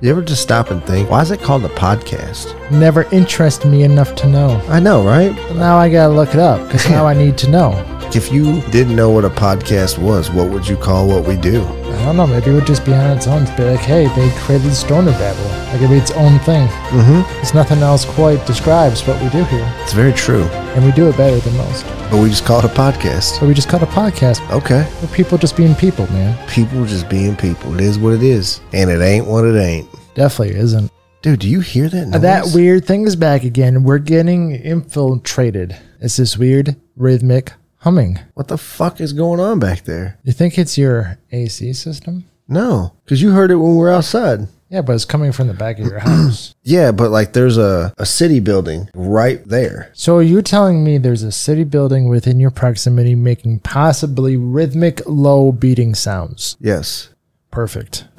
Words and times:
You 0.00 0.10
ever 0.10 0.22
just 0.22 0.42
stop 0.42 0.70
and 0.70 0.80
think, 0.84 1.10
why 1.10 1.22
is 1.22 1.32
it 1.32 1.40
called 1.40 1.64
a 1.64 1.68
podcast? 1.70 2.54
Never 2.70 3.02
interested 3.12 3.68
me 3.68 3.82
enough 3.82 4.14
to 4.16 4.28
know. 4.28 4.62
I 4.68 4.78
know, 4.78 5.04
right? 5.04 5.32
Now 5.56 5.76
I 5.76 5.88
gotta 5.90 6.14
look 6.14 6.28
it 6.30 6.38
up 6.38 6.64
because 6.68 6.88
now 6.88 7.04
I 7.06 7.14
need 7.14 7.36
to 7.38 7.50
know. 7.50 7.84
If 8.14 8.32
you 8.32 8.62
didn't 8.70 8.96
know 8.96 9.10
what 9.10 9.26
a 9.26 9.28
podcast 9.28 9.98
was, 9.98 10.30
what 10.30 10.48
would 10.48 10.66
you 10.66 10.78
call 10.78 11.06
what 11.08 11.26
we 11.28 11.36
do? 11.36 11.62
I 11.62 12.04
don't 12.06 12.16
know. 12.16 12.26
Maybe 12.26 12.50
it 12.50 12.54
would 12.54 12.64
just 12.66 12.86
be 12.86 12.94
on 12.94 13.14
its 13.14 13.26
own. 13.26 13.44
Be 13.54 13.64
like, 13.64 13.80
hey, 13.80 14.06
they 14.16 14.30
created 14.40 14.72
Stoner 14.72 15.10
Babble. 15.12 15.42
Like 15.66 15.74
it'd 15.76 15.90
be 15.90 15.96
its 15.98 16.12
own 16.12 16.38
thing. 16.38 16.66
Mm-hmm. 16.68 17.20
There's 17.34 17.52
nothing 17.52 17.80
else 17.80 18.06
quite 18.06 18.46
describes 18.46 19.06
what 19.06 19.22
we 19.22 19.28
do 19.28 19.44
here, 19.44 19.70
It's 19.82 19.92
very 19.92 20.14
true. 20.14 20.44
and 20.74 20.86
we 20.86 20.92
do 20.92 21.06
it 21.10 21.18
better 21.18 21.38
than 21.38 21.54
most. 21.58 21.84
But 22.10 22.22
we 22.22 22.30
just 22.30 22.46
call 22.46 22.60
it 22.60 22.64
a 22.64 22.68
podcast. 22.68 23.38
So 23.38 23.46
we 23.46 23.52
just 23.52 23.68
call 23.68 23.82
it 23.82 23.88
a 23.88 23.92
podcast 23.92 24.40
Okay. 24.50 24.88
people 25.12 25.36
just 25.36 25.56
being 25.58 25.74
people, 25.74 26.06
man. 26.10 26.34
People 26.48 26.86
just 26.86 27.08
being 27.10 27.36
people. 27.36 27.74
It 27.74 27.82
is 27.82 27.98
what 27.98 28.14
it 28.14 28.22
is. 28.22 28.60
And 28.72 28.88
it 28.90 29.02
ain't 29.02 29.26
what 29.26 29.44
it 29.44 29.58
ain't. 29.60 29.86
Definitely 30.14 30.56
isn't. 30.56 30.90
Dude, 31.20 31.40
do 31.40 31.48
you 31.50 31.60
hear 31.60 31.88
that 31.90 32.02
uh, 32.06 32.10
noise? 32.10 32.22
That 32.22 32.46
weird 32.54 32.86
thing 32.86 33.06
is 33.06 33.14
back 33.14 33.44
again. 33.44 33.82
We're 33.82 33.98
getting 33.98 34.52
infiltrated. 34.52 35.76
It's 36.00 36.16
this 36.16 36.38
weird 36.38 36.76
rhythmic 36.96 37.52
humming. 37.76 38.18
What 38.34 38.48
the 38.48 38.56
fuck 38.58 39.00
is 39.02 39.12
going 39.12 39.38
on 39.40 39.58
back 39.58 39.82
there? 39.84 40.18
You 40.24 40.32
think 40.32 40.58
it's 40.58 40.78
your 40.78 41.18
AC 41.30 41.74
system? 41.74 42.24
No, 42.48 42.94
because 43.04 43.20
you 43.20 43.32
heard 43.32 43.50
it 43.50 43.56
when 43.56 43.72
we 43.72 43.76
were 43.76 43.90
outside. 43.90 44.48
Yeah, 44.68 44.82
but 44.82 44.94
it's 44.94 45.04
coming 45.04 45.32
from 45.32 45.48
the 45.48 45.54
back 45.54 45.78
of 45.78 45.86
your 45.86 45.98
house. 46.00 46.54
Yeah, 46.68 46.92
but 46.92 47.10
like 47.10 47.32
there's 47.32 47.56
a, 47.56 47.94
a 47.96 48.04
city 48.04 48.40
building 48.40 48.90
right 48.92 49.42
there. 49.46 49.90
So 49.94 50.18
are 50.18 50.22
you 50.22 50.42
telling 50.42 50.84
me 50.84 50.98
there's 50.98 51.22
a 51.22 51.32
city 51.32 51.64
building 51.64 52.08
within 52.08 52.38
your 52.38 52.50
proximity 52.50 53.14
making 53.14 53.60
possibly 53.60 54.36
rhythmic 54.36 55.00
low 55.06 55.50
beating 55.50 55.94
sounds? 55.94 56.58
Yes. 56.60 57.08
Perfect. 57.50 58.04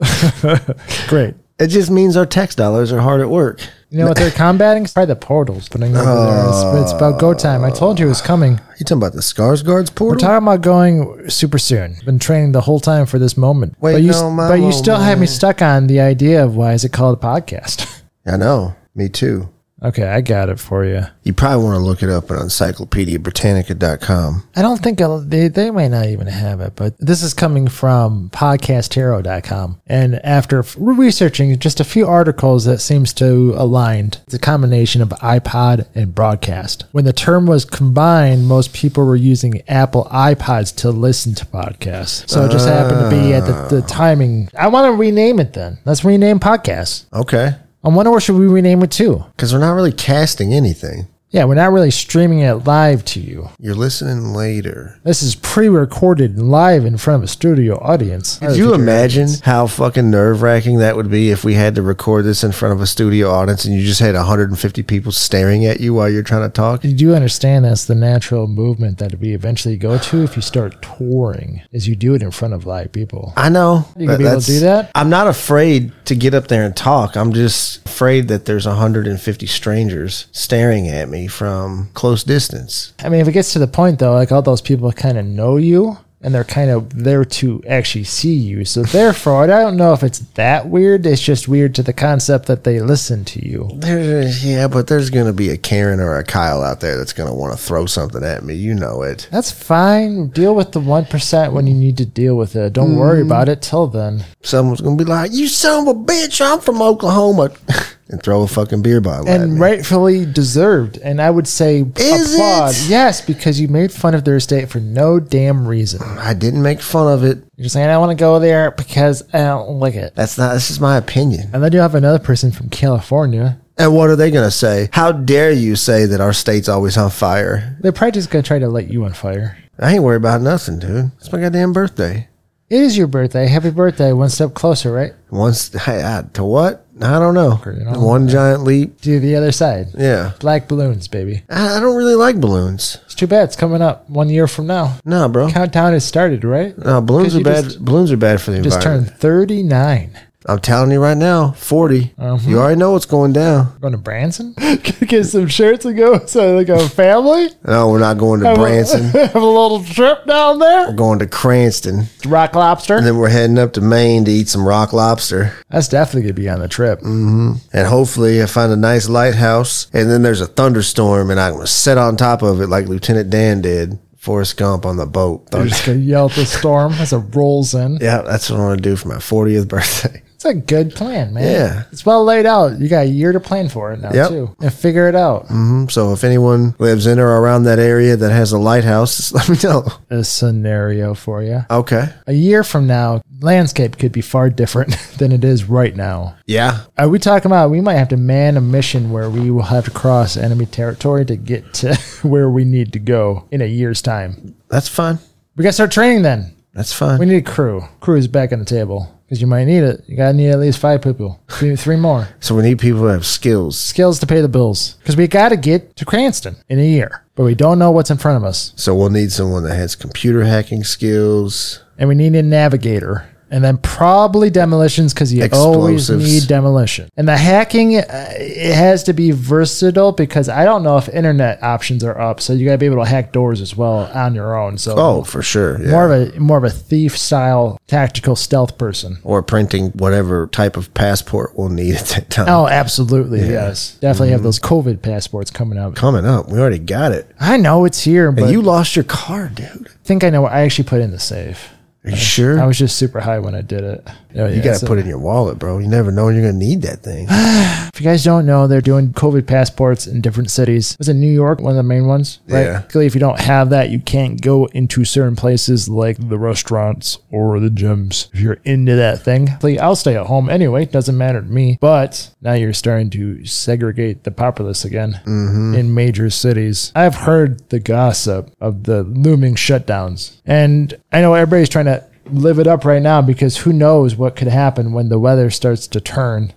Great. 1.08 1.34
It 1.58 1.68
just 1.68 1.90
means 1.90 2.16
our 2.16 2.26
tax 2.26 2.54
dollars 2.54 2.92
are 2.92 3.00
hard 3.00 3.20
at 3.20 3.30
work. 3.30 3.60
You 3.94 4.00
know 4.00 4.08
what 4.08 4.16
they're 4.16 4.32
combating? 4.32 4.86
Probably 4.86 5.14
the 5.14 5.20
portals 5.20 5.68
putting 5.68 5.96
over 5.96 6.04
there. 6.04 6.48
It's, 6.48 6.82
it's 6.82 6.92
about 6.92 7.20
go 7.20 7.32
time. 7.32 7.62
I 7.62 7.70
told 7.70 8.00
you 8.00 8.06
it 8.06 8.08
was 8.08 8.20
coming. 8.20 8.60
You 8.76 8.84
talking 8.84 8.96
about 8.96 9.12
the 9.12 9.20
Skarsgård's 9.20 9.92
We're 9.92 9.94
portal? 9.94 10.18
talking 10.18 10.48
about 10.48 10.62
going 10.62 11.30
super 11.30 11.58
soon. 11.58 11.94
Been 12.04 12.18
training 12.18 12.50
the 12.50 12.62
whole 12.62 12.80
time 12.80 13.06
for 13.06 13.20
this 13.20 13.36
moment. 13.36 13.76
Wait, 13.80 13.92
but 13.92 14.02
you, 14.02 14.10
no, 14.10 14.32
my 14.32 14.48
but 14.48 14.54
you 14.54 14.72
still 14.72 14.98
have 14.98 15.20
me 15.20 15.26
stuck 15.26 15.62
on 15.62 15.86
the 15.86 16.00
idea 16.00 16.44
of 16.44 16.56
why 16.56 16.72
is 16.72 16.84
it 16.84 16.88
called 16.92 17.18
a 17.18 17.20
podcast? 17.24 18.02
I 18.26 18.36
know. 18.36 18.74
Me 18.96 19.08
too. 19.08 19.48
Okay, 19.82 20.06
I 20.06 20.20
got 20.20 20.48
it 20.48 20.60
for 20.60 20.84
you. 20.84 21.02
You 21.22 21.32
probably 21.32 21.64
want 21.64 21.76
to 21.76 21.84
look 21.84 22.02
it 22.02 22.10
up 22.10 22.30
on 22.30 22.38
encyclopediabritannica.com. 22.38 24.48
I 24.56 24.62
don't 24.62 24.82
think 24.82 25.00
I'll, 25.00 25.20
they 25.20 25.48
they 25.48 25.70
might 25.70 25.88
not 25.88 26.06
even 26.06 26.26
have 26.26 26.60
it, 26.60 26.74
but 26.76 26.94
this 26.98 27.22
is 27.22 27.34
coming 27.34 27.68
from 27.68 28.30
podcasthero.com. 28.30 29.80
And 29.86 30.24
after 30.24 30.64
researching 30.76 31.58
just 31.58 31.80
a 31.80 31.84
few 31.84 32.06
articles 32.06 32.64
that 32.64 32.78
seems 32.78 33.12
to 33.14 33.54
align, 33.56 33.94
the 34.28 34.38
combination 34.38 35.00
of 35.00 35.08
iPod 35.10 35.86
and 35.94 36.14
broadcast. 36.14 36.84
When 36.92 37.04
the 37.04 37.12
term 37.12 37.46
was 37.46 37.64
combined, 37.64 38.46
most 38.46 38.74
people 38.74 39.06
were 39.06 39.16
using 39.16 39.62
Apple 39.68 40.04
iPods 40.10 40.74
to 40.76 40.90
listen 40.90 41.34
to 41.36 41.46
podcasts. 41.46 42.28
So 42.28 42.44
it 42.44 42.50
just 42.50 42.68
happened 42.68 43.00
to 43.00 43.10
be 43.10 43.32
at 43.32 43.46
the, 43.46 43.76
the 43.76 43.84
oh. 43.84 43.86
timing. 43.86 44.48
I 44.58 44.68
want 44.68 44.92
to 44.92 44.96
rename 44.96 45.40
it 45.40 45.52
then. 45.52 45.78
Let's 45.84 46.04
rename 46.04 46.40
podcasts. 46.40 47.06
Okay. 47.12 47.54
I 47.84 47.90
wonder 47.90 48.10
what 48.10 48.22
should 48.22 48.36
we 48.36 48.46
rename 48.46 48.82
it 48.82 48.90
to? 48.92 49.26
Because 49.36 49.52
we're 49.52 49.58
not 49.58 49.74
really 49.74 49.92
casting 49.92 50.54
anything. 50.54 51.06
Yeah, 51.34 51.46
we're 51.46 51.56
not 51.56 51.72
really 51.72 51.90
streaming 51.90 52.38
it 52.38 52.64
live 52.64 53.04
to 53.06 53.20
you. 53.20 53.48
You're 53.58 53.74
listening 53.74 54.34
later. 54.34 55.00
This 55.02 55.20
is 55.20 55.34
pre-recorded 55.34 56.38
live 56.38 56.84
in 56.84 56.96
front 56.96 57.16
of 57.16 57.24
a 57.24 57.26
studio 57.26 57.76
audience. 57.80 58.38
Could 58.38 58.56
you 58.56 58.72
imagine 58.72 59.28
how 59.42 59.66
fucking 59.66 60.12
nerve 60.12 60.42
wracking 60.42 60.78
that 60.78 60.94
would 60.94 61.10
be 61.10 61.32
if 61.32 61.42
we 61.42 61.54
had 61.54 61.74
to 61.74 61.82
record 61.82 62.24
this 62.24 62.44
in 62.44 62.52
front 62.52 62.72
of 62.72 62.80
a 62.80 62.86
studio 62.86 63.30
audience 63.30 63.64
and 63.64 63.74
you 63.74 63.84
just 63.84 63.98
had 63.98 64.14
150 64.14 64.84
people 64.84 65.10
staring 65.10 65.66
at 65.66 65.80
you 65.80 65.92
while 65.92 66.08
you're 66.08 66.22
trying 66.22 66.48
to 66.48 66.54
talk? 66.54 66.84
You 66.84 66.94
do 66.94 67.16
understand 67.16 67.64
that's 67.64 67.86
the 67.86 67.96
natural 67.96 68.46
movement 68.46 68.98
that 68.98 69.18
we 69.18 69.34
eventually 69.34 69.76
go 69.76 69.98
to 69.98 70.22
if 70.22 70.36
you 70.36 70.42
start 70.42 70.82
touring, 70.82 71.62
is 71.72 71.88
you 71.88 71.96
do 71.96 72.14
it 72.14 72.22
in 72.22 72.30
front 72.30 72.54
of 72.54 72.64
live 72.64 72.92
people. 72.92 73.32
I 73.36 73.48
know. 73.48 73.88
You 73.96 74.06
gonna 74.06 74.18
be 74.18 74.26
able 74.26 74.40
to 74.40 74.46
do 74.46 74.60
that? 74.60 74.92
I'm 74.94 75.10
not 75.10 75.26
afraid 75.26 75.90
to 76.04 76.14
get 76.14 76.32
up 76.32 76.46
there 76.46 76.64
and 76.64 76.76
talk. 76.76 77.16
I'm 77.16 77.32
just 77.32 77.84
afraid 77.84 78.28
that 78.28 78.44
there's 78.44 78.66
150 78.66 79.46
strangers 79.46 80.28
staring 80.30 80.86
at 80.86 81.08
me 81.08 81.23
from 81.28 81.90
close 81.94 82.24
distance. 82.24 82.92
I 83.00 83.08
mean, 83.08 83.20
if 83.20 83.28
it 83.28 83.32
gets 83.32 83.52
to 83.54 83.58
the 83.58 83.66
point 83.66 83.98
though, 83.98 84.14
like 84.14 84.32
all 84.32 84.42
those 84.42 84.60
people 84.60 84.90
kind 84.92 85.18
of 85.18 85.24
know 85.24 85.56
you 85.56 85.98
and 86.24 86.34
they're 86.34 86.42
kind 86.42 86.70
of 86.70 87.04
there 87.04 87.22
to 87.22 87.62
actually 87.68 88.04
see 88.04 88.34
you. 88.34 88.64
So 88.64 88.82
therefore, 88.82 89.44
I 89.44 89.46
don't 89.46 89.76
know 89.76 89.92
if 89.92 90.02
it's 90.02 90.20
that 90.20 90.66
weird. 90.66 91.04
It's 91.04 91.20
just 91.20 91.46
weird 91.46 91.74
to 91.74 91.82
the 91.82 91.92
concept 91.92 92.46
that 92.46 92.64
they 92.64 92.80
listen 92.80 93.26
to 93.26 93.46
you. 93.46 93.70
There's, 93.74 94.44
yeah, 94.44 94.66
but 94.66 94.86
there's 94.86 95.10
going 95.10 95.26
to 95.26 95.34
be 95.34 95.50
a 95.50 95.58
Karen 95.58 96.00
or 96.00 96.16
a 96.16 96.24
Kyle 96.24 96.62
out 96.62 96.80
there 96.80 96.96
that's 96.96 97.12
going 97.12 97.28
to 97.28 97.34
want 97.34 97.52
to 97.52 97.62
throw 97.62 97.84
something 97.84 98.24
at 98.24 98.42
me. 98.42 98.54
You 98.54 98.74
know 98.74 99.02
it. 99.02 99.28
That's 99.30 99.50
fine. 99.50 100.28
Deal 100.28 100.54
with 100.54 100.72
the 100.72 100.80
1% 100.80 101.52
when 101.52 101.66
you 101.66 101.74
need 101.74 101.98
to 101.98 102.06
deal 102.06 102.36
with 102.36 102.56
it. 102.56 102.72
Don't 102.72 102.96
worry 102.96 103.20
mm. 103.20 103.26
about 103.26 103.50
it 103.50 103.60
till 103.60 103.86
then. 103.86 104.24
Someone's 104.42 104.80
going 104.80 104.96
to 104.96 105.04
be 105.04 105.08
like, 105.08 105.30
you 105.32 105.46
son 105.46 105.86
of 105.86 105.94
a 105.94 106.00
bitch, 106.00 106.40
I'm 106.40 106.60
from 106.60 106.80
Oklahoma. 106.80 107.50
and 108.08 108.22
throw 108.22 108.42
a 108.42 108.46
fucking 108.46 108.82
beer 108.82 109.00
bottle 109.00 109.28
and 109.28 109.58
rightfully 109.58 110.26
deserved. 110.26 110.98
And 110.98 111.20
I 111.22 111.30
would 111.30 111.48
say 111.48 111.84
Is 111.96 112.34
applaud. 112.34 112.70
it? 112.72 112.88
Yes, 112.88 113.20
because 113.20 113.58
you 113.60 113.68
made 113.68 113.92
fun 113.92 114.14
of 114.14 114.24
their 114.24 114.40
state 114.40 114.68
for 114.68 114.80
no 114.80 115.18
damn 115.18 115.66
reason. 115.66 116.02
I 116.02 116.34
didn't 116.34 116.62
make 116.62 116.80
fun 116.80 117.12
of 117.12 117.24
it. 117.24 117.38
You're 117.56 117.68
saying 117.68 117.88
I 117.88 117.98
want 117.98 118.10
to 118.16 118.22
go 118.22 118.38
there 118.38 118.72
because 118.72 119.22
I 119.32 119.38
don't 119.38 119.78
like 119.78 119.94
it. 119.94 120.14
That's 120.14 120.36
not, 120.36 120.52
this 120.54 120.70
is 120.70 120.80
my 120.80 120.96
opinion. 120.96 121.50
And 121.54 121.62
then 121.62 121.72
you 121.72 121.78
have 121.80 121.94
another 121.94 122.18
person 122.18 122.50
from 122.52 122.68
California. 122.68 123.58
And 123.78 123.94
what 123.94 124.08
are 124.10 124.16
they 124.16 124.30
going 124.30 124.44
to 124.46 124.50
say? 124.50 124.88
How 124.92 125.10
dare 125.10 125.50
you 125.50 125.74
say 125.74 126.06
that 126.06 126.20
our 126.20 126.32
state's 126.32 126.68
always 126.68 126.96
on 126.96 127.10
fire? 127.10 127.76
They're 127.80 127.90
probably 127.92 128.12
just 128.12 128.30
gonna 128.30 128.42
try 128.44 128.58
to 128.60 128.68
light 128.68 128.88
you 128.88 129.04
on 129.04 129.12
fire. 129.14 129.58
I 129.78 129.94
ain't 129.94 130.04
worried 130.04 130.18
about 130.18 130.42
nothing, 130.42 130.78
dude. 130.78 131.10
It's 131.18 131.32
my 131.32 131.40
goddamn 131.40 131.72
birthday. 131.72 132.28
It 132.70 132.80
is 132.80 132.96
your 132.96 133.08
birthday. 133.08 133.46
Happy 133.46 133.70
birthday. 133.70 134.12
One 134.12 134.28
step 134.28 134.54
closer, 134.54 134.92
right? 134.92 135.12
Once, 135.30 135.72
hey, 135.72 136.02
I, 136.04 136.22
to 136.34 136.44
what? 136.44 136.83
I 137.00 137.18
don't 137.18 137.34
know. 137.34 137.56
One 137.98 138.28
giant 138.28 138.62
leap. 138.64 139.00
To 139.02 139.18
the 139.20 139.36
other 139.36 139.52
side. 139.52 139.88
Yeah. 139.98 140.32
Black 140.40 140.68
balloons, 140.68 141.08
baby. 141.08 141.42
I, 141.50 141.76
I 141.76 141.80
don't 141.80 141.96
really 141.96 142.14
like 142.14 142.40
balloons. 142.40 142.98
It's 143.06 143.14
too 143.14 143.26
bad. 143.26 143.44
It's 143.44 143.56
coming 143.56 143.82
up 143.82 144.08
one 144.08 144.28
year 144.28 144.46
from 144.46 144.66
now. 144.68 144.98
No, 145.04 145.28
bro. 145.28 145.50
Countdown 145.50 145.92
has 145.92 146.04
started, 146.04 146.44
right? 146.44 146.76
No, 146.78 147.00
balloons 147.00 147.28
'Cause 147.28 147.34
are 147.36 147.38
you 147.38 147.44
bad. 147.44 147.64
just- 147.64 147.84
balloons 147.84 148.12
are 148.12 148.16
bad 148.16 148.40
for 148.40 148.52
the 148.52 148.62
Just 148.62 148.76
environment. 148.78 149.08
turned 149.08 149.18
39. 149.20 150.18
I'm 150.46 150.58
telling 150.58 150.90
you 150.90 151.00
right 151.00 151.16
now, 151.16 151.52
40. 151.52 152.14
Uh-huh. 152.18 152.50
You 152.50 152.58
already 152.58 152.78
know 152.78 152.92
what's 152.92 153.06
going 153.06 153.32
down. 153.32 153.72
Going 153.80 153.92
to 153.92 153.98
Branson? 153.98 154.54
Get 155.06 155.24
some 155.24 155.48
shirts 155.48 155.84
and 155.86 155.96
go 155.96 156.24
so 156.26 156.56
like 156.56 156.68
a 156.68 156.86
family? 156.88 157.48
No, 157.66 157.88
we're 157.88 157.98
not 157.98 158.18
going 158.18 158.40
to 158.40 158.46
Have 158.48 158.58
a- 158.58 158.60
Branson. 158.60 159.04
Have 159.08 159.34
a 159.36 159.38
little 159.38 159.82
trip 159.82 160.26
down 160.26 160.58
there? 160.58 160.88
We're 160.88 160.96
going 160.96 161.18
to 161.20 161.26
Cranston. 161.26 162.04
Rock 162.26 162.54
lobster? 162.54 162.96
And 162.96 163.06
then 163.06 163.16
we're 163.16 163.28
heading 163.30 163.58
up 163.58 163.72
to 163.74 163.80
Maine 163.80 164.24
to 164.26 164.30
eat 164.30 164.48
some 164.48 164.66
rock 164.66 164.92
lobster. 164.92 165.54
That's 165.70 165.88
definitely 165.88 166.22
going 166.22 166.34
to 166.34 166.40
be 166.42 166.48
on 166.48 166.60
the 166.60 166.68
trip. 166.68 167.00
And 167.02 167.60
hopefully 167.72 168.42
I 168.42 168.46
find 168.46 168.70
a 168.72 168.76
nice 168.76 169.08
lighthouse. 169.08 169.88
And 169.94 170.10
then 170.10 170.22
there's 170.22 170.40
a 170.42 170.46
thunderstorm 170.46 171.30
and 171.30 171.40
I'm 171.40 171.54
going 171.54 171.64
to 171.66 171.70
sit 171.72 171.96
on 171.98 172.16
top 172.16 172.42
of 172.42 172.60
it 172.60 172.68
like 172.68 172.86
Lieutenant 172.88 173.30
Dan 173.30 173.60
did. 173.62 173.98
Forrest 174.16 174.56
Gump 174.56 174.86
on 174.86 174.96
the 174.96 175.04
boat. 175.04 175.46
You're 175.52 175.66
just 175.66 175.84
going 175.84 176.00
to 176.00 176.04
yell 176.04 176.30
at 176.30 176.32
the 176.34 176.46
storm 176.46 176.94
as 176.94 177.12
it 177.12 177.18
rolls 177.34 177.74
in. 177.74 177.98
Yeah, 178.00 178.22
that's 178.22 178.48
what 178.50 178.58
I 178.58 178.62
want 178.64 178.78
to 178.78 178.82
do 178.82 178.96
for 178.96 179.08
my 179.08 179.16
40th 179.16 179.68
birthday. 179.68 180.22
It's 180.44 180.50
a 180.58 180.60
good 180.60 180.94
plan, 180.94 181.32
man. 181.32 181.42
Yeah. 181.44 181.82
It's 181.90 182.04
well 182.04 182.22
laid 182.22 182.44
out. 182.44 182.78
You 182.78 182.86
got 182.88 183.06
a 183.06 183.08
year 183.08 183.32
to 183.32 183.40
plan 183.40 183.70
for 183.70 183.92
it 183.92 184.00
now, 184.02 184.10
Yep. 184.12 184.28
too. 184.28 184.56
And 184.60 184.70
figure 184.72 185.08
it 185.08 185.14
out. 185.14 185.48
Mhm. 185.48 185.90
So 185.90 186.12
if 186.12 186.22
anyone 186.22 186.74
lives 186.78 187.06
in 187.06 187.18
or 187.18 187.40
around 187.40 187.62
that 187.62 187.78
area 187.78 188.14
that 188.14 188.30
has 188.30 188.52
a 188.52 188.58
lighthouse, 188.58 189.16
just 189.16 189.34
let 189.34 189.48
me 189.48 189.56
know. 189.64 189.86
A 190.10 190.22
scenario 190.22 191.14
for 191.14 191.42
you. 191.42 191.64
Okay. 191.70 192.10
A 192.26 192.34
year 192.34 192.62
from 192.62 192.86
now, 192.86 193.22
landscape 193.40 193.96
could 193.96 194.12
be 194.12 194.20
far 194.20 194.50
different 194.50 194.94
than 195.18 195.32
it 195.32 195.44
is 195.44 195.64
right 195.66 195.96
now. 195.96 196.34
Yeah. 196.46 196.80
Are 196.98 197.08
we 197.08 197.18
talking 197.18 197.50
about 197.50 197.70
we 197.70 197.80
might 197.80 197.94
have 197.94 198.08
to 198.08 198.18
man 198.18 198.58
a 198.58 198.60
mission 198.60 199.12
where 199.12 199.30
we 199.30 199.50
will 199.50 199.62
have 199.62 199.86
to 199.86 199.90
cross 199.90 200.36
enemy 200.36 200.66
territory 200.66 201.24
to 201.24 201.36
get 201.36 201.72
to 201.74 201.94
where 202.22 202.50
we 202.50 202.64
need 202.66 202.92
to 202.92 202.98
go 202.98 203.44
in 203.50 203.62
a 203.62 203.66
year's 203.66 204.02
time? 204.02 204.54
That's 204.68 204.88
fine. 204.88 205.18
We 205.56 205.62
got 205.62 205.70
to 205.70 205.72
start 205.74 205.90
training 205.92 206.20
then. 206.20 206.52
That's 206.74 206.92
fine. 206.92 207.18
We 207.18 207.24
need 207.26 207.36
a 207.36 207.42
crew. 207.42 207.84
Crew 208.00 208.16
is 208.18 208.26
back 208.28 208.52
on 208.52 208.58
the 208.58 208.64
table 208.66 209.08
because 209.24 209.40
you 209.40 209.46
might 209.46 209.64
need 209.64 209.82
it. 209.82 210.04
You 210.06 210.16
got 210.16 210.32
to 210.32 210.36
need 210.36 210.50
at 210.50 210.58
least 210.58 210.78
five 210.78 211.02
people, 211.02 211.40
three, 211.50 211.76
three 211.76 211.96
more. 211.96 212.28
so 212.40 212.54
we 212.54 212.62
need 212.62 212.78
people 212.78 213.00
who 213.00 213.06
have 213.06 213.26
skills. 213.26 213.78
Skills 213.78 214.18
to 214.20 214.26
pay 214.26 214.40
the 214.40 214.48
bills 214.48 214.94
because 215.00 215.16
we 215.16 215.26
got 215.26 215.48
to 215.50 215.56
get 215.56 215.96
to 215.96 216.04
Cranston 216.04 216.56
in 216.68 216.78
a 216.78 216.86
year, 216.86 217.24
but 217.34 217.44
we 217.44 217.54
don't 217.54 217.78
know 217.78 217.90
what's 217.90 218.10
in 218.10 218.18
front 218.18 218.36
of 218.36 218.44
us. 218.44 218.72
So 218.76 218.94
we'll 218.94 219.10
need 219.10 219.32
someone 219.32 219.64
that 219.64 219.74
has 219.76 219.96
computer 219.96 220.44
hacking 220.44 220.84
skills. 220.84 221.82
And 221.96 222.08
we 222.08 222.14
need 222.14 222.34
a 222.34 222.42
navigator 222.42 223.28
and 223.54 223.62
then 223.62 223.78
probably 223.78 224.50
demolitions 224.50 225.14
because 225.14 225.32
you 225.32 225.48
always 225.52 226.10
need 226.10 226.48
demolition. 226.48 227.08
And 227.16 227.28
the 227.28 227.36
hacking, 227.36 227.94
uh, 227.96 228.02
it 228.36 228.74
has 228.74 229.04
to 229.04 229.12
be 229.12 229.30
versatile 229.30 230.10
because 230.10 230.48
I 230.48 230.64
don't 230.64 230.82
know 230.82 230.96
if 230.98 231.08
internet 231.08 231.62
options 231.62 232.02
are 232.02 232.20
up, 232.20 232.40
so 232.40 232.52
you 232.52 232.64
got 232.66 232.72
to 232.72 232.78
be 232.78 232.86
able 232.86 233.04
to 233.04 233.08
hack 233.08 233.32
doors 233.32 233.60
as 233.60 233.76
well 233.76 234.10
on 234.12 234.34
your 234.34 234.58
own. 234.58 234.76
So 234.76 234.96
Oh, 234.98 235.22
for 235.22 235.40
sure. 235.40 235.80
Yeah. 235.80 235.92
more 235.92 236.12
of 236.12 236.34
a 236.34 236.40
more 236.40 236.58
of 236.58 236.64
a 236.64 236.70
thief 236.70 237.16
style 237.16 237.78
tactical 237.86 238.34
stealth 238.34 238.76
person. 238.76 239.18
or 239.22 239.40
printing 239.40 239.90
whatever 239.90 240.48
type 240.48 240.76
of 240.76 240.92
passport 240.92 241.52
we'll 241.54 241.68
need 241.68 241.94
at 241.94 242.06
that 242.06 242.30
time. 242.30 242.48
Oh, 242.48 242.66
absolutely, 242.66 243.38
yes, 243.38 243.96
definitely 244.00 244.30
have 244.30 244.42
those 244.42 244.58
COVID 244.58 245.00
passports 245.00 245.52
coming 245.52 245.78
up. 245.78 245.94
Coming 245.94 246.26
up, 246.26 246.48
we 246.48 246.58
already 246.58 246.80
got 246.80 247.12
it. 247.12 247.30
I 247.38 247.56
know 247.56 247.84
it's 247.84 248.00
here, 248.00 248.32
but 248.32 248.44
And 248.44 248.52
you 248.52 248.62
lost 248.62 248.96
your 248.96 249.04
car, 249.04 249.48
dude. 249.48 249.86
I 249.86 249.90
think 250.02 250.24
I 250.24 250.30
know. 250.30 250.42
What 250.42 250.50
I 250.52 250.62
actually 250.62 250.88
put 250.88 251.00
in 251.00 251.12
the 251.12 251.20
safe. 251.20 251.70
Are 252.04 252.10
you 252.10 252.16
sure? 252.16 252.60
I 252.60 252.66
was 252.66 252.78
just 252.78 252.96
super 252.96 253.20
high 253.20 253.38
when 253.38 253.54
I 253.54 253.62
did 253.62 253.82
it. 253.82 254.06
Oh, 254.36 254.46
you 254.46 254.62
got 254.62 254.80
to 254.80 254.86
put 254.86 254.98
it 254.98 255.02
in 255.02 255.06
your 255.06 255.18
wallet, 255.18 255.58
bro. 255.58 255.78
You 255.78 255.88
never 255.88 256.12
know 256.12 256.26
when 256.26 256.34
you're 256.34 256.44
going 256.44 256.58
to 256.58 256.66
need 256.66 256.82
that 256.82 257.00
thing. 257.00 257.28
If 257.94 258.00
you 258.00 258.04
guys 258.04 258.24
don't 258.24 258.44
know, 258.44 258.66
they're 258.66 258.80
doing 258.80 259.12
COVID 259.12 259.46
passports 259.46 260.08
in 260.08 260.20
different 260.20 260.50
cities. 260.50 260.96
Was 260.98 261.08
in 261.08 261.20
New 261.20 261.32
York 261.32 261.60
one 261.60 261.70
of 261.70 261.76
the 261.76 261.84
main 261.84 262.06
ones? 262.06 262.40
Yeah. 262.48 262.80
Basically, 262.80 263.06
if 263.06 263.14
you 263.14 263.20
don't 263.20 263.38
have 263.38 263.70
that, 263.70 263.90
you 263.90 264.00
can't 264.00 264.40
go 264.40 264.66
into 264.66 265.04
certain 265.04 265.36
places 265.36 265.88
like 265.88 266.16
the 266.18 266.36
restaurants 266.36 267.18
or 267.30 267.60
the 267.60 267.68
gyms. 267.68 268.34
If 268.34 268.40
you're 268.40 268.58
into 268.64 268.96
that 268.96 269.22
thing, 269.22 269.48
like, 269.62 269.78
I'll 269.78 269.94
stay 269.94 270.16
at 270.16 270.26
home 270.26 270.48
anyway. 270.48 270.86
Doesn't 270.86 271.16
matter 271.16 271.40
to 271.40 271.46
me. 271.46 271.78
But 271.80 272.34
now 272.40 272.54
you're 272.54 272.72
starting 272.72 273.10
to 273.10 273.46
segregate 273.46 274.24
the 274.24 274.32
populace 274.32 274.84
again 274.84 275.20
mm-hmm. 275.24 275.76
in 275.76 275.94
major 275.94 276.30
cities. 276.30 276.90
I've 276.96 277.14
heard 277.14 277.68
the 277.70 277.78
gossip 277.78 278.50
of 278.60 278.82
the 278.82 279.04
looming 279.04 279.54
shutdowns, 279.54 280.40
and 280.44 280.92
I 281.12 281.20
know 281.20 281.34
everybody's 281.34 281.68
trying 281.68 281.84
to 281.84 282.04
live 282.26 282.58
it 282.58 282.66
up 282.66 282.84
right 282.84 283.02
now 283.02 283.20
because 283.22 283.58
who 283.58 283.72
knows 283.72 284.16
what 284.16 284.36
could 284.36 284.48
happen 284.48 284.92
when 284.92 285.08
the 285.08 285.18
weather 285.18 285.50
starts 285.50 285.86
to 285.88 286.00
turn. 286.00 286.52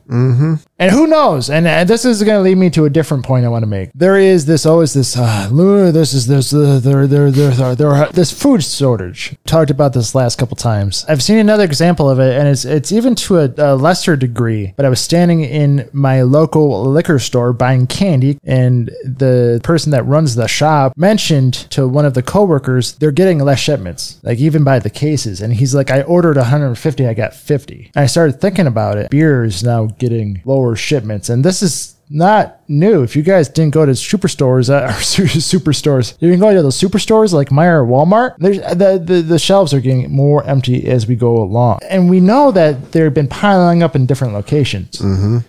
And 0.79 0.91
who 0.91 1.07
knows? 1.07 1.49
And, 1.49 1.67
this 1.87 2.05
is 2.05 2.23
going 2.23 2.37
to 2.37 2.43
lead 2.43 2.57
me 2.57 2.69
to 2.71 2.85
a 2.85 2.89
different 2.89 3.25
point 3.25 3.45
I 3.45 3.49
want 3.49 3.63
to 3.63 3.67
make. 3.67 3.91
There 3.93 4.17
is 4.17 4.45
this 4.45 4.65
always 4.65 4.93
this 4.93 5.17
uh, 5.17 5.47
Luna. 5.51 5.91
This 5.91 6.13
is 6.13 6.27
this 6.27 6.53
uh, 6.53 6.79
there 6.81 7.07
there 7.07 7.31
there 7.31 7.51
there 7.51 7.75
there 7.75 7.89
are 7.89 8.09
this 8.11 8.31
food 8.31 8.63
shortage. 8.63 9.35
Talked 9.45 9.71
about 9.71 9.93
this 9.93 10.15
last 10.15 10.37
couple 10.37 10.55
times. 10.55 11.05
I've 11.07 11.23
seen 11.23 11.37
another 11.37 11.63
example 11.63 12.09
of 12.09 12.19
it, 12.19 12.37
and 12.37 12.47
it's 12.47 12.65
it's 12.65 12.91
even 12.91 13.15
to 13.15 13.39
a, 13.39 13.53
a 13.57 13.75
lesser 13.75 14.15
degree. 14.15 14.73
But 14.75 14.85
I 14.85 14.89
was 14.89 15.01
standing 15.01 15.41
in 15.41 15.89
my 15.93 16.21
local 16.21 16.85
liquor 16.85 17.19
store 17.19 17.53
buying 17.53 17.87
candy, 17.87 18.39
and 18.43 18.87
the 19.03 19.61
person 19.63 19.91
that 19.91 20.03
runs 20.03 20.35
the 20.35 20.47
shop 20.47 20.93
mentioned 20.97 21.53
to 21.71 21.87
one 21.87 22.05
of 22.05 22.13
the 22.13 22.23
coworkers 22.23 22.93
they're 22.93 23.11
getting 23.11 23.39
less 23.39 23.59
shipments, 23.59 24.19
like 24.23 24.39
even 24.39 24.63
by 24.63 24.79
the 24.79 24.89
cases. 24.89 25.41
And 25.41 25.53
he's 25.57 25.75
like, 25.75 25.91
I 25.91 26.03
ordered 26.03 26.37
150, 26.37 27.07
I 27.07 27.13
got 27.13 27.33
50. 27.33 27.91
And 27.95 28.03
I 28.03 28.05
started 28.05 28.39
thinking 28.39 28.67
about 28.67 28.97
it. 28.97 29.09
Beer 29.09 29.43
is 29.43 29.63
now 29.63 29.85
getting 29.85 30.41
lower 30.45 30.75
shipments, 30.75 31.29
and 31.29 31.43
this 31.43 31.61
is 31.61 31.95
not 32.09 32.56
new. 32.69 33.03
If 33.03 33.15
you 33.15 33.23
guys 33.23 33.49
didn't 33.49 33.73
go 33.73 33.85
to 33.85 33.91
superstores 33.93 34.69
uh, 34.69 34.85
or 34.85 34.89
superstores, 34.97 36.15
you 36.19 36.31
can 36.31 36.39
go 36.39 36.53
to 36.53 36.61
those 36.61 36.79
superstores 36.79 37.33
like 37.33 37.49
Meijer 37.49 37.81
or 37.81 37.85
Walmart. 37.85 38.35
There's 38.37 38.59
the, 38.59 39.01
the 39.03 39.21
the 39.21 39.39
shelves 39.39 39.73
are 39.73 39.79
getting 39.79 40.11
more 40.11 40.43
empty 40.43 40.87
as 40.87 41.07
we 41.07 41.15
go 41.15 41.37
along, 41.37 41.79
and 41.89 42.09
we 42.09 42.19
know 42.19 42.51
that 42.51 42.91
they've 42.91 43.13
been 43.13 43.27
piling 43.27 43.83
up 43.83 43.95
in 43.95 44.05
different 44.05 44.33
locations. 44.33 45.01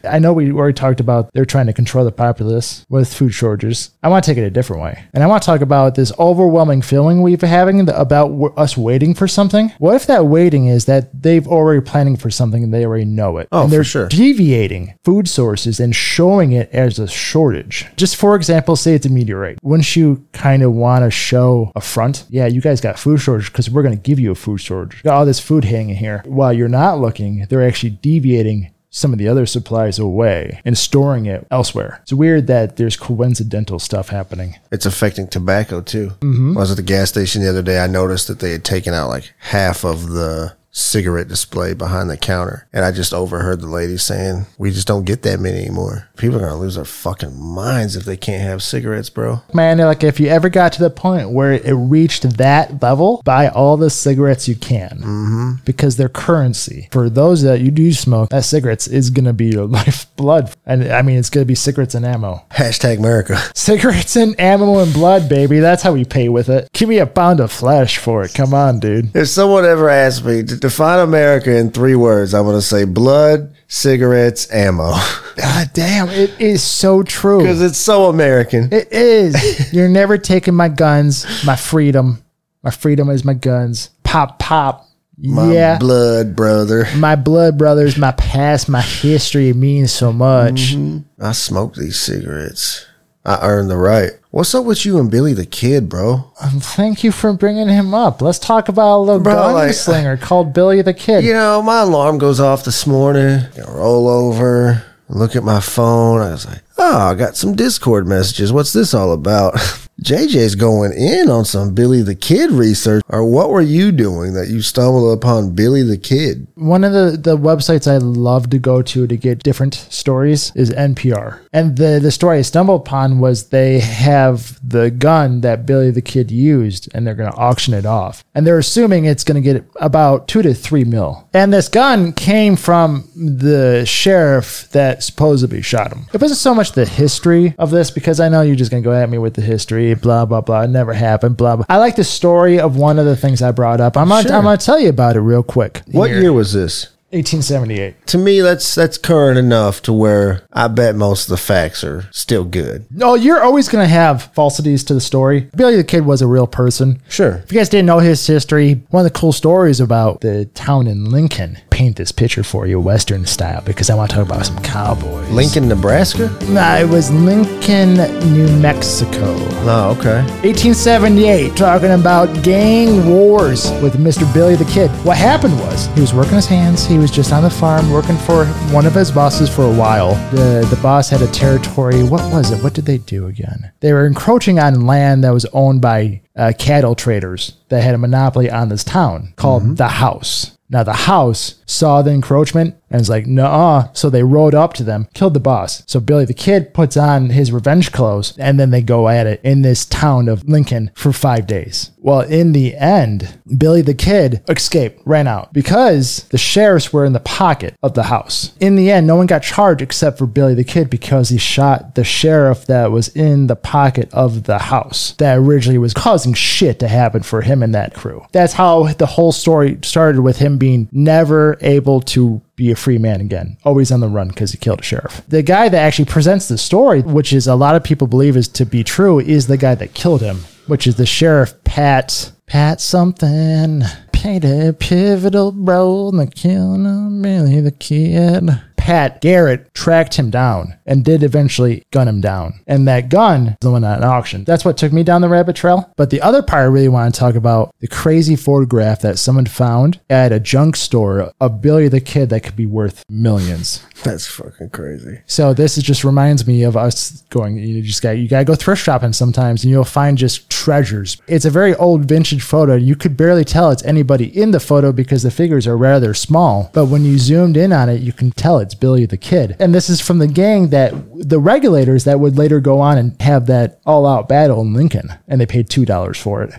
I 0.05 0.19
know 0.19 0.33
we 0.33 0.53
already 0.53 0.75
talked 0.75 1.01
about 1.01 1.31
they're 1.33 1.45
trying 1.45 1.67
to 1.67 1.73
control 1.73 2.05
the 2.05 2.13
populace 2.13 2.85
with 2.89 3.13
food 3.13 3.35
shortages. 3.35 3.91
I 4.03 4.09
want 4.09 4.25
to 4.25 4.31
take 4.31 4.39
it 4.39 4.47
a 4.47 4.51
different 4.51 4.83
way, 4.83 5.05
and 5.15 5.23
I 5.23 5.27
want 5.27 5.43
to 5.43 5.47
talk 5.47 5.61
about 5.61 5.95
this 5.95 6.13
overwhelming 6.19 6.83
feeling 6.83 7.23
we've 7.23 7.41
been 7.41 7.49
having 7.49 7.89
about 7.89 8.29
w- 8.29 8.55
us 8.57 8.77
waiting 8.77 9.15
for 9.15 9.29
something. 9.29 9.71
What 9.79 9.95
if 9.95 10.07
that 10.07 10.27
waiting 10.27 10.67
is 10.67 10.85
that 10.87 11.23
they've 11.23 11.47
already 11.47 11.81
planning 11.81 12.17
for 12.17 12.31
something 12.31 12.63
and 12.65 12.73
they 12.73 12.85
already 12.85 13.05
know 13.05 13.39
it? 13.39 13.49
Oh, 13.53 13.65
and 13.65 13.73
they're 13.73 13.85
sure. 13.85 14.09
deviating 14.09 14.95
food 15.05 15.29
sources 15.29 15.81
and 15.81 15.95
showing 15.95 16.53
it 16.53 16.71
as 16.71 16.99
a 16.99 17.08
shortage. 17.09 17.87
Just 17.97 18.17
for 18.17 18.37
example, 18.37 18.77
say 18.77 18.95
it's 18.95 19.07
a 19.07 19.11
meteorite. 19.11 19.59
Wouldn't 19.63 19.97
you 19.97 20.27
kind 20.33 20.63
of 20.63 20.73
want 20.73 21.05
to 21.05 21.11
show 21.11 21.73
a 21.75 21.81
front? 21.81 22.25
Yeah, 22.29 22.47
you 22.47 22.61
guys 22.61 22.81
got 22.81 22.99
food 22.99 23.19
shortage 23.19 23.51
because 23.53 23.71
we're 23.71 23.83
going 23.83 23.97
to 23.97 24.01
give 24.03 24.19
you 24.21 24.31
a 24.31 24.37
food 24.37 24.59
shortage. 24.59 25.03
Got 25.03 25.15
all 25.15 25.27
this 25.27 25.41
food 25.41 25.65
hanging 25.65 25.97
here. 25.97 26.23
While 26.27 26.53
you're 26.53 26.69
not 26.69 27.01
looking, 27.01 27.47
they're 27.49 27.67
actually 27.67 27.91
deviating 27.91 28.73
some 28.91 29.13
of 29.13 29.19
the 29.19 29.29
other 29.29 29.47
supplies 29.47 29.99
away 29.99 30.61
and 30.65 30.77
storing 30.77 31.27
it 31.27 31.47
elsewhere. 31.51 32.01
It's 32.03 32.13
weird 32.13 32.47
that 32.47 32.77
there's 32.77 32.97
coincidental 32.97 33.79
stuff 33.79 34.09
happening. 34.09 34.57
It's 34.73 34.87
affecting 34.87 35.29
tobacco 35.29 35.83
too. 35.83 36.11
Mm-hmm. 36.21 36.57
I 36.57 36.61
was 36.61 36.71
at 36.71 36.79
the 36.79 36.83
gas 36.83 37.11
station 37.11 37.43
the 37.43 37.51
other 37.51 37.63
day. 37.63 37.81
I 37.81 37.87
noticed 37.87 38.29
that 38.29 38.41
they 38.41 38.53
had 38.53 38.65
taken 38.65 38.95
out 38.95 39.09
like 39.09 39.33
half 39.39 39.85
of 39.85 40.09
the 40.09 40.57
cigarette 40.79 41.29
display 41.29 41.75
behind 41.75 42.09
the 42.09 42.17
counter. 42.17 42.67
And 42.73 42.85
I 42.85 42.93
just 42.93 43.13
overheard 43.13 43.61
the 43.61 43.67
lady 43.67 43.97
saying, 43.97 44.47
We 44.59 44.71
just 44.71 44.87
don't 44.87 45.05
get 45.05 45.23
that 45.23 45.41
many 45.41 45.59
anymore. 45.59 46.09
People 46.17 46.37
are 46.37 46.41
going 46.41 46.53
to 46.53 46.59
lose 46.59 46.77
their 46.77 46.85
fucking 46.85 47.39
minds 47.41 47.97
if 47.97 48.05
they 48.05 48.17
can't 48.17 48.43
have 48.43 48.63
cigarettes, 48.63 49.11
bro. 49.11 49.43
Man, 49.53 49.79
like 49.79 50.05
if 50.05 50.21
you 50.21 50.29
ever 50.29 50.49
got 50.49 50.73
to 50.75 50.81
the 50.81 50.91
point 50.91 51.31
where 51.31 51.53
it 51.53 51.73
reached 51.73 52.39
that 52.39 52.83
level, 52.83 53.23
buy 53.25 53.49
all 53.49 53.77
the 53.77 53.91
cigarettes 53.91 54.49
you 54.49 54.57
can 54.57 54.99
mm-hmm. 54.99 55.53
because 55.65 55.97
they're 55.97 56.09
currency. 56.09 56.89
For 56.93 57.09
those 57.09 57.43
that 57.43 57.61
you 57.61 57.71
do 57.71 57.93
smoke, 57.93 58.31
that 58.31 58.45
cigarettes 58.45 58.87
is 58.87 59.11
gonna 59.11 59.33
be 59.33 59.47
your 59.47 59.67
lifeblood, 59.67 60.55
and 60.67 60.91
I 60.93 61.03
mean 61.03 61.19
it's 61.19 61.31
gonna 61.31 61.47
be 61.47 61.55
cigarettes 61.55 61.95
and 61.95 62.05
ammo. 62.05 62.45
Hashtag 62.51 62.99
America. 62.99 63.39
Cigarettes 63.55 64.17
and 64.17 64.39
ammo 64.41 64.79
and 64.79 64.93
blood, 64.93 65.29
baby. 65.29 65.61
That's 65.61 65.83
how 65.83 65.93
we 65.93 66.05
pay 66.05 66.29
with 66.29 66.49
it. 66.49 66.69
Give 66.73 66.89
me 66.89 66.99
a 66.99 67.07
pound 67.07 67.41
of 67.41 67.53
flesh 67.53 67.99
for 67.99 68.25
it. 68.25 68.35
Come 68.35 68.55
on, 68.55 68.81
dude. 68.81 69.15
If 69.15 69.29
someone 69.29 69.65
ever 69.65 69.89
asked 69.89 70.25
me 70.25 70.43
to 70.43 70.68
define 70.69 71.01
America 71.01 71.57
in 71.57 71.71
three 71.71 71.95
words, 71.95 72.35
I'm 72.35 72.45
going 72.45 72.57
to 72.57 72.63
say 72.63 72.85
blood, 72.85 73.55
cigarettes, 73.69 74.53
ammo. 74.53 74.93
God 75.37 75.71
damn, 75.73 76.09
it 76.09 76.39
is 76.41 76.63
so 76.63 77.03
true. 77.03 77.39
Because 77.39 77.63
it's 77.63 77.79
so 77.79 78.07
American. 78.07 78.69
It 78.73 78.93
is. 78.93 79.73
You're 79.73 79.89
never 79.89 80.19
taking 80.19 80.55
my 80.55 80.69
guns, 80.69 81.27
my 81.45 81.57
freedom. 81.57 82.23
My 82.63 82.71
freedom 82.71 83.09
is 83.09 83.25
my 83.25 83.35
guns. 83.35 83.91
Pop, 84.05 84.39
pop. 84.39 84.87
My 85.21 85.53
yeah. 85.53 85.79
blood, 85.79 86.37
brother. 86.37 86.87
my 86.97 87.17
blood 87.17 87.59
brothers, 87.59 87.99
my 87.99 88.13
past, 88.13 88.69
my 88.69 88.81
history 88.81 89.49
It 89.49 89.57
means 89.57 89.91
so 89.91 90.13
much. 90.13 90.77
Mm-hmm. 90.77 90.99
I 91.21 91.33
smoke 91.33 91.75
these 91.75 91.99
cigarettes. 91.99 92.87
I 93.25 93.39
earned 93.47 93.69
the 93.71 93.77
right. 93.77 94.13
What's 94.31 94.55
up 94.55 94.65
with 94.65 94.87
you 94.87 94.99
and 94.99 95.11
Billy 95.11 95.35
the 95.35 95.45
Kid, 95.47 95.89
bro? 95.89 96.33
Um, 96.41 96.61
Thank 96.61 97.03
you 97.05 97.13
for 97.13 97.33
bringing 97.33 97.69
him 97.69 97.93
up. 97.95 98.23
Let's 98.23 98.39
talk 98.39 98.69
about 98.69 98.99
a 98.99 99.01
little 99.01 99.21
Bro, 99.23 99.53
like- 99.53 99.71
gunslinger 99.71 100.21
called 100.21 100.53
Billy 100.53 100.81
the 100.83 100.95
Kid. 100.95 101.25
You 101.25 101.33
know, 101.33 101.61
my 101.63 101.81
alarm 101.81 102.19
goes 102.19 102.41
off 102.41 102.65
this 102.65 102.87
morning. 102.87 103.41
I 103.57 103.71
roll 103.71 104.09
over, 104.09 104.83
look 105.09 105.35
at 105.37 105.43
my 105.45 105.61
phone. 105.61 106.21
I 106.21 106.31
was 106.31 106.47
like, 106.47 106.63
oh, 106.79 106.99
I 107.11 107.15
got 107.15 107.37
some 107.37 107.55
Discord 107.55 108.07
messages. 108.07 108.53
What's 108.53 108.73
this 108.73 108.95
all 108.95 109.13
about? 109.13 109.55
JJ's 110.03 110.55
going 110.55 110.93
in 110.93 111.29
on 111.29 111.45
some 111.45 111.75
Billy 111.75 112.03
the 112.03 112.15
Kid 112.15 112.53
research. 112.53 113.03
Or 113.09 113.25
what 113.25 113.51
were 113.51 113.61
you 113.61 113.91
doing 113.91 114.35
that 114.35 114.49
you 114.49 114.63
stumbled 114.63 115.19
upon 115.19 115.57
Billy 115.57 115.83
the 115.83 115.99
Kid? 115.99 116.47
One 116.55 116.85
of 116.85 116.93
the, 116.93 117.19
the 117.21 117.37
websites 117.37 117.91
I 117.91 117.97
love 117.97 118.49
to 118.51 118.61
go 118.61 118.81
to 118.81 119.07
to 119.09 119.17
get 119.17 119.43
different 119.43 119.75
stories 119.75 120.53
is 120.55 120.71
NPR. 120.71 121.41
And 121.53 121.77
the, 121.77 121.99
the 122.01 122.13
story 122.13 122.39
I 122.39 122.43
stumbled 122.43 122.83
upon 122.83 123.19
was 123.19 123.49
they 123.49 123.81
have 123.81 124.61
the 124.67 124.93
gun 124.93 125.41
that 125.41 125.67
Billy 125.67 125.91
the 125.91 126.03
Kid 126.03 126.31
used 126.31 126.89
and 126.95 127.05
they're 127.05 127.17
going 127.17 127.33
to 127.33 127.37
auction 127.37 127.75
it 127.75 127.85
off. 127.85 128.23
And 128.37 128.47
they're 128.47 128.59
assuming 128.59 129.05
it's 129.05 129.25
going 129.25 129.43
to 129.43 129.53
get 129.53 129.69
about 129.77 130.29
two 130.29 130.43
to 130.43 130.55
three 130.55 130.85
mil. 130.85 131.29
And 131.35 131.53
this 131.53 131.69
gun 131.69 132.13
came 132.13 132.55
from 132.55 133.09
the 133.17 133.85
sheriff 133.85 134.69
that 134.71 135.03
supposedly 135.03 135.61
shot 135.61 135.93
him. 135.93 136.07
It 136.13 136.21
wasn't 136.21 136.39
so 136.39 136.55
much 136.55 136.68
the 136.75 136.87
history 136.87 137.55
of 137.59 137.71
this 137.71 137.91
because 137.91 138.21
I 138.21 138.29
know 138.29 138.43
you're 138.43 138.57
just 138.57 138.71
going 138.71 138.83
to 138.83 138.89
go 138.89 138.95
at 138.95 139.09
me 139.09 139.19
with 139.19 139.35
the 139.35 139.43
history, 139.43 139.95
blah, 139.95 140.25
blah, 140.25 140.41
blah. 140.41 140.63
It 140.63 140.69
never 140.69 140.93
happened, 140.93 141.37
blah, 141.37 141.57
blah. 141.57 141.67
I 141.69 141.77
like 141.79 141.97
the 141.97 142.05
story 142.05 142.61
of 142.61 142.77
one 142.77 142.99
of 142.99 143.07
the 143.07 143.17
things 143.17 143.43
I 143.43 143.53
brought 143.53 143.81
up. 143.81 143.97
I'm 143.97 144.09
going 144.09 144.25
Sure. 144.25 144.35
I'm 144.35 144.59
to 144.59 144.65
tell 144.65 144.81
you 144.81 144.89
about 144.89 145.17
it 145.17 145.21
real 145.21 145.43
quick. 145.43 145.83
What 145.87 146.11
Here. 146.11 146.21
year 146.21 146.33
was 146.33 146.53
this? 146.53 146.89
1878. 147.11 148.07
To 148.09 148.19
me, 148.19 148.43
that's 148.43 148.75
that's 148.75 148.99
current 148.99 149.39
enough 149.39 149.81
to 149.83 149.95
where 149.95 150.43
I 150.53 150.69
bet 150.69 150.95
most 150.95 151.25
of 151.25 151.31
the 151.31 151.39
facts 151.39 151.83
are 151.83 152.07
still 152.13 152.45
good. 152.45 152.85
No, 152.91 153.15
you're 153.15 153.43
always 153.43 153.71
going 153.71 153.83
to 153.83 153.89
have 153.89 154.25
falsities 154.35 154.85
to 154.85 154.95
the 154.95 155.01
story. 155.01 155.49
Billy 155.57 155.77
the 155.77 155.85
Kid 155.85 156.05
was 156.05 156.21
a 156.21 156.27
real 156.27 156.47
person. 156.47 157.01
Sure. 157.09 157.37
If 157.45 157.51
you 157.51 157.59
guys 157.59 157.71
didn't 157.71 157.87
know 157.87 158.01
his 158.01 158.27
history, 158.27 158.83
one 158.91 159.07
of 159.07 159.11
the 159.11 159.19
cool 159.19 159.33
stories 159.33 159.81
about 159.81 160.21
the 160.21 160.45
town 160.53 160.87
in 160.87 161.07
Lincoln, 161.07 161.57
paint 161.79 161.95
this 161.95 162.11
picture 162.11 162.43
for 162.43 162.67
you, 162.67 162.81
Western 162.81 163.25
style, 163.25 163.63
because 163.65 163.89
I 163.89 163.95
want 163.95 164.11
to 164.11 164.17
talk 164.17 164.27
about 164.27 164.45
some 164.45 164.59
cowboys. 164.65 165.31
Lincoln, 165.31 165.69
Nebraska? 165.69 166.29
Nah, 166.49 166.75
it 166.75 166.89
was 166.89 167.09
Lincoln, 167.13 167.95
New 168.35 168.49
Mexico. 168.59 169.37
Oh, 169.63 169.95
okay. 169.97 170.23
1878, 170.43 171.57
talking 171.57 171.93
about 171.93 172.43
gang 172.43 173.09
wars 173.09 173.71
with 173.81 173.95
Mr. 173.95 174.27
Billy 174.35 174.57
the 174.57 174.65
Kid. 174.65 174.91
What 175.07 175.19
happened 175.19 175.57
was 175.61 175.87
he 175.95 176.01
was 176.01 176.13
working 176.13 176.35
his 176.35 176.47
hands. 176.47 176.85
He 176.85 176.99
was 176.99 177.13
just 177.13 177.33
on 177.33 177.45
the 177.45 177.51
farm 177.51 177.93
working 177.93 178.17
for 178.17 178.47
one 178.75 178.85
of 178.85 178.95
his 178.95 179.13
bosses 179.13 179.49
for 179.49 179.63
a 179.63 179.73
while. 179.73 180.15
The 180.33 180.67
the 180.69 180.81
boss 180.83 181.09
had 181.09 181.23
a 181.23 181.31
territory. 181.31 182.03
What 182.03 182.29
was 182.33 182.51
it? 182.51 182.61
What 182.61 182.75
did 182.75 182.87
they 182.87 182.99
do 182.99 183.29
again? 183.29 183.71
They 183.79 183.93
were 183.93 184.05
encroaching 184.05 184.59
on 184.59 184.85
land 184.85 185.23
that 185.23 185.31
was 185.33 185.47
owned 185.53 185.81
by 185.81 186.23
uh, 186.35 186.55
cattle 186.59 186.97
traders 186.97 187.55
that 187.69 187.83
had 187.83 187.95
a 187.95 187.99
monopoly 187.99 188.51
on 188.51 188.69
this 188.69 188.83
town 188.83 189.33
called 189.37 189.77
the 189.77 189.87
House. 189.87 190.58
Now 190.71 190.83
the 190.83 190.93
house 190.93 191.57
saw 191.67 192.03
the 192.03 192.11
encroachment 192.11 192.77
and 192.91 193.01
was 193.01 193.11
like, 193.11 193.27
nah. 193.27 193.89
So 193.93 194.11
they 194.11 194.23
rode 194.23 194.55
up 194.55 194.75
to 194.75 194.85
them, 194.85 195.09
killed 195.15 195.35
the 195.35 195.41
boss. 195.41 195.83
So 195.87 196.01
Billy 196.01 196.25
the 196.25 196.35
Kid 196.35 196.75
puts 196.75 196.97
on 196.97 197.31
his 197.31 197.53
revenge 197.53 197.93
clothes 197.93 198.37
and 198.39 198.59
then 198.59 198.71
they 198.71 198.83
go 198.83 199.09
at 199.09 199.27
it 199.27 199.41
in 199.43 199.63
this 199.63 199.85
town 199.85 200.29
of 200.29 200.49
Lincoln 200.49 200.91
for 200.95 201.13
five 201.13 201.47
days. 201.47 201.91
Well, 201.99 202.21
in 202.21 202.53
the 202.53 202.77
end, 202.77 203.39
Billy 203.59 203.83
the 203.83 203.95
Kid 203.95 204.43
escaped, 204.49 205.03
ran 205.05 205.27
out 205.27 205.53
because 205.53 206.25
the 206.31 206.39
sheriffs 206.39 206.93
were 206.93 207.05
in 207.05 207.13
the 207.13 207.21
pocket 207.21 207.75
of 207.83 207.95
the 207.95 208.05
house. 208.05 208.53
In 208.61 208.77
the 208.77 208.91
end, 208.91 209.07
no 209.07 209.17
one 209.17 209.27
got 209.27 209.43
charged 209.43 209.83
except 209.83 210.19
for 210.19 210.27
Billy 210.27 210.55
the 210.55 210.65
Kid 210.65 210.89
because 210.89 211.29
he 211.29 211.39
shot 211.39 211.95
the 211.95 212.05
sheriff 212.05 212.67
that 212.67 212.91
was 212.91 213.09
in 213.09 213.47
the 213.47 213.57
pocket 213.57 214.13
of 214.15 214.45
the 214.45 214.59
house 214.59 215.13
that 215.19 215.39
originally 215.39 215.79
was 215.79 215.95
causing 215.95 216.35
shit 216.35 216.79
to 216.79 216.89
happen 216.89 217.23
for 217.23 217.43
him 217.43 217.63
and 217.63 217.75
that 217.75 217.95
crew. 217.95 218.25
That's 218.33 218.55
how 218.55 218.85
the 218.93 219.07
whole 219.07 219.33
story 219.33 219.79
started 219.83 220.21
with 220.21 220.39
him 220.39 220.59
being 220.59 220.89
never 220.93 221.59
able 221.61 222.01
to 222.03 222.41
be 222.59 222.71
a 222.73 222.77
free 222.77 222.99
man 222.99 223.21
again, 223.23 223.57
always 223.65 223.91
on 223.91 224.01
the 224.01 224.09
run 224.09 224.29
because 224.29 224.51
he 224.51 224.59
killed 224.59 224.81
a 224.81 224.83
sheriff. 224.83 225.23
The 225.29 225.43
guy 225.43 225.69
that 225.69 225.79
actually 225.79 226.07
presents 226.07 226.49
the 226.49 226.59
story, 226.59 227.01
which 227.01 227.33
is 227.33 227.47
a 227.47 227.55
lot 227.55 227.77
of 227.77 227.85
people 227.85 228.09
believe 228.09 228.37
is 228.37 228.49
to 228.49 228.67
be 228.67 228.85
true, 228.85 229.21
is 229.21 229.47
the 229.47 229.57
guy 229.57 229.77
that 229.77 229.95
killed 229.95 230.21
him, 230.21 230.39
which 230.67 230.87
is 230.87 230.97
the 230.97 231.07
sheriff 231.07 231.55
Pat 231.65 232.33
Pat 232.47 232.81
something. 232.81 233.83
Played 234.13 234.45
a 234.45 234.73
pivotal 234.73 235.53
role 235.53 236.09
in 236.11 236.17
the 236.17 236.27
killing 236.27 236.87
of 236.87 237.23
Billy 237.23 237.61
the 237.61 237.71
Kid. 237.71 238.51
Pat 238.89 239.21
Garrett 239.21 239.75
tracked 239.75 240.15
him 240.15 240.31
down 240.31 240.79
and 240.87 241.05
did 241.05 241.23
eventually 241.23 241.83
gun 241.91 242.09
him 242.09 242.23
down. 242.23 242.61
And 242.67 242.89
that 242.89 243.11
gun 243.11 243.49
is 243.49 243.57
the 243.61 243.71
one 243.71 243.85
at 243.85 243.99
an 243.99 244.05
auction. 244.05 244.45
That's 244.45 244.65
what 244.65 244.79
took 244.79 244.95
me 244.95 245.03
down 245.03 245.21
the 245.21 245.29
rabbit 245.29 245.57
trail. 245.57 245.93
But 245.97 246.09
the 246.09 246.23
other 246.23 246.43
part 246.43 246.63
I 246.63 246.69
really 246.69 246.89
want 246.89 247.15
to 247.15 247.21
talk 247.21 247.35
about 247.35 247.75
the 247.81 247.87
crazy 247.87 248.35
photograph 248.35 249.03
that 249.03 249.19
someone 249.19 249.45
found 249.45 250.01
at 250.09 250.33
a 250.33 250.41
junk 250.41 250.75
store 250.75 251.35
of 251.39 251.61
Billy 251.61 251.89
the 251.89 252.01
Kid 252.01 252.31
that 252.31 252.41
could 252.41 252.57
be 252.57 252.65
worth 252.65 253.05
millions. 253.11 253.85
That's 254.05 254.27
fucking 254.27 254.71
crazy. 254.71 255.21
So 255.27 255.53
this 255.53 255.77
is 255.77 255.85
just 255.85 256.05
reminds 256.05 256.47
me 256.47 256.63
of 256.63 256.77
us 256.77 257.23
going. 257.29 257.59
You 257.59 257.83
just 257.83 258.01
got 258.01 258.13
you 258.13 258.29
got 258.29 258.39
to 258.39 258.45
go 258.45 258.55
thrift 258.55 258.83
shopping 258.83 259.13
sometimes, 259.13 259.65
and 259.65 259.71
you'll 259.71 259.85
find 259.85 260.17
just 260.17 260.49
treasures. 260.49 261.21
It's 261.27 261.45
a 261.45 261.51
very 261.51 261.75
old 261.75 262.07
vintage 262.07 262.43
photo. 262.43 262.77
You 262.77 262.95
could 262.95 263.17
barely 263.17 263.45
tell 263.45 263.71
it's 263.71 263.85
anybody 263.85 264.27
in 264.41 264.53
the 264.53 264.61
photo 264.61 264.93
because 264.93 265.25
the 265.25 265.31
figures 265.31 265.67
are 265.67 265.77
rather 265.77 266.15
small. 266.15 266.71
But 266.73 266.87
when 266.87 267.05
you 267.05 267.19
zoomed 267.19 267.57
in 267.57 267.73
on 267.73 267.89
it, 267.89 268.01
you 268.01 268.13
can 268.13 268.31
tell 268.31 268.59
it's 268.59 268.78
Billy 268.81 269.07
the 269.07 269.17
Kid. 269.17 269.57
And 269.59 269.75
this 269.75 269.91
is 269.91 270.01
from 270.01 270.19
the 270.19 270.27
gang 270.27 270.69
that 270.69 270.93
the 271.15 271.39
regulators 271.39 272.05
that 272.05 272.21
would 272.21 272.39
later 272.39 272.61
go 272.61 272.81
on 272.81 272.99
and 272.99 273.21
have 273.21 273.47
that 273.47 273.81
all-out 273.87 274.29
battle 274.29 274.61
in 274.61 274.75
Lincoln, 274.75 275.13
and 275.27 275.41
they 275.41 275.47
paid 275.47 275.69
two 275.69 275.85
dollars 275.85 276.19
for 276.19 276.43
it. 276.43 276.55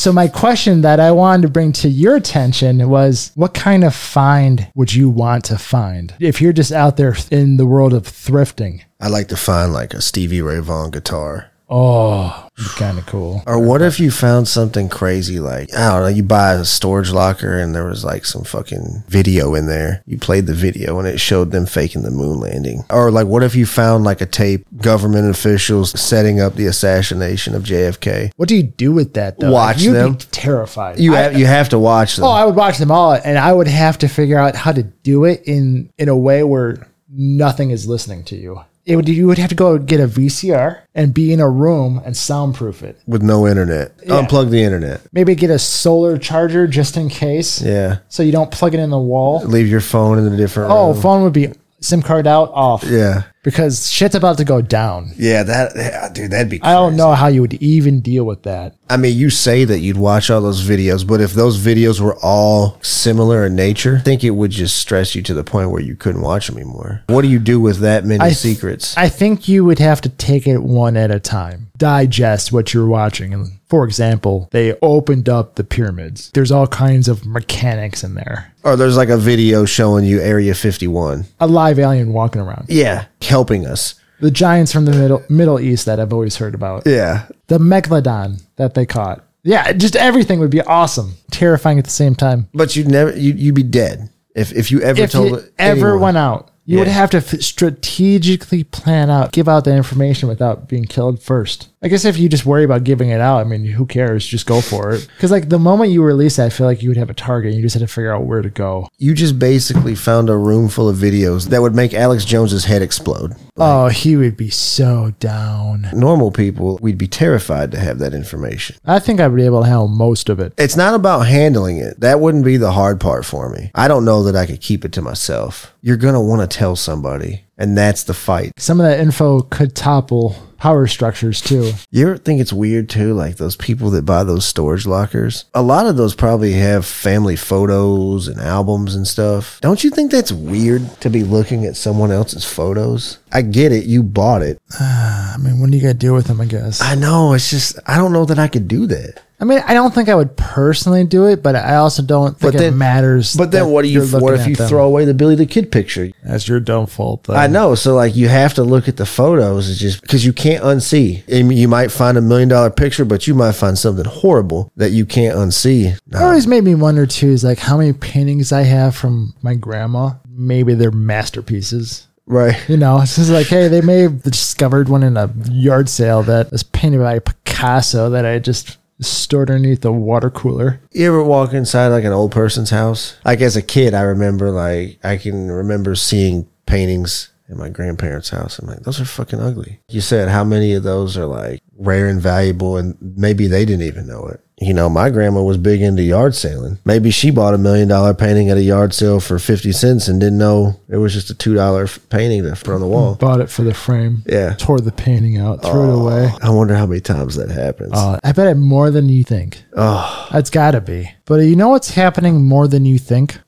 So 0.00 0.12
my 0.12 0.28
question 0.28 0.80
that 0.80 0.98
I 0.98 1.10
wanted 1.10 1.42
to 1.42 1.48
bring 1.48 1.72
to 1.72 1.88
your 1.88 2.16
attention 2.16 2.88
was 2.88 3.32
what 3.34 3.52
kind 3.52 3.84
of 3.84 3.94
find 3.94 4.66
would 4.74 4.94
you 4.94 5.10
want 5.10 5.44
to 5.44 5.58
find 5.58 6.14
if 6.18 6.40
you're 6.40 6.54
just 6.54 6.72
out 6.72 6.96
there 6.96 7.14
in 7.30 7.58
the 7.58 7.66
world 7.66 7.92
of 7.92 8.04
thrifting? 8.04 8.82
I 8.98 9.08
like 9.08 9.28
to 9.28 9.36
find 9.36 9.74
like 9.74 9.92
a 9.92 10.00
Stevie 10.00 10.40
Ray 10.40 10.60
Vaughan 10.60 10.90
guitar. 10.90 11.49
Oh, 11.72 12.48
kind 12.76 12.98
of 12.98 13.06
cool. 13.06 13.44
Or 13.46 13.60
what 13.60 13.80
if 13.80 14.00
you 14.00 14.10
found 14.10 14.48
something 14.48 14.88
crazy 14.88 15.38
like 15.38 15.72
I 15.72 15.90
don't 15.90 16.02
know, 16.02 16.08
you 16.08 16.24
buy 16.24 16.54
a 16.54 16.64
storage 16.64 17.12
locker 17.12 17.58
and 17.58 17.74
there 17.74 17.86
was 17.86 18.04
like 18.04 18.24
some 18.24 18.42
fucking 18.42 19.04
video 19.06 19.54
in 19.54 19.66
there. 19.66 20.02
You 20.04 20.18
played 20.18 20.46
the 20.46 20.54
video 20.54 20.98
and 20.98 21.06
it 21.06 21.20
showed 21.20 21.52
them 21.52 21.66
faking 21.66 22.02
the 22.02 22.10
moon 22.10 22.40
landing. 22.40 22.82
Or 22.90 23.12
like 23.12 23.28
what 23.28 23.44
if 23.44 23.54
you 23.54 23.66
found 23.66 24.02
like 24.02 24.20
a 24.20 24.26
tape 24.26 24.66
government 24.78 25.30
officials 25.30 25.98
setting 25.98 26.40
up 26.40 26.56
the 26.56 26.66
assassination 26.66 27.54
of 27.54 27.62
JFK? 27.62 28.32
What 28.36 28.48
do 28.48 28.56
you 28.56 28.64
do 28.64 28.90
with 28.92 29.14
that 29.14 29.38
though? 29.38 29.52
Watch 29.52 29.80
You'd 29.80 29.92
them. 29.92 30.12
Be 30.14 30.18
terrified. 30.32 30.98
You 30.98 31.12
have 31.12 31.38
you 31.38 31.46
have 31.46 31.68
to 31.68 31.78
watch 31.78 32.16
them. 32.16 32.24
Oh, 32.24 32.30
I 32.30 32.44
would 32.44 32.56
watch 32.56 32.78
them 32.78 32.90
all, 32.90 33.12
and 33.12 33.38
I 33.38 33.52
would 33.52 33.68
have 33.68 33.98
to 33.98 34.08
figure 34.08 34.38
out 34.38 34.56
how 34.56 34.72
to 34.72 34.82
do 34.82 35.24
it 35.24 35.42
in 35.44 35.92
in 35.98 36.08
a 36.08 36.16
way 36.16 36.42
where 36.42 36.88
nothing 37.08 37.70
is 37.70 37.86
listening 37.86 38.24
to 38.24 38.36
you. 38.36 38.60
It 38.86 38.96
would 38.96 39.08
you 39.08 39.26
would 39.26 39.38
have 39.38 39.50
to 39.50 39.54
go 39.54 39.78
get 39.78 40.00
a 40.00 40.06
VCR 40.08 40.78
and 40.94 41.12
be 41.12 41.32
in 41.32 41.40
a 41.40 41.48
room 41.48 42.00
and 42.04 42.16
soundproof 42.16 42.82
it. 42.82 42.98
with 43.06 43.22
no 43.22 43.46
internet. 43.46 43.96
Unplug 44.06 44.50
the 44.50 44.62
internet. 44.62 45.02
Maybe 45.12 45.34
get 45.34 45.50
a 45.50 45.58
solar 45.58 46.16
charger 46.18 46.66
just 46.66 46.96
in 46.96 47.08
case, 47.08 47.60
Yeah. 47.62 47.98
so 48.08 48.22
you 48.22 48.32
don't 48.32 48.50
plug 48.50 48.74
it 48.74 48.80
in 48.80 48.90
the 48.90 48.98
wall. 48.98 49.42
Leave 49.44 49.68
your 49.68 49.80
phone 49.82 50.18
in 50.18 50.32
a 50.32 50.36
different 50.36 50.72
Oh, 50.72 50.92
room. 50.92 51.00
phone 51.02 51.22
would 51.24 51.32
be 51.34 51.52
SIM 51.80 52.02
card 52.02 52.26
out 52.26 52.50
off 52.54 52.82
Yeah. 52.84 53.22
Because 53.42 53.90
shit's 53.90 54.14
about 54.14 54.36
to 54.38 54.44
go 54.44 54.60
down. 54.60 55.12
Yeah, 55.16 55.42
that 55.42 55.72
yeah, 55.76 56.08
dude, 56.12 56.30
that'd 56.30 56.50
be 56.50 56.58
crazy. 56.58 56.70
I 56.70 56.74
don't 56.74 56.96
know 56.96 57.12
how 57.14 57.28
you 57.28 57.40
would 57.40 57.54
even 57.54 58.00
deal 58.00 58.24
with 58.24 58.42
that. 58.44 58.74
I 58.88 58.96
mean, 58.96 59.16
you 59.16 59.30
say 59.30 59.64
that 59.64 59.78
you'd 59.78 59.96
watch 59.96 60.30
all 60.30 60.40
those 60.40 60.62
videos, 60.68 61.06
but 61.06 61.20
if 61.20 61.32
those 61.32 61.58
videos 61.58 62.00
were 62.00 62.16
all 62.22 62.76
similar 62.82 63.46
in 63.46 63.54
nature, 63.54 63.96
I 63.98 64.00
think 64.00 64.24
it 64.24 64.30
would 64.30 64.50
just 64.50 64.76
stress 64.76 65.14
you 65.14 65.22
to 65.22 65.34
the 65.34 65.44
point 65.44 65.70
where 65.70 65.80
you 65.82 65.94
couldn't 65.96 66.22
watch 66.22 66.48
them 66.48 66.56
anymore. 66.56 67.02
What 67.06 67.22
do 67.22 67.28
you 67.28 67.38
do 67.38 67.60
with 67.60 67.78
that 67.78 68.04
many 68.04 68.20
I- 68.20 68.32
secrets? 68.32 68.96
I 68.96 69.08
think 69.08 69.48
you 69.48 69.64
would 69.64 69.78
have 69.78 70.00
to 70.02 70.08
take 70.08 70.46
it 70.46 70.58
one 70.58 70.96
at 70.96 71.10
a 71.10 71.20
time, 71.20 71.68
digest 71.76 72.52
what 72.52 72.74
you're 72.74 72.86
watching. 72.88 73.32
And 73.32 73.52
for 73.68 73.84
example, 73.84 74.48
they 74.50 74.74
opened 74.82 75.28
up 75.28 75.54
the 75.54 75.62
pyramids. 75.64 76.30
There's 76.34 76.50
all 76.50 76.66
kinds 76.66 77.06
of 77.06 77.24
mechanics 77.24 78.02
in 78.02 78.14
there. 78.14 78.52
or 78.64 78.74
there's 78.76 78.96
like 78.96 79.08
a 79.08 79.16
video 79.16 79.64
showing 79.64 80.04
you 80.04 80.20
Area 80.20 80.54
51. 80.54 81.24
A 81.38 81.46
live 81.46 81.78
alien 81.78 82.12
walking 82.12 82.42
around. 82.42 82.66
Yeah, 82.68 83.04
helping 83.30 83.64
us. 83.66 83.94
The 84.20 84.30
giants 84.30 84.70
from 84.70 84.84
the 84.84 84.92
middle 84.92 85.22
Middle 85.30 85.58
East 85.58 85.86
that 85.86 85.98
I've 85.98 86.12
always 86.12 86.36
heard 86.36 86.54
about. 86.54 86.82
Yeah. 86.86 87.26
The 87.46 87.58
megalodon 87.58 88.42
that 88.56 88.74
they 88.74 88.84
caught. 88.84 89.24
Yeah, 89.42 89.72
just 89.72 89.96
everything 89.96 90.38
would 90.40 90.50
be 90.50 90.60
awesome, 90.60 91.14
terrifying 91.30 91.78
at 91.78 91.84
the 91.86 91.90
same 91.90 92.14
time. 92.14 92.48
But 92.52 92.76
you'd 92.76 92.88
never 92.88 93.16
you'd, 93.16 93.38
you'd 93.38 93.54
be 93.54 93.62
dead 93.62 94.10
if 94.36 94.52
if 94.52 94.70
you 94.70 94.82
ever 94.82 95.00
If 95.00 95.12
told 95.12 95.30
you 95.30 95.42
ever 95.58 95.86
anyone. 95.92 96.00
went 96.02 96.16
out, 96.18 96.50
you 96.66 96.78
would 96.78 96.88
have 96.88 97.08
to 97.10 97.22
strategically 97.42 98.64
plan 98.64 99.08
out, 99.08 99.32
give 99.32 99.48
out 99.48 99.64
the 99.64 99.74
information 99.74 100.28
without 100.28 100.68
being 100.68 100.84
killed 100.84 101.22
first. 101.22 101.69
I 101.82 101.88
guess 101.88 102.04
if 102.04 102.18
you 102.18 102.28
just 102.28 102.44
worry 102.44 102.64
about 102.64 102.84
giving 102.84 103.08
it 103.08 103.22
out, 103.22 103.40
I 103.40 103.44
mean, 103.44 103.64
who 103.64 103.86
cares? 103.86 104.26
Just 104.26 104.44
go 104.44 104.60
for 104.60 104.92
it. 104.92 105.08
Because 105.16 105.30
like 105.30 105.48
the 105.48 105.58
moment 105.58 105.92
you 105.92 106.02
release 106.02 106.36
that, 106.36 106.44
I 106.44 106.50
feel 106.50 106.66
like 106.66 106.82
you 106.82 106.90
would 106.90 106.98
have 106.98 107.08
a 107.08 107.14
target. 107.14 107.54
You 107.54 107.62
just 107.62 107.72
had 107.72 107.80
to 107.80 107.86
figure 107.86 108.12
out 108.12 108.24
where 108.24 108.42
to 108.42 108.50
go. 108.50 108.88
You 108.98 109.14
just 109.14 109.38
basically 109.38 109.94
found 109.94 110.28
a 110.28 110.36
room 110.36 110.68
full 110.68 110.90
of 110.90 110.98
videos 110.98 111.48
that 111.48 111.62
would 111.62 111.74
make 111.74 111.94
Alex 111.94 112.26
Jones's 112.26 112.66
head 112.66 112.82
explode. 112.82 113.34
Oh, 113.56 113.88
he 113.88 114.14
would 114.14 114.36
be 114.36 114.50
so 114.50 115.14
down. 115.20 115.88
Normal 115.94 116.30
people, 116.30 116.78
we'd 116.82 116.98
be 116.98 117.08
terrified 117.08 117.70
to 117.72 117.78
have 117.78 117.98
that 118.00 118.12
information. 118.12 118.76
I 118.84 118.98
think 118.98 119.18
I 119.18 119.28
would 119.28 119.36
be 119.36 119.46
able 119.46 119.62
to 119.62 119.66
handle 119.66 119.88
most 119.88 120.28
of 120.28 120.38
it. 120.38 120.52
It's 120.58 120.76
not 120.76 120.92
about 120.92 121.20
handling 121.20 121.78
it. 121.78 121.98
That 122.00 122.20
wouldn't 122.20 122.44
be 122.44 122.58
the 122.58 122.72
hard 122.72 123.00
part 123.00 123.24
for 123.24 123.48
me. 123.48 123.70
I 123.74 123.88
don't 123.88 124.04
know 124.04 124.22
that 124.24 124.36
I 124.36 124.44
could 124.44 124.60
keep 124.60 124.84
it 124.84 124.92
to 124.92 125.02
myself. 125.02 125.74
You're 125.80 125.96
going 125.96 126.14
to 126.14 126.20
want 126.20 126.42
to 126.42 126.58
tell 126.58 126.76
somebody, 126.76 127.44
and 127.60 127.76
that's 127.78 128.02
the 128.04 128.14
fight. 128.14 128.52
Some 128.56 128.80
of 128.80 128.86
that 128.86 128.98
info 128.98 129.42
could 129.42 129.76
topple 129.76 130.34
power 130.60 130.86
structures 130.86 131.40
too. 131.40 131.72
You 131.90 132.08
ever 132.08 132.16
think 132.18 132.40
it's 132.40 132.52
weird 132.52 132.88
too? 132.88 133.14
Like 133.14 133.36
those 133.36 133.56
people 133.56 133.90
that 133.90 134.04
buy 134.04 134.24
those 134.24 134.44
storage 134.44 134.86
lockers? 134.86 135.44
A 135.54 135.62
lot 135.62 135.86
of 135.86 135.96
those 135.96 136.14
probably 136.14 136.52
have 136.52 136.84
family 136.84 137.36
photos 137.36 138.28
and 138.28 138.40
albums 138.40 138.94
and 138.94 139.06
stuff. 139.06 139.60
Don't 139.60 139.82
you 139.84 139.90
think 139.90 140.10
that's 140.10 140.32
weird 140.32 141.00
to 141.00 141.10
be 141.10 141.22
looking 141.22 141.64
at 141.64 141.76
someone 141.76 142.10
else's 142.10 142.44
photos? 142.44 143.18
I 143.32 143.42
get 143.42 143.72
it. 143.72 143.84
You 143.84 144.02
bought 144.02 144.42
it. 144.42 144.60
I 144.80 145.36
mean, 145.38 145.60
when 145.60 145.70
do 145.70 145.76
you 145.76 145.82
got 145.82 145.92
to 145.92 145.94
deal 145.94 146.14
with 146.14 146.26
them? 146.26 146.40
I 146.40 146.46
guess. 146.46 146.80
I 146.82 146.94
know. 146.94 147.34
It's 147.34 147.50
just, 147.50 147.78
I 147.86 147.96
don't 147.96 148.12
know 148.12 148.24
that 148.24 148.38
I 148.38 148.48
could 148.48 148.68
do 148.68 148.86
that. 148.86 149.22
I 149.40 149.44
mean, 149.44 149.62
I 149.66 149.72
don't 149.72 149.94
think 149.94 150.10
I 150.10 150.14
would 150.14 150.36
personally 150.36 151.04
do 151.04 151.26
it, 151.26 151.42
but 151.42 151.56
I 151.56 151.76
also 151.76 152.02
don't 152.02 152.38
think 152.38 152.52
But 152.52 152.60
it 152.60 152.72
matters. 152.72 153.34
But 153.34 153.50
then 153.50 153.64
that 153.64 153.70
what 153.70 153.82
do 153.82 153.88
you, 153.88 153.94
you're 153.94 154.04
looking 154.04 154.20
what 154.20 154.34
if 154.34 154.40
at 154.42 154.48
you 154.48 154.56
them. 154.56 154.68
throw 154.68 154.86
away 154.86 155.06
the 155.06 155.14
Billy 155.14 155.34
the 155.34 155.46
Kid 155.46 155.72
picture? 155.72 156.10
That's 156.22 156.46
your 156.46 156.60
downfall. 156.60 157.22
Though. 157.24 157.34
I 157.34 157.46
know. 157.46 157.74
So 157.74 157.94
like 157.94 158.14
you 158.14 158.28
have 158.28 158.52
to 158.54 158.62
look 158.62 158.86
at 158.86 158.98
the 158.98 159.06
photos. 159.06 159.70
It's 159.70 159.80
just 159.80 160.02
because 160.02 160.26
you 160.26 160.34
can't 160.34 160.62
unsee. 160.62 161.22
I 161.34 161.42
mean, 161.42 161.56
you 161.56 161.68
might 161.68 161.90
find 161.90 162.18
a 162.18 162.20
million 162.20 162.50
dollar 162.50 162.70
picture, 162.70 163.06
but 163.06 163.26
you 163.26 163.34
might 163.34 163.52
find 163.52 163.78
something 163.78 164.04
horrible 164.04 164.70
that 164.76 164.90
you 164.90 165.06
can't 165.06 165.36
unsee. 165.36 165.96
It 165.96 166.14
always 166.16 166.46
made 166.46 166.64
me 166.64 166.74
wonder 166.74 167.06
too. 167.06 167.30
Is 167.30 167.42
like 167.42 167.58
how 167.58 167.78
many 167.78 167.94
paintings 167.94 168.52
I 168.52 168.62
have 168.62 168.94
from 168.94 169.34
my 169.40 169.54
grandma. 169.54 170.12
Maybe 170.28 170.74
they're 170.74 170.90
masterpieces. 170.90 172.08
Right. 172.26 172.56
You 172.68 172.76
know, 172.76 173.00
it's 173.00 173.16
just 173.16 173.30
like, 173.30 173.48
hey, 173.48 173.66
they 173.66 173.80
may 173.80 174.00
have 174.00 174.22
discovered 174.22 174.88
one 174.88 175.02
in 175.02 175.16
a 175.16 175.32
yard 175.50 175.88
sale 175.88 176.22
that 176.24 176.52
was 176.52 176.62
painted 176.62 177.00
by 177.00 177.18
Picasso 177.18 178.10
that 178.10 178.24
I 178.24 178.38
just 178.38 178.78
stored 179.00 179.50
underneath 179.50 179.80
the 179.80 179.92
water 179.92 180.30
cooler. 180.30 180.80
You 180.92 181.06
ever 181.06 181.22
walk 181.22 181.52
inside 181.52 181.88
like 181.88 182.04
an 182.04 182.12
old 182.12 182.32
person's 182.32 182.70
house? 182.70 183.16
Like 183.24 183.40
as 183.40 183.56
a 183.56 183.62
kid, 183.62 183.94
I 183.94 184.02
remember 184.02 184.50
like 184.50 184.98
I 185.04 185.16
can 185.16 185.50
remember 185.50 185.94
seeing 185.94 186.48
paintings 186.66 187.30
in 187.48 187.58
my 187.58 187.68
grandparents' 187.68 188.30
house. 188.30 188.58
I'm 188.58 188.68
like, 188.68 188.80
those 188.80 189.00
are 189.00 189.04
fucking 189.04 189.40
ugly. 189.40 189.80
You 189.88 190.00
said 190.00 190.28
how 190.28 190.44
many 190.44 190.72
of 190.74 190.84
those 190.84 191.18
are 191.18 191.26
like 191.26 191.60
rare 191.76 192.08
and 192.08 192.20
valuable, 192.20 192.76
and 192.76 192.96
maybe 193.00 193.46
they 193.46 193.64
didn't 193.64 193.86
even 193.86 194.06
know 194.06 194.26
it. 194.26 194.40
You 194.60 194.74
know, 194.74 194.90
my 194.90 195.08
grandma 195.08 195.42
was 195.42 195.56
big 195.56 195.80
into 195.80 196.02
yard 196.02 196.34
sailing. 196.34 196.78
Maybe 196.84 197.10
she 197.10 197.30
bought 197.30 197.54
a 197.54 197.58
million 197.58 197.88
dollar 197.88 198.12
painting 198.12 198.50
at 198.50 198.58
a 198.58 198.62
yard 198.62 198.92
sale 198.92 199.18
for 199.18 199.38
50 199.38 199.72
cents 199.72 200.06
and 200.06 200.20
didn't 200.20 200.36
know 200.38 200.78
it 200.88 200.98
was 200.98 201.14
just 201.14 201.30
a 201.30 201.34
$2 201.34 202.08
painting 202.10 202.44
put 202.44 202.68
on 202.68 202.80
the 202.80 202.86
wall. 202.86 203.14
Bought 203.14 203.40
it 203.40 203.48
for 203.48 203.62
the 203.62 203.72
frame. 203.72 204.22
Yeah. 204.26 204.54
Tore 204.54 204.78
the 204.80 204.92
painting 204.92 205.38
out, 205.38 205.62
threw 205.62 205.90
it 205.90 205.94
away. 206.02 206.30
I 206.42 206.50
wonder 206.50 206.74
how 206.74 206.86
many 206.86 207.00
times 207.00 207.36
that 207.36 207.50
happens. 207.50 207.92
Uh, 207.94 208.18
I 208.22 208.32
bet 208.32 208.48
it 208.48 208.56
more 208.56 208.90
than 208.90 209.08
you 209.08 209.24
think. 209.24 209.62
oh, 209.76 210.28
That's 210.30 210.50
got 210.50 210.72
to 210.72 210.80
be. 210.82 211.10
But 211.24 211.36
you 211.40 211.56
know 211.56 211.70
what's 211.70 211.90
happening 211.94 212.44
more 212.44 212.68
than 212.68 212.84
you 212.84 212.98
think? 212.98 213.38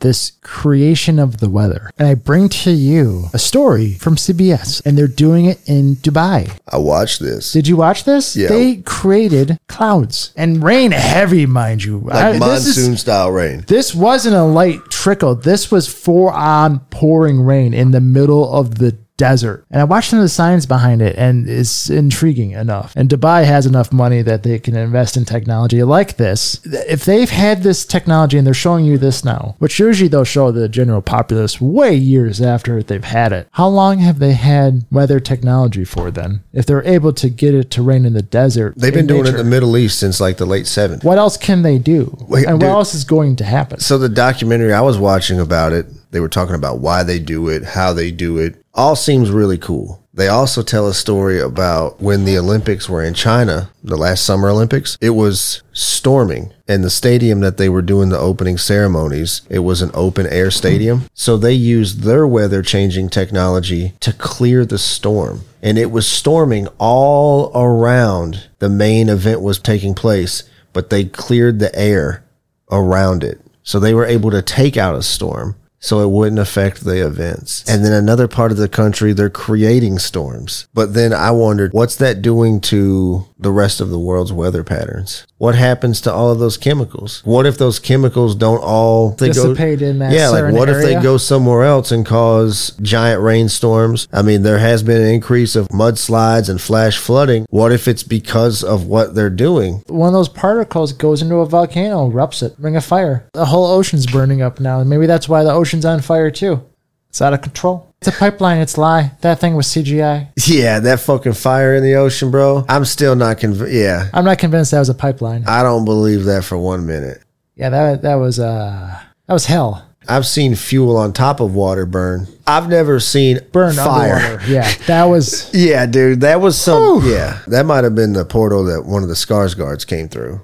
This 0.00 0.32
creation 0.42 1.18
of 1.18 1.38
the 1.38 1.48
weather. 1.50 1.90
And 1.98 2.06
I 2.08 2.14
bring 2.14 2.48
to 2.50 2.70
you 2.70 3.26
a 3.32 3.38
story 3.38 3.94
from 3.94 4.16
CBS, 4.16 4.84
and 4.86 4.96
they're 4.96 5.06
doing 5.08 5.46
it 5.46 5.58
in 5.66 5.96
Dubai. 5.96 6.50
I 6.70 6.78
watched 6.78 7.20
this. 7.20 7.52
Did 7.52 7.66
you 7.68 7.76
watch 7.76 8.04
this? 8.04 8.36
Yeah. 8.36 8.48
They 8.48 8.76
created 8.76 9.58
clouds 9.68 10.32
and 10.36 10.62
rain 10.62 10.92
heavy, 10.92 11.46
mind 11.46 11.84
you. 11.84 12.08
I- 12.10 12.32
Like 12.32 12.34
is- 12.34 12.40
monsoon 12.40 12.96
style 12.96 13.30
rain. 13.30 13.64
this 13.66 13.94
wasn't 13.94 14.36
a 14.36 14.44
light 14.44 14.80
trickle. 14.90 15.34
This 15.34 15.70
was 15.70 15.88
full 15.88 16.28
on 16.28 16.80
pouring 16.90 17.40
rain 17.40 17.74
in 17.74 17.90
the 17.90 18.00
middle 18.00 18.52
of 18.52 18.76
the 18.76 18.96
desert. 19.18 19.66
And 19.70 19.82
I 19.82 19.84
watched 19.84 20.08
some 20.10 20.18
of 20.20 20.24
the 20.24 20.30
science 20.30 20.64
behind 20.64 21.02
it 21.02 21.16
and 21.18 21.46
it's 21.46 21.90
intriguing 21.90 22.52
enough. 22.52 22.94
And 22.96 23.10
Dubai 23.10 23.44
has 23.44 23.66
enough 23.66 23.92
money 23.92 24.22
that 24.22 24.44
they 24.44 24.58
can 24.58 24.74
invest 24.76 25.18
in 25.18 25.26
technology 25.26 25.82
like 25.82 26.16
this. 26.16 26.60
If 26.64 27.04
they've 27.04 27.28
had 27.28 27.62
this 27.62 27.84
technology 27.84 28.38
and 28.38 28.46
they're 28.46 28.54
showing 28.54 28.86
you 28.86 28.96
this 28.96 29.24
now, 29.24 29.56
which 29.58 29.78
usually 29.78 30.08
they'll 30.08 30.24
show 30.24 30.50
the 30.50 30.68
general 30.68 31.02
populace 31.02 31.60
way 31.60 31.94
years 31.94 32.40
after 32.40 32.82
they've 32.82 33.04
had 33.04 33.32
it, 33.32 33.48
how 33.52 33.68
long 33.68 33.98
have 33.98 34.20
they 34.20 34.32
had 34.32 34.86
weather 34.90 35.20
technology 35.20 35.84
for 35.84 36.10
then? 36.10 36.42
If 36.54 36.64
they're 36.64 36.86
able 36.86 37.12
to 37.14 37.28
get 37.28 37.54
it 37.54 37.70
to 37.72 37.82
rain 37.82 38.06
in 38.06 38.14
the 38.14 38.22
desert, 38.22 38.74
They've 38.76 38.92
been 38.92 39.00
in 39.00 39.06
doing 39.08 39.26
it 39.26 39.30
in 39.30 39.36
the 39.36 39.44
Middle 39.44 39.76
East 39.76 39.98
since 39.98 40.20
like 40.20 40.36
the 40.36 40.46
late 40.46 40.64
70s. 40.64 41.04
what 41.04 41.18
else 41.18 41.36
can 41.36 41.62
they 41.62 41.78
do? 41.78 42.16
Wait, 42.28 42.46
and 42.46 42.60
dude. 42.60 42.68
what 42.68 42.74
else 42.74 42.94
is 42.94 43.04
going 43.04 43.36
to 43.36 43.44
happen? 43.44 43.80
So 43.80 43.98
the 43.98 44.08
documentary 44.08 44.72
I 44.72 44.80
was 44.80 44.96
watching 44.96 45.40
about 45.40 45.72
it, 45.72 45.86
they 46.10 46.20
were 46.20 46.28
talking 46.28 46.54
about 46.54 46.78
why 46.78 47.02
they 47.02 47.18
do 47.18 47.48
it, 47.48 47.64
how 47.64 47.92
they 47.92 48.10
do 48.10 48.38
it. 48.38 48.62
All 48.74 48.96
seems 48.96 49.30
really 49.30 49.58
cool. 49.58 50.02
They 50.14 50.28
also 50.28 50.62
tell 50.62 50.88
a 50.88 50.94
story 50.94 51.38
about 51.38 52.00
when 52.00 52.24
the 52.24 52.38
Olympics 52.38 52.88
were 52.88 53.04
in 53.04 53.14
China, 53.14 53.70
the 53.84 53.96
last 53.96 54.24
Summer 54.24 54.48
Olympics. 54.48 54.98
It 55.00 55.10
was 55.10 55.62
storming, 55.72 56.52
and 56.66 56.82
the 56.82 56.90
stadium 56.90 57.40
that 57.40 57.56
they 57.56 57.68
were 57.68 57.82
doing 57.82 58.08
the 58.08 58.18
opening 58.18 58.58
ceremonies, 58.58 59.42
it 59.48 59.60
was 59.60 59.80
an 59.80 59.92
open 59.94 60.26
air 60.26 60.50
stadium. 60.50 61.02
So 61.14 61.36
they 61.36 61.52
used 61.52 62.02
their 62.02 62.26
weather 62.26 62.62
changing 62.62 63.10
technology 63.10 63.92
to 64.00 64.12
clear 64.12 64.64
the 64.64 64.78
storm. 64.78 65.42
And 65.62 65.78
it 65.78 65.92
was 65.92 66.08
storming 66.08 66.66
all 66.78 67.52
around 67.54 68.48
the 68.58 68.68
main 68.68 69.08
event 69.08 69.40
was 69.40 69.60
taking 69.60 69.94
place, 69.94 70.42
but 70.72 70.90
they 70.90 71.04
cleared 71.04 71.60
the 71.60 71.74
air 71.78 72.24
around 72.72 73.22
it. 73.22 73.40
So 73.62 73.78
they 73.78 73.94
were 73.94 74.06
able 74.06 74.30
to 74.32 74.42
take 74.42 74.76
out 74.76 74.96
a 74.96 75.02
storm 75.02 75.54
so 75.80 76.00
it 76.00 76.10
wouldn't 76.10 76.40
affect 76.40 76.84
the 76.84 77.06
events. 77.06 77.64
And 77.68 77.84
then 77.84 77.92
another 77.92 78.26
part 78.26 78.50
of 78.50 78.56
the 78.58 78.68
country, 78.68 79.12
they're 79.12 79.30
creating 79.30 79.98
storms. 80.00 80.66
But 80.74 80.94
then 80.94 81.12
I 81.12 81.30
wondered, 81.30 81.72
what's 81.72 81.96
that 81.96 82.20
doing 82.22 82.60
to 82.62 83.26
the 83.38 83.52
rest 83.52 83.80
of 83.80 83.90
the 83.90 83.98
world's 83.98 84.32
weather 84.32 84.64
patterns? 84.64 85.26
What 85.38 85.54
happens 85.54 86.00
to 86.02 86.12
all 86.12 86.32
of 86.32 86.40
those 86.40 86.56
chemicals? 86.56 87.22
What 87.24 87.46
if 87.46 87.58
those 87.58 87.78
chemicals 87.78 88.34
don't 88.34 88.60
all 88.60 89.10
they 89.10 89.28
Dissipate 89.28 89.80
in 89.82 90.00
that 90.00 90.12
yeah, 90.12 90.30
like 90.30 90.52
what 90.52 90.68
if 90.68 90.82
they 90.82 91.00
go 91.00 91.16
somewhere 91.16 91.62
else 91.62 91.92
and 91.92 92.04
cause 92.04 92.76
giant 92.82 93.22
rainstorms? 93.22 94.08
I 94.12 94.22
mean, 94.22 94.42
there 94.42 94.58
has 94.58 94.82
been 94.82 95.00
an 95.00 95.08
increase 95.08 95.54
of 95.54 95.68
mudslides 95.68 96.48
and 96.48 96.60
flash 96.60 96.98
flooding. 96.98 97.46
What 97.50 97.70
if 97.70 97.86
it's 97.86 98.02
because 98.02 98.64
of 98.64 98.86
what 98.86 99.14
they're 99.14 99.30
doing? 99.30 99.84
one 99.86 100.08
of 100.08 100.12
those 100.12 100.28
particles 100.28 100.92
goes 100.92 101.22
into 101.22 101.36
a 101.36 101.46
volcano, 101.46 102.10
erupts 102.10 102.42
it, 102.42 102.58
bring 102.58 102.76
a 102.76 102.80
fire. 102.80 103.28
The 103.32 103.46
whole 103.46 103.66
ocean's 103.66 104.06
burning 104.06 104.42
up 104.42 104.58
now. 104.58 104.80
and 104.80 104.90
Maybe 104.90 105.06
that's 105.06 105.28
why 105.28 105.44
the 105.44 105.52
ocean's 105.52 105.84
on 105.84 106.00
fire 106.00 106.30
too. 106.30 106.64
It's 107.10 107.22
out 107.22 107.32
of 107.32 107.42
control. 107.42 107.87
It's 108.00 108.08
a 108.08 108.12
pipeline. 108.12 108.58
It's 108.58 108.78
lie. 108.78 109.10
That 109.22 109.40
thing 109.40 109.54
was 109.56 109.66
CGI. 109.66 110.28
Yeah, 110.46 110.78
that 110.80 111.00
fucking 111.00 111.32
fire 111.32 111.74
in 111.74 111.82
the 111.82 111.94
ocean, 111.94 112.30
bro. 112.30 112.64
I'm 112.68 112.84
still 112.84 113.16
not 113.16 113.38
convinced. 113.38 113.72
Yeah, 113.72 114.08
I'm 114.14 114.24
not 114.24 114.38
convinced 114.38 114.70
that 114.70 114.78
was 114.78 114.88
a 114.88 114.94
pipeline. 114.94 115.44
I 115.46 115.62
don't 115.64 115.84
believe 115.84 116.24
that 116.24 116.44
for 116.44 116.56
one 116.56 116.86
minute. 116.86 117.22
Yeah, 117.56 117.70
that 117.70 118.02
that 118.02 118.14
was 118.14 118.38
uh 118.38 118.98
that 119.26 119.32
was 119.32 119.46
hell. 119.46 119.84
I've 120.10 120.26
seen 120.26 120.54
fuel 120.54 120.96
on 120.96 121.12
top 121.12 121.40
of 121.40 121.54
water 121.54 121.84
burn. 121.84 122.28
I've 122.46 122.68
never 122.70 122.98
seen 123.00 123.40
Burn 123.52 123.74
fire. 123.74 124.14
underwater. 124.14 124.50
Yeah, 124.50 124.72
that 124.86 125.04
was. 125.04 125.50
Yeah, 125.54 125.84
dude, 125.84 126.20
that 126.22 126.40
was 126.40 126.56
some. 126.58 127.02
Yeah, 127.04 127.40
that 127.48 127.66
might 127.66 127.84
have 127.84 127.94
been 127.94 128.14
the 128.14 128.24
portal 128.24 128.64
that 128.66 128.86
one 128.86 129.02
of 129.02 129.08
the 129.10 129.14
Skarsgårds 129.16 129.86
came 129.86 130.08
through. 130.08 130.40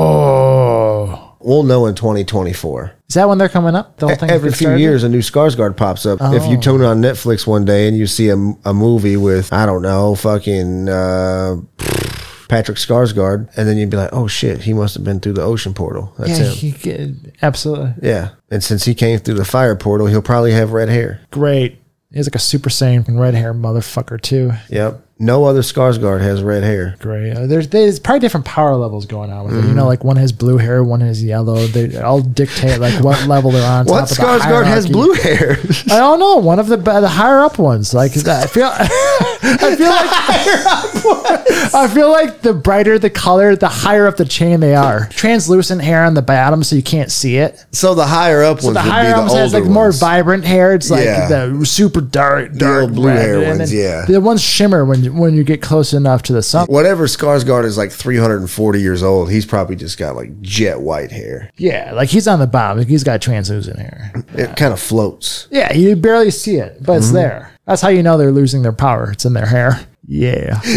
Oh, 0.00 1.36
We'll 1.40 1.62
know 1.64 1.84
in 1.86 1.94
2024. 1.94 2.92
Is 3.10 3.14
that 3.14 3.28
when 3.28 3.38
they're 3.38 3.48
coming 3.48 3.74
up? 3.74 3.96
The 3.96 4.06
whole 4.06 4.14
thing 4.14 4.30
Every 4.30 4.50
few 4.52 4.66
started? 4.68 4.80
years, 4.80 5.02
a 5.02 5.08
new 5.08 5.18
Skarsgård 5.18 5.76
pops 5.76 6.06
up. 6.06 6.20
If 6.22 6.46
you 6.46 6.56
Oh. 6.56 6.60
tune 6.60 6.82
on 6.82 7.02
Netflix 7.02 7.44
one 7.44 7.64
day 7.64 7.88
and 7.88 7.98
you 7.98 8.06
see 8.06 8.28
a, 8.28 8.36
a 8.64 8.72
movie 8.72 9.16
with 9.16 9.52
I 9.52 9.66
don't 9.66 9.82
know, 9.82 10.14
fucking 10.14 10.88
uh, 10.88 11.56
Patrick 12.48 12.78
Skarsgård, 12.78 13.48
and 13.56 13.68
then 13.68 13.78
you'd 13.78 13.90
be 13.90 13.96
like, 13.96 14.10
oh 14.12 14.28
shit, 14.28 14.62
he 14.62 14.72
must 14.72 14.94
have 14.94 15.02
been 15.02 15.18
through 15.18 15.32
the 15.34 15.42
ocean 15.42 15.74
portal. 15.74 16.12
That's 16.18 16.30
Yeah, 16.38 16.44
him. 16.46 16.52
he, 16.52 16.70
could- 16.72 17.32
absolutely 17.42 17.94
Yeah. 18.00 18.30
And 18.48 18.62
since 18.62 18.84
he 18.84 18.94
came 18.94 19.18
through 19.18 19.34
the 19.34 19.44
fire 19.44 19.74
portal, 19.74 20.06
he'll 20.06 20.22
probably 20.22 20.52
have 20.52 20.70
red 20.72 20.88
hair. 20.88 21.20
great. 21.32 21.78
He's 22.12 22.26
like 22.28 22.34
a 22.36 22.40
Super 22.40 22.70
Saiyan 22.70 23.18
red 23.20 23.34
hair 23.34 23.52
motherfucker 23.54 24.20
too. 24.20 24.52
Yep. 24.68 25.04
No 25.22 25.44
other 25.44 25.60
Skarsgård 25.60 26.22
has 26.22 26.42
red 26.42 26.62
hair. 26.62 26.96
Great. 26.98 27.32
Uh, 27.32 27.46
there's 27.46 27.68
there's 27.68 28.00
probably 28.00 28.20
different 28.20 28.46
power 28.46 28.74
levels 28.74 29.04
going 29.04 29.30
on 29.30 29.44
with 29.44 29.52
it. 29.52 29.56
You 29.58 29.62
Mm-hmm. 29.64 29.76
know, 29.76 29.86
like 29.86 30.02
one 30.02 30.16
has 30.16 30.32
blue 30.32 30.56
hair, 30.56 30.82
one 30.82 31.02
has 31.02 31.22
yellow. 31.22 31.66
They 31.66 31.94
all 32.00 32.22
dictate 32.22 32.80
like 32.80 33.04
what 33.04 33.26
level 33.28 33.50
they're 33.50 33.70
on. 33.70 33.84
What 33.84 34.08
top 34.08 34.10
of 34.10 34.16
the 34.16 34.22
Skarsgård 34.48 34.64
has 34.64 34.86
hierarchy. 34.86 34.92
blue 34.92 35.12
hair? 35.12 35.58
I 35.94 35.98
don't 35.98 36.18
know. 36.20 36.36
One 36.38 36.58
of 36.58 36.68
the 36.68 36.78
the 36.78 37.08
higher 37.08 37.40
up 37.40 37.58
ones. 37.58 37.92
Like 37.92 38.12
I 38.26 38.46
feel, 38.46 38.70
I 38.74 39.76
feel 39.76 39.90
like 39.90 41.74
I 41.74 41.88
feel 41.92 42.10
like 42.10 42.40
the 42.40 42.52
brighter 42.54 42.98
the 42.98 43.10
color, 43.10 43.56
the 43.56 43.68
higher 43.68 44.06
up 44.06 44.16
the 44.16 44.24
chain 44.24 44.60
they 44.60 44.74
are. 44.74 45.06
Translucent 45.10 45.82
hair 45.82 46.04
on 46.04 46.14
the 46.14 46.22
bottom, 46.22 46.62
so 46.62 46.76
you 46.76 46.82
can't 46.82 47.10
see 47.10 47.36
it. 47.36 47.62
so 47.72 47.94
the 47.94 48.06
higher 48.06 48.42
up 48.42 48.62
ones 48.62 48.74
The 48.74 48.80
would 48.80 48.84
be 48.84 48.90
higher 48.90 49.10
the 49.10 49.16
ups 49.18 49.34
has 49.34 49.52
like 49.52 49.64
more 49.64 49.92
vibrant 49.92 50.44
hair. 50.44 50.74
It's 50.74 50.90
like 50.90 51.04
Yeah. 51.04 51.28
the 51.28 51.66
super 51.66 52.00
dark, 52.00 52.54
dark 52.54 52.82
old 52.84 52.94
blue 52.94 53.08
red. 53.08 53.18
hair 53.18 53.38
And 53.42 53.58
ones, 53.58 53.70
then 53.70 53.78
yeah. 53.78 54.04
The 54.06 54.20
ones 54.20 54.42
shimmer 54.42 54.84
when 54.84 55.04
you, 55.04 55.09
when 55.12 55.34
you 55.34 55.44
get 55.44 55.60
close 55.62 55.92
enough 55.92 56.22
to 56.24 56.32
the 56.32 56.42
sun. 56.42 56.66
Whatever 56.68 57.06
Skarsgård 57.06 57.64
is 57.64 57.76
like 57.78 57.92
340 57.92 58.80
years 58.80 59.02
old, 59.02 59.30
he's 59.30 59.44
probably 59.46 59.76
just 59.76 59.98
got 59.98 60.16
like 60.16 60.40
jet 60.40 60.80
white 60.80 61.10
hair. 61.10 61.50
Yeah, 61.56 61.92
like 61.92 62.08
he's 62.08 62.26
on 62.28 62.38
the 62.38 62.46
bottom. 62.46 62.78
Like 62.78 62.88
he's 62.88 63.04
got 63.04 63.20
translucent 63.22 63.78
hair. 63.78 64.12
It 64.34 64.56
kind 64.56 64.72
of 64.72 64.80
floats. 64.80 65.48
Yeah, 65.50 65.72
you 65.72 65.96
barely 65.96 66.30
see 66.30 66.56
it, 66.56 66.78
but 66.80 66.92
Mm-hmm. 66.92 66.98
it's 66.98 67.12
there. 67.12 67.52
That's 67.66 67.82
how 67.82 67.88
you 67.88 68.02
know 68.02 68.16
they're 68.18 68.32
losing 68.32 68.62
their 68.62 68.72
power. 68.72 69.10
It's 69.12 69.24
in 69.24 69.32
their 69.34 69.46
hair. 69.46 69.86
Yeah. 70.06 70.60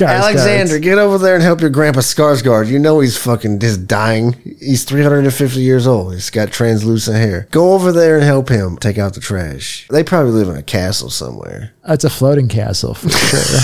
Alexander, 0.00 0.78
get 0.78 0.98
over 0.98 1.18
there 1.18 1.34
and 1.34 1.42
help 1.42 1.60
your 1.60 1.70
grandpa 1.70 2.00
Skarsgård. 2.00 2.68
You 2.68 2.78
know 2.78 3.00
he's 3.00 3.16
fucking 3.16 3.60
just 3.60 3.86
dying. 3.86 4.32
He's 4.58 4.84
350 4.84 5.60
years 5.60 5.86
old. 5.86 6.14
He's 6.14 6.30
got 6.30 6.50
translucent 6.52 7.16
hair. 7.16 7.46
Go 7.50 7.74
over 7.74 7.92
there 7.92 8.16
and 8.16 8.24
help 8.24 8.48
him 8.48 8.76
take 8.76 8.98
out 8.98 9.14
the 9.14 9.20
trash. 9.20 9.86
They 9.90 10.02
probably 10.02 10.32
live 10.32 10.48
in 10.48 10.56
a 10.56 10.62
castle 10.62 11.10
somewhere. 11.10 11.72
It's 11.86 12.04
a 12.04 12.10
floating 12.10 12.48
castle 12.48 12.94
for 12.94 13.08
sure. 13.10 13.60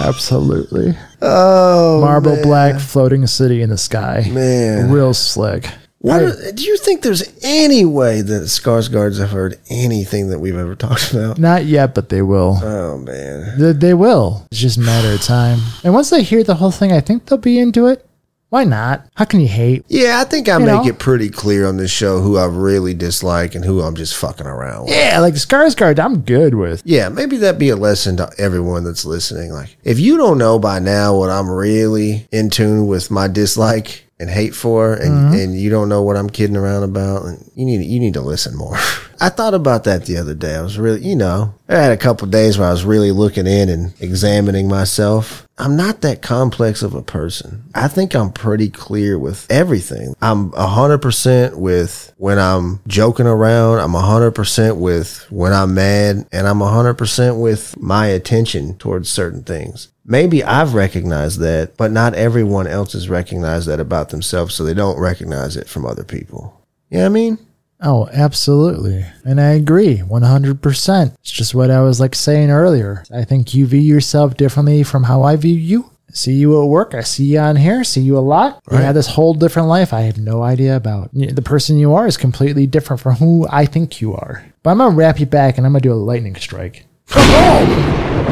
Absolutely. 0.06 0.96
Oh, 1.20 2.00
Marble 2.00 2.34
man. 2.36 2.42
black 2.42 2.80
floating 2.80 3.26
city 3.26 3.62
in 3.62 3.70
the 3.70 3.78
sky. 3.78 4.28
Man. 4.32 4.90
Real 4.90 5.12
slick. 5.14 5.68
What, 6.00 6.54
do 6.54 6.62
you 6.64 6.76
think 6.76 7.02
there's 7.02 7.24
any 7.42 7.84
way 7.84 8.20
that 8.22 8.42
Skarsgårds 8.44 9.18
have 9.18 9.30
heard 9.30 9.58
anything 9.68 10.28
that 10.28 10.38
we've 10.38 10.56
ever 10.56 10.74
talked 10.76 11.12
about? 11.12 11.38
not 11.38 11.64
yet, 11.64 11.94
but 11.94 12.08
they 12.08 12.22
will. 12.22 12.58
Oh 12.62 12.98
man. 12.98 13.58
They, 13.58 13.72
they 13.72 13.94
will. 13.94 14.46
It's 14.52 14.60
just 14.60 14.76
a 14.78 14.80
matter 14.80 15.12
of 15.12 15.22
time. 15.22 15.58
And 15.82 15.92
once 15.94 16.10
they 16.10 16.22
hear 16.22 16.44
the 16.44 16.54
whole 16.54 16.70
thing, 16.70 16.92
I 16.92 17.00
think 17.00 17.26
they'll 17.26 17.38
be 17.38 17.58
into 17.58 17.86
it. 17.88 18.04
Why 18.50 18.64
not? 18.64 19.06
How 19.14 19.26
can 19.26 19.40
you 19.40 19.48
hate? 19.48 19.84
Yeah, 19.88 20.20
I 20.20 20.24
think 20.24 20.48
I 20.48 20.54
You 20.54 20.64
make 20.64 20.82
know? 20.84 20.88
it 20.88 20.98
pretty 20.98 21.28
clear 21.28 21.66
on 21.66 21.76
this 21.76 21.90
show 21.90 22.20
who 22.20 22.38
I 22.38 22.46
really 22.46 22.94
dislike 22.94 23.54
and 23.54 23.62
who 23.62 23.82
I'm 23.82 23.94
just 23.94 24.16
fucking 24.16 24.46
around 24.46 24.84
with. 24.86 24.94
Yeah, 24.94 25.18
like 25.20 25.34
Skarsgård, 25.34 25.98
I'm 25.98 26.20
good 26.22 26.54
with. 26.54 26.80
Yeah, 26.86 27.10
maybe 27.10 27.36
that 27.38 27.58
be 27.58 27.68
a 27.68 27.76
lesson 27.76 28.16
to 28.16 28.30
everyone 28.38 28.84
that's 28.84 29.04
listening. 29.04 29.52
Like, 29.52 29.76
if 29.84 29.98
you 30.00 30.16
don't 30.16 30.38
know 30.38 30.58
by 30.58 30.78
now 30.78 31.14
what 31.18 31.28
I'm 31.28 31.50
really 31.50 32.26
in 32.32 32.48
tune 32.48 32.86
with 32.86 33.10
my 33.10 33.28
dislike 33.28 34.06
and 34.20 34.28
hate 34.28 34.54
for, 34.54 34.94
and, 34.94 35.10
mm-hmm. 35.10 35.34
and 35.34 35.60
you 35.60 35.70
don't 35.70 35.88
know 35.88 36.02
what 36.02 36.16
I'm 36.16 36.30
kidding 36.30 36.56
around 36.56 36.82
about, 36.82 37.24
and 37.24 37.50
you 37.54 37.64
need 37.64 37.84
you 37.84 38.00
need 38.00 38.14
to 38.14 38.20
listen 38.20 38.56
more. 38.56 38.76
I 39.20 39.30
thought 39.30 39.54
about 39.54 39.84
that 39.84 40.04
the 40.04 40.16
other 40.16 40.34
day. 40.34 40.54
I 40.54 40.62
was 40.62 40.78
really, 40.78 41.00
you 41.00 41.16
know, 41.16 41.54
I 41.68 41.76
had 41.76 41.92
a 41.92 41.96
couple 41.96 42.28
days 42.28 42.56
where 42.56 42.68
I 42.68 42.72
was 42.72 42.84
really 42.84 43.10
looking 43.10 43.48
in 43.48 43.68
and 43.68 43.92
examining 44.00 44.68
myself. 44.68 45.46
I'm 45.58 45.76
not 45.76 46.02
that 46.02 46.22
complex 46.22 46.82
of 46.82 46.94
a 46.94 47.02
person. 47.02 47.64
I 47.74 47.88
think 47.88 48.14
I'm 48.14 48.30
pretty 48.30 48.70
clear 48.70 49.18
with 49.18 49.44
everything. 49.50 50.14
I'm 50.22 50.52
100% 50.52 51.56
with 51.56 52.12
when 52.16 52.38
I'm 52.38 52.78
joking 52.86 53.26
around. 53.26 53.80
I'm 53.80 53.92
100% 53.92 54.78
with 54.78 55.26
when 55.30 55.52
I'm 55.52 55.74
mad. 55.74 56.28
And 56.30 56.46
I'm 56.46 56.60
100% 56.60 57.40
with 57.40 57.76
my 57.76 58.06
attention 58.06 58.78
towards 58.78 59.08
certain 59.08 59.42
things. 59.42 59.88
Maybe 60.10 60.42
I've 60.42 60.72
recognized 60.72 61.38
that, 61.40 61.76
but 61.76 61.92
not 61.92 62.14
everyone 62.14 62.66
else 62.66 62.94
has 62.94 63.10
recognized 63.10 63.68
that 63.68 63.78
about 63.78 64.08
themselves. 64.08 64.54
So 64.54 64.64
they 64.64 64.72
don't 64.72 64.98
recognize 64.98 65.54
it 65.54 65.68
from 65.68 65.84
other 65.84 66.02
people. 66.02 66.64
You 66.88 66.96
know 66.96 67.04
what 67.04 67.10
I 67.10 67.10
mean? 67.10 67.38
Oh, 67.82 68.08
absolutely. 68.12 69.04
And 69.24 69.38
I 69.38 69.50
agree 69.50 69.98
100%. 69.98 71.14
It's 71.20 71.30
just 71.30 71.54
what 71.54 71.70
I 71.70 71.82
was 71.82 72.00
like 72.00 72.14
saying 72.14 72.50
earlier. 72.50 73.04
I 73.14 73.24
think 73.24 73.52
you 73.52 73.66
view 73.66 73.80
yourself 73.80 74.36
differently 74.36 74.82
from 74.82 75.04
how 75.04 75.22
I 75.22 75.36
view 75.36 75.54
you. 75.54 75.90
See 76.10 76.32
you 76.32 76.60
at 76.62 76.66
work. 76.68 76.94
I 76.94 77.02
see 77.02 77.26
you 77.26 77.38
on 77.38 77.56
here. 77.56 77.84
See 77.84 78.00
you 78.00 78.16
a 78.16 78.20
lot. 78.20 78.62
You 78.70 78.78
have 78.78 78.94
this 78.94 79.08
whole 79.08 79.34
different 79.34 79.68
life 79.68 79.92
I 79.92 80.00
have 80.00 80.16
no 80.16 80.42
idea 80.42 80.74
about. 80.74 81.10
The 81.12 81.42
person 81.42 81.76
you 81.76 81.92
are 81.92 82.06
is 82.06 82.16
completely 82.16 82.66
different 82.66 83.02
from 83.02 83.16
who 83.16 83.46
I 83.50 83.66
think 83.66 84.00
you 84.00 84.14
are. 84.14 84.46
But 84.62 84.70
I'm 84.70 84.78
gonna 84.78 84.96
wrap 84.96 85.20
you 85.20 85.26
back 85.26 85.58
and 85.58 85.66
I'm 85.66 85.72
gonna 85.72 85.82
do 85.82 85.92
a 85.92 85.94
lightning 85.94 86.34
strike. 86.36 86.86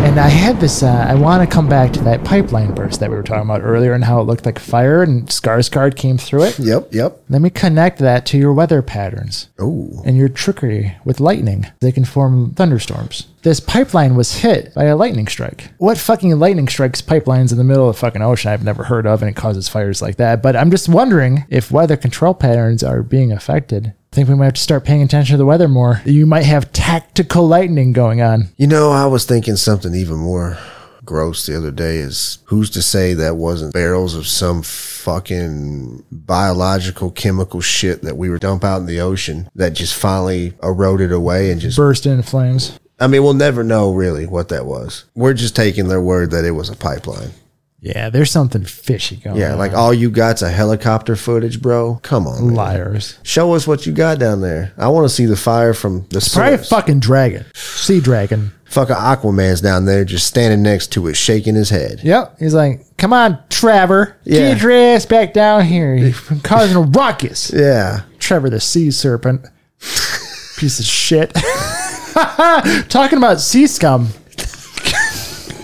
And 0.05 0.21
I 0.21 0.29
had 0.29 0.61
this. 0.61 0.83
Uh, 0.83 1.05
I 1.09 1.15
want 1.15 1.43
to 1.47 1.53
come 1.53 1.69
back 1.69 1.93
to 1.93 2.01
that 2.05 2.25
pipeline 2.25 2.75
burst 2.75 3.01
that 3.01 3.11
we 3.11 3.17
were 3.17 3.23
talking 3.23 3.43
about 3.43 3.61
earlier, 3.63 3.93
and 3.93 4.05
how 4.05 4.21
it 4.21 4.25
looked 4.25 4.47
like 4.47 4.59
fire, 4.59 5.03
and 5.03 5.27
Skarsgård 5.27 5.95
came 5.97 6.17
through 6.17 6.45
it. 6.45 6.59
Yep, 6.59 6.95
yep. 6.95 7.23
Let 7.29 7.43
me 7.43 7.51
connect 7.51 7.99
that 7.99 8.25
to 8.27 8.39
your 8.39 8.55
weather 8.55 8.81
patterns 8.83 9.49
Oh, 9.59 10.03
and 10.07 10.17
your 10.17 10.29
trickery 10.31 10.97
with 11.05 11.21
lightning. 11.21 11.67
They 11.81 11.93
can 11.93 12.05
form 12.05 12.55
thunderstorms. 12.55 13.27
This 13.43 13.61
pipeline 13.61 14.15
was 14.17 14.39
hit 14.39 14.75
by 14.75 14.85
a 14.85 14.97
lightning 14.97 15.29
strike. 15.29 15.69
What 15.79 15.99
fucking 15.99 16.39
lightning 16.39 16.69
strikes 16.69 17.03
pipelines 17.03 17.53
in 17.53 17.59
the 17.59 17.65
middle 17.65 17.89
of 17.89 17.95
the 17.97 18.01
fucking 18.01 18.23
ocean 18.23 18.51
I've 18.51 18.65
never 18.65 18.85
heard 18.85 19.07
of 19.07 19.23
and 19.23 19.31
it 19.31 19.37
causes 19.37 19.69
fires 19.69 20.01
like 20.03 20.17
that. 20.17 20.43
But 20.43 20.57
I'm 20.57 20.71
just 20.71 20.89
wondering 20.89 21.45
if 21.51 21.71
weather 21.71 21.97
control 21.97 22.35
patterns 22.35 22.83
are 22.83 23.03
being 23.03 23.31
affected. 23.33 23.93
I 24.17 24.19
think 24.21 24.31
we 24.31 24.35
might 24.35 24.47
have 24.47 24.55
to 24.55 24.63
start 24.63 24.87
paying 24.87 25.03
attention 25.03 25.35
to 25.35 25.37
the 25.37 25.45
weather 25.45 25.69
more. 25.69 26.01
You 26.07 26.25
might 26.25 26.47
have 26.47 26.73
tactical 26.73 27.47
lightning 27.47 27.93
going 27.93 28.23
on. 28.23 28.49
You 28.57 28.67
know, 28.67 28.91
I 28.91 29.05
was 29.05 29.27
thinking 29.27 29.57
something 29.57 29.95
even 29.95 30.17
more 30.17 30.57
gross 31.05 31.45
the 31.45 31.55
other 31.55 31.71
day 31.71 31.99
is 31.99 32.39
who's 32.47 32.71
to 32.71 32.81
say 32.81 33.13
that 33.13 33.37
wasn't 33.37 33.75
barrels 33.75 34.15
of 34.15 34.27
some 34.27 34.63
fucking 34.63 36.03
biological 36.11 37.11
chemical 37.11 37.61
shit 37.61 38.01
that 38.05 38.17
we 38.17 38.31
were 38.31 38.39
dump 38.39 38.65
out 38.65 38.81
in 38.81 38.87
the 38.87 39.01
ocean 39.01 39.51
that 39.55 39.75
just 39.75 39.95
finally 39.95 40.55
eroded 40.63 41.13
away 41.13 41.51
and 41.51 41.61
just 41.61 41.77
Burst 41.77 42.07
into 42.07 42.23
flames. 42.23 42.81
I 42.99 43.09
mean, 43.09 43.23
we'll 43.23 43.35
never 43.35 43.63
know 43.63 43.93
really 43.93 44.25
what 44.25 44.49
that 44.49 44.65
was. 44.65 45.05
We're 45.15 45.35
just 45.35 45.55
taking 45.55 45.89
their 45.89 46.01
word 46.01 46.31
that 46.31 46.47
it 46.47 46.53
was 46.53 46.71
a 46.71 46.77
pipeline. 46.77 47.33
Yeah, 47.81 48.09
there's 48.11 48.31
something 48.31 48.65
fishy 48.65 49.17
going 49.17 49.37
on. 49.37 49.41
Yeah, 49.41 49.53
on. 49.53 49.59
like 49.59 49.73
all 49.75 49.93
you 49.95 50.11
got's 50.11 50.43
a 50.43 50.51
helicopter 50.51 51.15
footage, 51.15 51.61
bro. 51.63 52.01
Come 52.03 52.27
on. 52.27 52.47
man. 52.47 52.55
liars. 52.55 53.19
Show 53.23 53.53
us 53.55 53.67
what 53.67 53.87
you 53.87 53.93
got 53.93 54.19
down 54.19 54.41
there. 54.41 54.73
I 54.79 54.89
want 54.89 55.05
to 55.05 55.09
see 55.15 55.27
the 55.27 55.37
fire 55.37 55.75
from 55.75 56.07
the 56.09 56.29
Probably 56.33 56.55
a 56.55 56.59
source. 56.59 56.69
fucking 56.71 57.01
dragon. 57.01 57.45
Sea 57.55 58.01
dragon. 58.01 58.53
Fucking 58.65 58.97
Aquaman's 58.97 59.61
down 59.61 59.85
there 59.85 60.05
just 60.05 60.27
standing 60.27 60.63
next 60.63 60.89
to 60.95 61.07
it, 61.07 61.15
shaking 61.15 61.55
his 61.55 61.71
head. 61.71 62.01
Yep. 62.03 62.37
He's 62.41 62.55
like, 62.55 62.85
come 62.97 63.13
on, 63.13 63.39
Trevor. 63.51 64.17
Yeah. 64.25 64.55
Get 64.55 64.63
your 64.63 64.73
ass 64.73 65.07
back 65.07 65.33
down 65.33 65.65
here. 65.67 65.95
You've 65.95 66.29
been 66.29 66.41
causing 66.43 66.77
a 66.77 66.81
ruckus. 66.81 67.53
Yeah. 67.55 68.01
Trevor 68.19 68.51
the 68.51 68.59
sea 68.61 68.91
serpent. 68.91 69.47
Piece 70.57 70.81
of 70.81 70.85
shit. 70.87 71.33
Talking 72.89 73.19
about 73.19 73.41
sea 73.41 73.67
scum. 73.67 74.09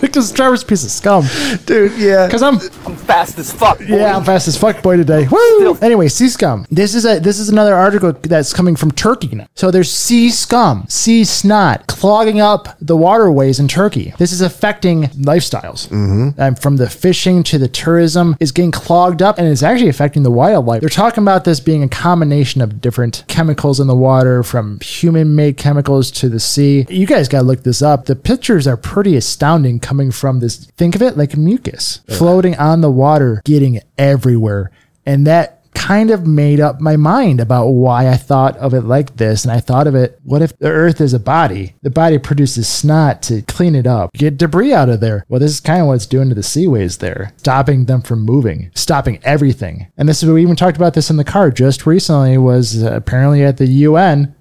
Because 0.03 0.31
Trevor's 0.33 0.63
a 0.63 0.65
piece 0.65 0.83
of 0.83 0.91
scum. 0.91 1.23
Dude, 1.65 1.97
yeah. 1.97 2.27
Because 2.27 2.43
I'm 2.43 2.55
I'm 2.85 2.95
fast 2.97 3.39
as 3.39 3.51
fuck. 3.53 3.79
boy. 3.79 3.85
yeah, 3.85 4.17
I'm 4.17 4.23
fast 4.23 4.47
as 4.49 4.57
fuck 4.57 4.83
boy 4.83 4.97
today. 4.97 5.27
Woo! 5.31 5.75
Anyway, 5.81 6.09
sea 6.09 6.27
scum. 6.27 6.65
This 6.69 6.93
is 6.93 7.05
a 7.05 7.19
this 7.19 7.39
is 7.39 7.49
another 7.49 7.73
article 7.73 8.11
that's 8.11 8.53
coming 8.53 8.75
from 8.75 8.91
Turkey 8.91 9.29
now. 9.33 9.47
So 9.55 9.71
there's 9.71 9.91
sea 9.91 10.29
scum, 10.29 10.85
sea 10.89 11.23
snot 11.23 11.87
clogging 11.87 12.41
up 12.41 12.77
the 12.81 12.97
waterways 12.97 13.59
in 13.59 13.67
Turkey. 13.69 14.13
This 14.17 14.33
is 14.33 14.41
affecting 14.41 15.03
lifestyles. 15.03 15.87
Mm-hmm. 15.87 16.39
And 16.39 16.59
from 16.59 16.75
the 16.75 16.89
fishing 16.89 17.41
to 17.43 17.57
the 17.57 17.69
tourism 17.69 18.35
is 18.41 18.51
getting 18.51 18.71
clogged 18.71 19.21
up, 19.21 19.37
and 19.37 19.47
it's 19.47 19.63
actually 19.63 19.89
affecting 19.89 20.23
the 20.23 20.31
wildlife. 20.31 20.81
They're 20.81 20.89
talking 20.89 21.23
about 21.23 21.45
this 21.45 21.59
being 21.61 21.81
a 21.81 21.87
combination 21.89 22.61
of 22.61 22.81
different 22.81 23.23
chemicals 23.27 23.79
in 23.79 23.87
the 23.87 23.95
water, 23.95 24.43
from 24.43 24.79
human-made 24.81 25.55
chemicals 25.57 26.11
to 26.11 26.27
the 26.27 26.39
sea. 26.39 26.85
You 26.89 27.07
guys 27.07 27.27
got 27.29 27.39
to 27.39 27.45
look 27.45 27.63
this 27.63 27.81
up. 27.81 28.05
The 28.05 28.15
pictures 28.15 28.67
are 28.67 28.75
pretty 28.77 29.15
astounding 29.15 29.79
coming 29.93 30.11
from 30.11 30.39
this. 30.39 30.65
Think 30.75 30.95
of 30.95 31.03
it 31.03 31.17
like 31.17 31.37
mucus 31.37 32.01
floating 32.17 32.55
on 32.55 32.81
the 32.81 32.89
water, 32.89 33.43
getting 33.45 33.79
everywhere. 33.95 34.71
And 35.05 35.27
that 35.27 35.59
kind 35.75 36.09
of 36.09 36.25
made 36.25 36.59
up 36.59 36.81
my 36.81 36.95
mind 36.95 37.39
about 37.39 37.67
why 37.67 38.07
I 38.07 38.15
thought 38.15 38.57
of 38.57 38.73
it 38.73 38.85
like 38.85 39.17
this. 39.17 39.43
And 39.43 39.51
I 39.51 39.59
thought 39.59 39.85
of 39.85 39.93
it, 39.93 40.19
what 40.23 40.41
if 40.41 40.57
the 40.57 40.69
earth 40.69 40.99
is 40.99 41.13
a 41.13 41.19
body? 41.19 41.75
The 41.83 41.91
body 41.91 42.17
produces 42.17 42.67
snot 42.67 43.21
to 43.23 43.43
clean 43.43 43.75
it 43.75 43.85
up, 43.85 44.11
get 44.13 44.37
debris 44.37 44.73
out 44.73 44.89
of 44.89 44.99
there. 44.99 45.25
Well, 45.29 45.39
this 45.39 45.51
is 45.51 45.59
kind 45.59 45.81
of 45.81 45.87
what 45.87 45.95
it's 45.95 46.07
doing 46.07 46.29
to 46.29 46.35
the 46.35 46.41
seaways 46.41 46.97
there, 46.97 47.33
stopping 47.37 47.85
them 47.85 48.01
from 48.01 48.21
moving, 48.21 48.71
stopping 48.73 49.19
everything. 49.23 49.91
And 49.95 50.09
this 50.09 50.23
is, 50.23 50.29
we 50.29 50.41
even 50.41 50.55
talked 50.55 50.77
about 50.77 50.95
this 50.95 51.11
in 51.11 51.17
the 51.17 51.23
car 51.23 51.51
just 51.51 51.85
recently, 51.85 52.39
was 52.39 52.83
uh, 52.83 52.93
apparently 52.93 53.43
at 53.43 53.57
the 53.57 53.67
UN 53.67 54.33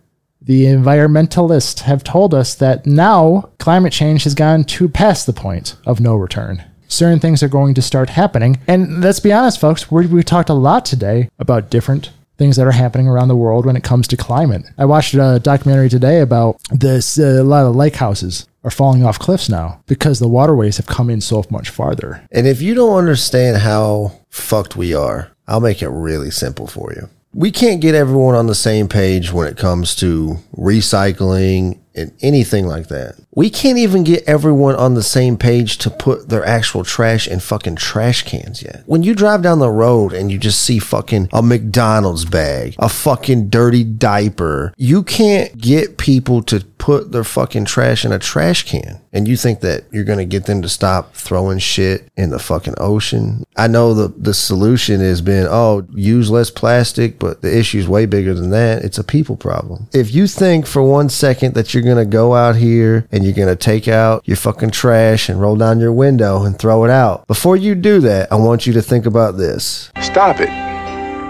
the 0.44 0.64
environmentalists 0.64 1.80
have 1.80 2.02
told 2.02 2.34
us 2.34 2.54
that 2.56 2.86
now 2.86 3.50
climate 3.58 3.92
change 3.92 4.24
has 4.24 4.34
gone 4.34 4.64
to 4.64 4.88
past 4.88 5.26
the 5.26 5.32
point 5.32 5.76
of 5.86 6.00
no 6.00 6.16
return. 6.16 6.64
Certain 6.88 7.20
things 7.20 7.42
are 7.42 7.48
going 7.48 7.74
to 7.74 7.82
start 7.82 8.10
happening. 8.10 8.60
And 8.66 9.00
let's 9.00 9.20
be 9.20 9.32
honest, 9.32 9.60
folks, 9.60 9.90
we 9.90 10.06
we 10.06 10.22
talked 10.22 10.50
a 10.50 10.54
lot 10.54 10.84
today 10.84 11.30
about 11.38 11.70
different 11.70 12.10
things 12.38 12.56
that 12.56 12.66
are 12.66 12.72
happening 12.72 13.06
around 13.06 13.28
the 13.28 13.36
world 13.36 13.64
when 13.64 13.76
it 13.76 13.84
comes 13.84 14.08
to 14.08 14.16
climate. 14.16 14.64
I 14.76 14.84
watched 14.84 15.14
a 15.14 15.40
documentary 15.42 15.88
today 15.88 16.20
about 16.20 16.60
this. 16.70 17.18
Uh, 17.18 17.40
a 17.40 17.44
lot 17.44 17.64
of 17.64 17.76
lake 17.76 17.96
houses 17.96 18.46
are 18.64 18.70
falling 18.70 19.04
off 19.04 19.18
cliffs 19.18 19.48
now 19.48 19.82
because 19.86 20.18
the 20.18 20.28
waterways 20.28 20.76
have 20.76 20.86
come 20.86 21.08
in 21.08 21.20
so 21.20 21.44
much 21.50 21.70
farther. 21.70 22.26
And 22.30 22.46
if 22.46 22.60
you 22.60 22.74
don't 22.74 22.98
understand 22.98 23.58
how 23.58 24.12
fucked 24.28 24.76
we 24.76 24.94
are, 24.94 25.30
I'll 25.46 25.60
make 25.60 25.82
it 25.82 25.88
really 25.88 26.30
simple 26.30 26.66
for 26.66 26.92
you. 26.92 27.08
We 27.34 27.50
can't 27.50 27.80
get 27.80 27.94
everyone 27.94 28.34
on 28.34 28.46
the 28.46 28.54
same 28.54 28.88
page 28.88 29.32
when 29.32 29.48
it 29.48 29.56
comes 29.56 29.94
to 29.96 30.36
recycling 30.54 31.78
and 31.94 32.12
anything 32.20 32.66
like 32.66 32.88
that. 32.88 33.16
We 33.34 33.50
can't 33.50 33.78
even 33.78 34.04
get 34.04 34.24
everyone 34.24 34.76
on 34.76 34.94
the 34.94 35.02
same 35.02 35.36
page 35.36 35.78
to 35.78 35.90
put 35.90 36.28
their 36.28 36.44
actual 36.44 36.84
trash 36.84 37.26
in 37.28 37.40
fucking 37.40 37.76
trash 37.76 38.22
cans 38.22 38.62
yet. 38.62 38.82
When 38.86 39.02
you 39.02 39.14
drive 39.14 39.42
down 39.42 39.58
the 39.58 39.70
road 39.70 40.12
and 40.12 40.30
you 40.30 40.38
just 40.38 40.62
see 40.62 40.78
fucking 40.78 41.28
a 41.32 41.42
McDonald's 41.42 42.24
bag, 42.24 42.74
a 42.78 42.88
fucking 42.88 43.48
dirty 43.48 43.84
diaper, 43.84 44.72
you 44.76 45.02
can't 45.02 45.56
get 45.58 45.98
people 45.98 46.42
to 46.44 46.64
put 46.82 47.12
their 47.12 47.22
fucking 47.22 47.64
trash 47.64 48.04
in 48.04 48.10
a 48.10 48.18
trash 48.18 48.64
can. 48.64 49.00
And 49.12 49.28
you 49.28 49.36
think 49.36 49.60
that 49.60 49.84
you're 49.92 50.02
going 50.02 50.18
to 50.18 50.24
get 50.24 50.46
them 50.46 50.62
to 50.62 50.68
stop 50.68 51.14
throwing 51.14 51.60
shit 51.60 52.08
in 52.16 52.30
the 52.30 52.40
fucking 52.40 52.74
ocean. 52.78 53.44
I 53.56 53.68
know 53.68 53.94
the, 53.94 54.08
the 54.08 54.34
solution 54.34 55.00
has 55.00 55.20
been, 55.20 55.46
oh, 55.48 55.86
use 55.92 56.28
less 56.28 56.50
plastic, 56.50 57.20
but 57.20 57.40
the 57.40 57.56
issue 57.56 57.78
is 57.78 57.86
way 57.86 58.06
bigger 58.06 58.34
than 58.34 58.50
that. 58.50 58.84
It's 58.84 58.98
a 58.98 59.04
people 59.04 59.36
problem. 59.36 59.88
If 59.92 60.12
you 60.12 60.26
think 60.26 60.66
for 60.66 60.82
one 60.82 61.08
second 61.08 61.54
that 61.54 61.72
you're 61.72 61.81
going 61.82 61.96
to 61.96 62.04
go 62.04 62.34
out 62.34 62.56
here 62.56 63.06
and 63.12 63.24
you're 63.24 63.34
going 63.34 63.48
to 63.48 63.56
take 63.56 63.88
out 63.88 64.26
your 64.26 64.36
fucking 64.36 64.70
trash 64.70 65.28
and 65.28 65.40
roll 65.40 65.56
down 65.56 65.80
your 65.80 65.92
window 65.92 66.44
and 66.44 66.58
throw 66.58 66.84
it 66.84 66.90
out, 66.90 67.26
before 67.26 67.56
you 67.56 67.74
do 67.74 68.00
that, 68.00 68.32
I 68.32 68.36
want 68.36 68.66
you 68.66 68.72
to 68.72 68.82
think 68.82 69.06
about 69.06 69.36
this. 69.36 69.90
Stop 70.00 70.36
it. 70.40 70.48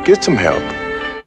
Get 0.05 0.23
some 0.23 0.37
help. 0.37 0.63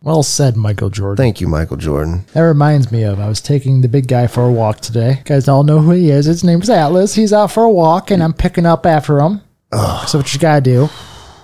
Well 0.02 0.22
said, 0.22 0.56
Michael 0.56 0.92
Jordan. 0.92 1.18
Thank 1.18 1.42
you, 1.42 1.48
Michael 1.48 1.78
Jordan. 1.78 2.26
That 2.34 2.42
reminds 2.42 2.92
me 2.92 3.04
of 3.04 3.20
I 3.20 3.28
was 3.28 3.42
taking 3.42 3.82
the 3.82 3.88
big 3.88 4.08
guy 4.08 4.28
for 4.28 4.46
a 4.48 4.52
walk 4.52 4.80
today. 4.80 5.18
You 5.18 5.24
guys 5.24 5.48
all 5.48 5.64
know 5.64 5.80
who 5.80 5.92
he 5.92 6.12
is. 6.12 6.26
His 6.26 6.44
name's 6.44 6.70
Atlas. 6.70 7.16
He's 7.16 7.34
out 7.34 7.52
for 7.52 7.64
a 7.64 7.72
walk, 7.72 8.12
and 8.12 8.22
I'm 8.22 8.34
picking 8.34 8.68
up 8.68 8.86
after 8.86 9.20
him. 9.20 9.42
So 9.74 10.20
what 10.20 10.32
you 10.34 10.40
gotta 10.40 10.62
do? 10.62 10.90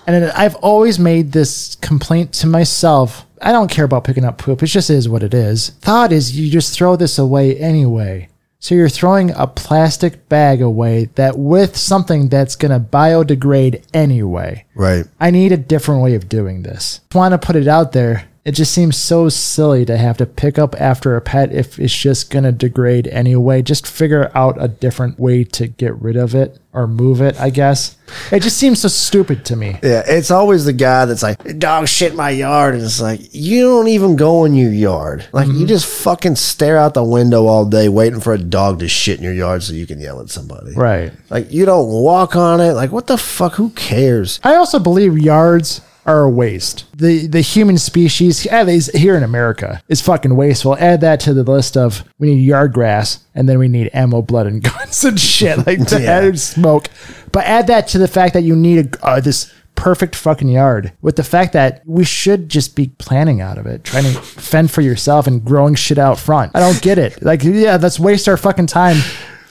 And 0.06 0.26
I've 0.26 0.54
always 0.56 0.98
made 0.98 1.32
this 1.32 1.74
complaint 1.76 2.32
to 2.34 2.46
myself. 2.46 3.26
I 3.42 3.52
don't 3.52 3.70
care 3.70 3.84
about 3.84 4.04
picking 4.04 4.24
up 4.24 4.38
poop. 4.38 4.62
It 4.62 4.66
just 4.66 4.88
is 4.88 5.08
what 5.08 5.22
it 5.22 5.34
is. 5.34 5.70
Thought 5.80 6.12
is 6.12 6.38
you 6.38 6.50
just 6.50 6.74
throw 6.74 6.96
this 6.96 7.18
away 7.18 7.58
anyway. 7.58 8.28
So 8.60 8.76
you're 8.76 8.88
throwing 8.88 9.32
a 9.32 9.48
plastic 9.48 10.28
bag 10.28 10.62
away 10.62 11.06
that 11.16 11.36
with 11.36 11.76
something 11.76 12.28
that's 12.28 12.54
gonna 12.54 12.78
biodegrade 12.78 13.82
anyway. 13.92 14.64
Right. 14.76 15.04
I 15.18 15.32
need 15.32 15.50
a 15.50 15.56
different 15.56 16.02
way 16.02 16.14
of 16.14 16.28
doing 16.28 16.62
this. 16.62 17.00
Want 17.12 17.32
to 17.32 17.38
put 17.44 17.56
it 17.56 17.66
out 17.66 17.90
there. 17.90 18.28
It 18.44 18.52
just 18.52 18.72
seems 18.72 18.96
so 18.96 19.28
silly 19.28 19.84
to 19.84 19.96
have 19.96 20.16
to 20.16 20.26
pick 20.26 20.58
up 20.58 20.74
after 20.80 21.14
a 21.14 21.20
pet 21.20 21.52
if 21.52 21.78
it's 21.78 21.96
just 21.96 22.28
going 22.28 22.42
to 22.42 22.50
degrade 22.50 23.06
anyway. 23.06 23.62
Just 23.62 23.86
figure 23.86 24.32
out 24.34 24.56
a 24.60 24.66
different 24.66 25.20
way 25.20 25.44
to 25.44 25.68
get 25.68 25.94
rid 26.02 26.16
of 26.16 26.34
it 26.34 26.58
or 26.72 26.88
move 26.88 27.20
it, 27.20 27.38
I 27.40 27.50
guess. 27.50 27.96
It 28.32 28.40
just 28.40 28.56
seems 28.56 28.80
so 28.80 28.88
stupid 28.88 29.44
to 29.44 29.54
me. 29.54 29.78
Yeah, 29.80 30.02
it's 30.04 30.32
always 30.32 30.64
the 30.64 30.72
guy 30.72 31.04
that's 31.04 31.22
like, 31.22 31.60
dog 31.60 31.86
shit 31.86 32.16
my 32.16 32.30
yard. 32.30 32.74
And 32.74 32.82
it's 32.82 33.00
like, 33.00 33.20
you 33.32 33.62
don't 33.62 33.86
even 33.86 34.16
go 34.16 34.44
in 34.44 34.56
your 34.56 34.72
yard. 34.72 35.28
Like, 35.30 35.46
you 35.46 35.52
mm-hmm. 35.52 35.66
just 35.66 35.86
fucking 35.86 36.34
stare 36.34 36.78
out 36.78 36.94
the 36.94 37.04
window 37.04 37.46
all 37.46 37.64
day 37.64 37.88
waiting 37.88 38.18
for 38.18 38.32
a 38.32 38.38
dog 38.38 38.80
to 38.80 38.88
shit 38.88 39.18
in 39.18 39.24
your 39.24 39.34
yard 39.34 39.62
so 39.62 39.72
you 39.72 39.86
can 39.86 40.00
yell 40.00 40.20
at 40.20 40.30
somebody. 40.30 40.74
Right. 40.74 41.12
Like, 41.30 41.52
you 41.52 41.64
don't 41.64 41.88
walk 41.88 42.34
on 42.34 42.60
it. 42.60 42.72
Like, 42.72 42.90
what 42.90 43.06
the 43.06 43.18
fuck? 43.18 43.54
Who 43.54 43.70
cares? 43.70 44.40
I 44.42 44.56
also 44.56 44.80
believe 44.80 45.16
yards 45.16 45.80
are 46.04 46.22
a 46.22 46.30
waste. 46.30 46.84
The 46.96 47.26
the 47.26 47.40
human 47.40 47.78
species, 47.78 48.46
at 48.48 48.66
least 48.66 48.94
here 48.96 49.16
in 49.16 49.22
America, 49.22 49.82
is 49.88 50.00
fucking 50.00 50.34
wasteful. 50.36 50.76
Add 50.78 51.00
that 51.02 51.20
to 51.20 51.34
the 51.34 51.44
list 51.44 51.76
of 51.76 52.04
we 52.18 52.34
need 52.34 52.42
yard 52.42 52.72
grass 52.72 53.24
and 53.34 53.48
then 53.48 53.58
we 53.58 53.68
need 53.68 53.90
ammo, 53.94 54.22
blood, 54.22 54.46
and 54.46 54.62
guns 54.74 55.04
and 55.04 55.18
shit 55.20 55.58
like 55.66 55.78
that, 55.80 56.00
Yeah. 56.02 56.22
and 56.22 56.38
smoke. 56.40 56.88
But 57.30 57.44
add 57.44 57.66
that 57.68 57.88
to 57.88 57.98
the 57.98 58.08
fact 58.08 58.34
that 58.34 58.42
you 58.42 58.56
need 58.56 58.96
a, 58.96 59.06
uh, 59.06 59.20
this 59.20 59.52
perfect 59.74 60.14
fucking 60.14 60.48
yard 60.48 60.92
with 61.00 61.16
the 61.16 61.24
fact 61.24 61.54
that 61.54 61.82
we 61.86 62.04
should 62.04 62.48
just 62.48 62.76
be 62.76 62.88
planning 62.98 63.40
out 63.40 63.56
of 63.56 63.66
it, 63.66 63.82
trying 63.84 64.04
to 64.04 64.20
fend 64.20 64.70
for 64.70 64.82
yourself 64.82 65.26
and 65.26 65.42
growing 65.44 65.74
shit 65.74 65.96
out 65.98 66.18
front. 66.18 66.52
I 66.54 66.60
don't 66.60 66.80
get 66.82 66.98
it. 66.98 67.22
Like, 67.22 67.42
yeah, 67.42 67.78
let's 67.80 67.98
waste 67.98 68.28
our 68.28 68.36
fucking 68.36 68.66
time 68.66 68.96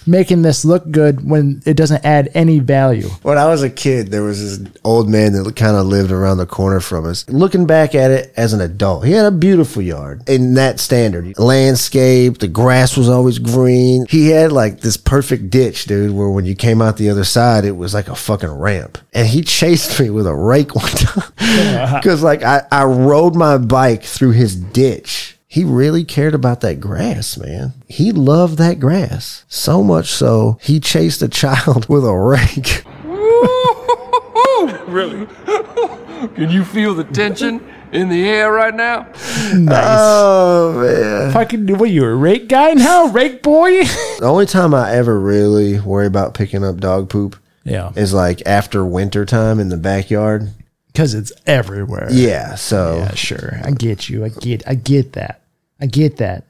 making 0.07 0.41
this 0.41 0.65
look 0.65 0.89
good 0.89 1.27
when 1.27 1.61
it 1.65 1.75
doesn't 1.75 2.03
add 2.05 2.29
any 2.33 2.59
value. 2.59 3.07
When 3.23 3.37
I 3.37 3.47
was 3.47 3.63
a 3.63 3.69
kid, 3.69 4.07
there 4.11 4.23
was 4.23 4.59
this 4.59 4.71
old 4.83 5.09
man 5.09 5.33
that 5.33 5.55
kind 5.55 5.75
of 5.75 5.85
lived 5.85 6.11
around 6.11 6.37
the 6.37 6.45
corner 6.45 6.79
from 6.79 7.05
us. 7.05 7.27
Looking 7.29 7.65
back 7.65 7.95
at 7.95 8.11
it 8.11 8.33
as 8.35 8.53
an 8.53 8.61
adult, 8.61 9.05
he 9.05 9.11
had 9.11 9.25
a 9.25 9.31
beautiful 9.31 9.81
yard 9.81 10.27
in 10.27 10.55
that 10.55 10.79
standard. 10.79 11.37
Landscape, 11.37 12.39
the 12.39 12.47
grass 12.47 12.97
was 12.97 13.09
always 13.09 13.39
green. 13.39 14.05
He 14.09 14.29
had 14.29 14.51
like 14.51 14.81
this 14.81 14.97
perfect 14.97 15.49
ditch, 15.49 15.85
dude, 15.85 16.11
where 16.11 16.29
when 16.29 16.45
you 16.45 16.55
came 16.55 16.81
out 16.81 16.97
the 16.97 17.09
other 17.09 17.23
side, 17.23 17.65
it 17.65 17.77
was 17.77 17.93
like 17.93 18.07
a 18.07 18.15
fucking 18.15 18.51
ramp. 18.51 18.97
And 19.13 19.27
he 19.27 19.41
chased 19.61 19.99
me 19.99 20.09
with 20.09 20.27
a 20.27 20.35
rake 20.35 20.75
one 20.75 20.89
time. 20.89 21.31
Because 22.01 22.23
like 22.23 22.43
I, 22.43 22.63
I 22.71 22.83
rode 22.85 23.35
my 23.35 23.57
bike 23.57 24.03
through 24.03 24.31
his 24.31 24.55
ditch. 24.55 25.37
He 25.51 25.65
really 25.65 26.05
cared 26.05 26.33
about 26.33 26.61
that 26.61 26.79
grass, 26.79 27.37
man. 27.37 27.73
He 27.89 28.13
loved 28.13 28.57
that 28.57 28.79
grass. 28.79 29.43
So 29.49 29.83
much 29.83 30.07
so, 30.07 30.57
he 30.61 30.79
chased 30.79 31.21
a 31.21 31.27
child 31.27 31.89
with 31.89 32.05
a 32.05 32.15
rake. 32.15 32.85
Really? 34.87 35.25
Can 36.35 36.51
you 36.51 36.63
feel 36.63 36.93
the 36.93 37.03
tension 37.03 37.67
in 37.91 38.09
the 38.09 38.27
air 38.27 38.51
right 38.51 38.75
now? 38.75 39.07
Nice. 39.53 39.97
Oh 39.99 40.73
man. 40.81 41.33
Fucking, 41.33 41.77
what, 41.77 41.89
you 41.89 42.05
a 42.05 42.13
rake 42.13 42.47
guy 42.47 42.73
now? 42.73 43.07
Rake 43.07 43.41
boy? 43.41 43.83
The 44.19 44.27
only 44.27 44.45
time 44.45 44.73
I 44.73 44.91
ever 44.93 45.19
really 45.19 45.79
worry 45.79 46.05
about 46.07 46.33
picking 46.33 46.63
up 46.63 46.77
dog 46.77 47.09
poop 47.09 47.37
yeah. 47.63 47.91
is 47.95 48.13
like 48.13 48.41
after 48.45 48.85
winter 48.85 49.25
time 49.25 49.59
in 49.59 49.69
the 49.69 49.77
backyard. 49.77 50.49
Because 50.87 51.13
it's 51.13 51.31
everywhere. 51.45 52.09
Yeah, 52.11 52.55
so 52.55 52.97
Yeah, 52.97 53.13
sure. 53.15 53.59
I 53.63 53.71
get 53.71 54.09
you. 54.09 54.25
I 54.25 54.29
get 54.29 54.67
I 54.67 54.75
get 54.75 55.13
that. 55.13 55.40
I 55.81 55.87
get 55.87 56.17
that. 56.17 56.45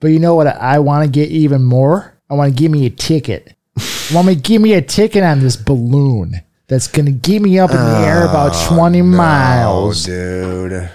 But 0.00 0.08
you 0.08 0.18
know 0.18 0.34
what 0.34 0.46
I, 0.46 0.78
want 0.78 1.04
to 1.04 1.10
get 1.10 1.30
even 1.30 1.64
more? 1.64 2.14
I 2.28 2.34
want 2.34 2.54
to 2.54 2.58
give 2.58 2.70
me 2.70 2.86
a 2.86 2.90
ticket. 2.90 3.54
want 4.12 4.26
me 4.26 4.34
to 4.34 4.40
give 4.40 4.60
me 4.60 4.74
a 4.74 4.82
ticket 4.82 5.22
on 5.22 5.40
this 5.40 5.56
balloon 5.56 6.42
that's 6.68 6.88
gonna 6.88 7.12
get 7.12 7.40
me 7.40 7.58
up 7.58 7.70
in 7.70 7.76
the 7.76 7.98
air 7.98 8.24
oh, 8.24 8.30
about 8.30 8.68
20 8.68 9.00
oh 9.00 9.04
miles. 9.04 10.04
dude. 10.04 10.90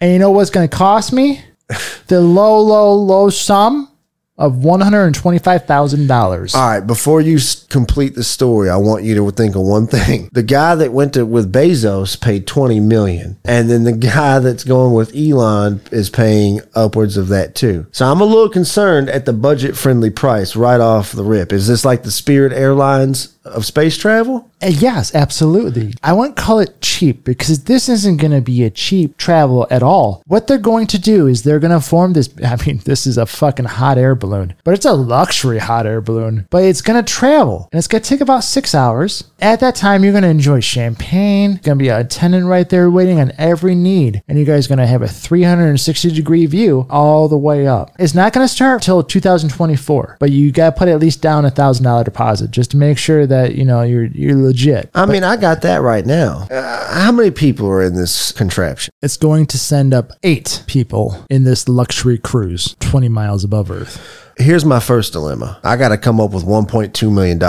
And 0.00 0.12
you 0.12 0.18
know 0.18 0.30
what's 0.30 0.50
gonna 0.50 0.68
cost 0.68 1.12
me? 1.12 1.44
the 2.06 2.20
low, 2.20 2.60
low, 2.60 2.94
low 2.94 3.28
sum 3.30 3.90
of 4.38 4.64
one 4.64 4.80
hundred 4.80 5.04
and 5.04 5.14
twenty-five 5.14 5.66
thousand 5.66 6.06
dollars. 6.06 6.54
All 6.54 6.68
right, 6.68 6.80
before 6.80 7.20
you 7.20 7.38
complete 7.68 8.14
the 8.14 8.24
story, 8.24 8.70
I 8.70 8.76
want 8.76 9.04
you 9.04 9.14
to 9.16 9.30
think 9.32 9.56
of 9.56 9.62
one 9.62 9.86
thing. 9.86 10.30
The 10.38 10.42
guy 10.44 10.76
that 10.76 10.92
went 10.92 11.14
to 11.14 11.26
with 11.26 11.52
Bezos 11.52 12.20
paid 12.20 12.46
20 12.46 12.78
million, 12.78 13.38
and 13.44 13.68
then 13.68 13.82
the 13.82 13.92
guy 13.92 14.38
that's 14.38 14.62
going 14.62 14.94
with 14.94 15.14
Elon 15.16 15.80
is 15.90 16.10
paying 16.10 16.60
upwards 16.74 17.16
of 17.16 17.28
that 17.28 17.56
too. 17.56 17.86
So 17.90 18.06
I'm 18.06 18.20
a 18.20 18.24
little 18.24 18.48
concerned 18.48 19.08
at 19.08 19.24
the 19.24 19.32
budget-friendly 19.32 20.10
price 20.10 20.54
right 20.54 20.80
off 20.80 21.10
the 21.10 21.24
rip. 21.24 21.52
Is 21.52 21.66
this 21.66 21.84
like 21.84 22.04
the 22.04 22.12
Spirit 22.12 22.52
Airlines 22.52 23.36
of 23.48 23.66
space 23.66 23.96
travel? 23.96 24.50
Uh, 24.62 24.66
Yes, 24.78 25.14
absolutely. 25.14 25.94
I 26.02 26.12
wouldn't 26.12 26.36
call 26.36 26.60
it 26.60 26.80
cheap 26.80 27.24
because 27.24 27.64
this 27.64 27.88
isn't 27.88 28.18
going 28.18 28.32
to 28.32 28.40
be 28.40 28.64
a 28.64 28.70
cheap 28.70 29.16
travel 29.16 29.66
at 29.70 29.82
all. 29.82 30.22
What 30.26 30.46
they're 30.46 30.58
going 30.58 30.86
to 30.88 30.98
do 30.98 31.26
is 31.26 31.42
they're 31.42 31.58
going 31.58 31.72
to 31.72 31.80
form 31.80 32.12
this. 32.12 32.28
I 32.44 32.56
mean, 32.64 32.78
this 32.84 33.06
is 33.06 33.18
a 33.18 33.26
fucking 33.26 33.64
hot 33.66 33.98
air 33.98 34.14
balloon, 34.14 34.54
but 34.64 34.74
it's 34.74 34.84
a 34.86 34.92
luxury 34.92 35.58
hot 35.58 35.86
air 35.86 36.00
balloon. 36.00 36.46
But 36.50 36.64
it's 36.64 36.82
going 36.82 37.02
to 37.02 37.12
travel 37.12 37.68
and 37.72 37.78
it's 37.78 37.88
going 37.88 38.02
to 38.02 38.08
take 38.08 38.20
about 38.20 38.44
six 38.44 38.74
hours. 38.74 39.24
At 39.40 39.60
that 39.60 39.76
time, 39.76 40.02
you're 40.02 40.12
going 40.12 40.24
to 40.24 40.28
enjoy 40.28 40.58
champagne. 40.58 41.60
Going 41.62 41.78
to 41.78 41.82
be 41.84 41.88
a 41.88 42.00
attendant 42.00 42.46
right 42.46 42.68
there 42.68 42.90
waiting 42.90 43.20
on 43.20 43.30
every 43.38 43.76
need. 43.76 44.20
And 44.26 44.36
you 44.36 44.44
guys 44.44 44.66
are 44.66 44.68
going 44.68 44.80
to 44.80 44.86
have 44.86 45.00
a 45.02 45.06
360 45.06 46.10
degree 46.10 46.44
view 46.46 46.88
all 46.90 47.28
the 47.28 47.38
way 47.38 47.64
up. 47.64 47.92
It's 48.00 48.14
not 48.14 48.32
going 48.32 48.44
to 48.44 48.52
start 48.52 48.82
till 48.82 49.00
2024, 49.04 50.16
but 50.18 50.32
you 50.32 50.50
got 50.50 50.70
to 50.70 50.78
put 50.78 50.88
at 50.88 50.98
least 50.98 51.22
down 51.22 51.44
a 51.44 51.50
thousand 51.50 51.84
dollar 51.84 52.02
deposit 52.02 52.50
just 52.50 52.72
to 52.72 52.76
make 52.76 52.98
sure 52.98 53.28
that, 53.28 53.54
you 53.54 53.64
know, 53.64 53.82
you're, 53.82 54.06
you're 54.06 54.34
legit. 54.36 54.90
I 54.92 55.06
mean, 55.06 55.22
I 55.22 55.36
got 55.36 55.62
that 55.62 55.82
right 55.82 56.04
now. 56.04 56.48
Uh, 56.50 56.92
how 56.92 57.12
many 57.12 57.30
people 57.30 57.68
are 57.68 57.82
in 57.82 57.94
this 57.94 58.32
contraption? 58.32 58.92
It's 59.02 59.16
going 59.16 59.46
to 59.46 59.58
send 59.58 59.94
up 59.94 60.10
eight 60.24 60.64
people 60.66 61.24
in 61.30 61.44
this 61.44 61.68
luxury 61.68 62.18
cruise 62.18 62.74
20 62.80 63.08
miles 63.08 63.44
above 63.44 63.70
Earth. 63.70 64.27
Here's 64.38 64.64
my 64.64 64.80
first 64.80 65.12
dilemma. 65.12 65.58
I 65.64 65.76
got 65.76 65.88
to 65.88 65.98
come 65.98 66.20
up 66.20 66.30
with 66.32 66.44
$1.2 66.44 67.12
million. 67.12 67.42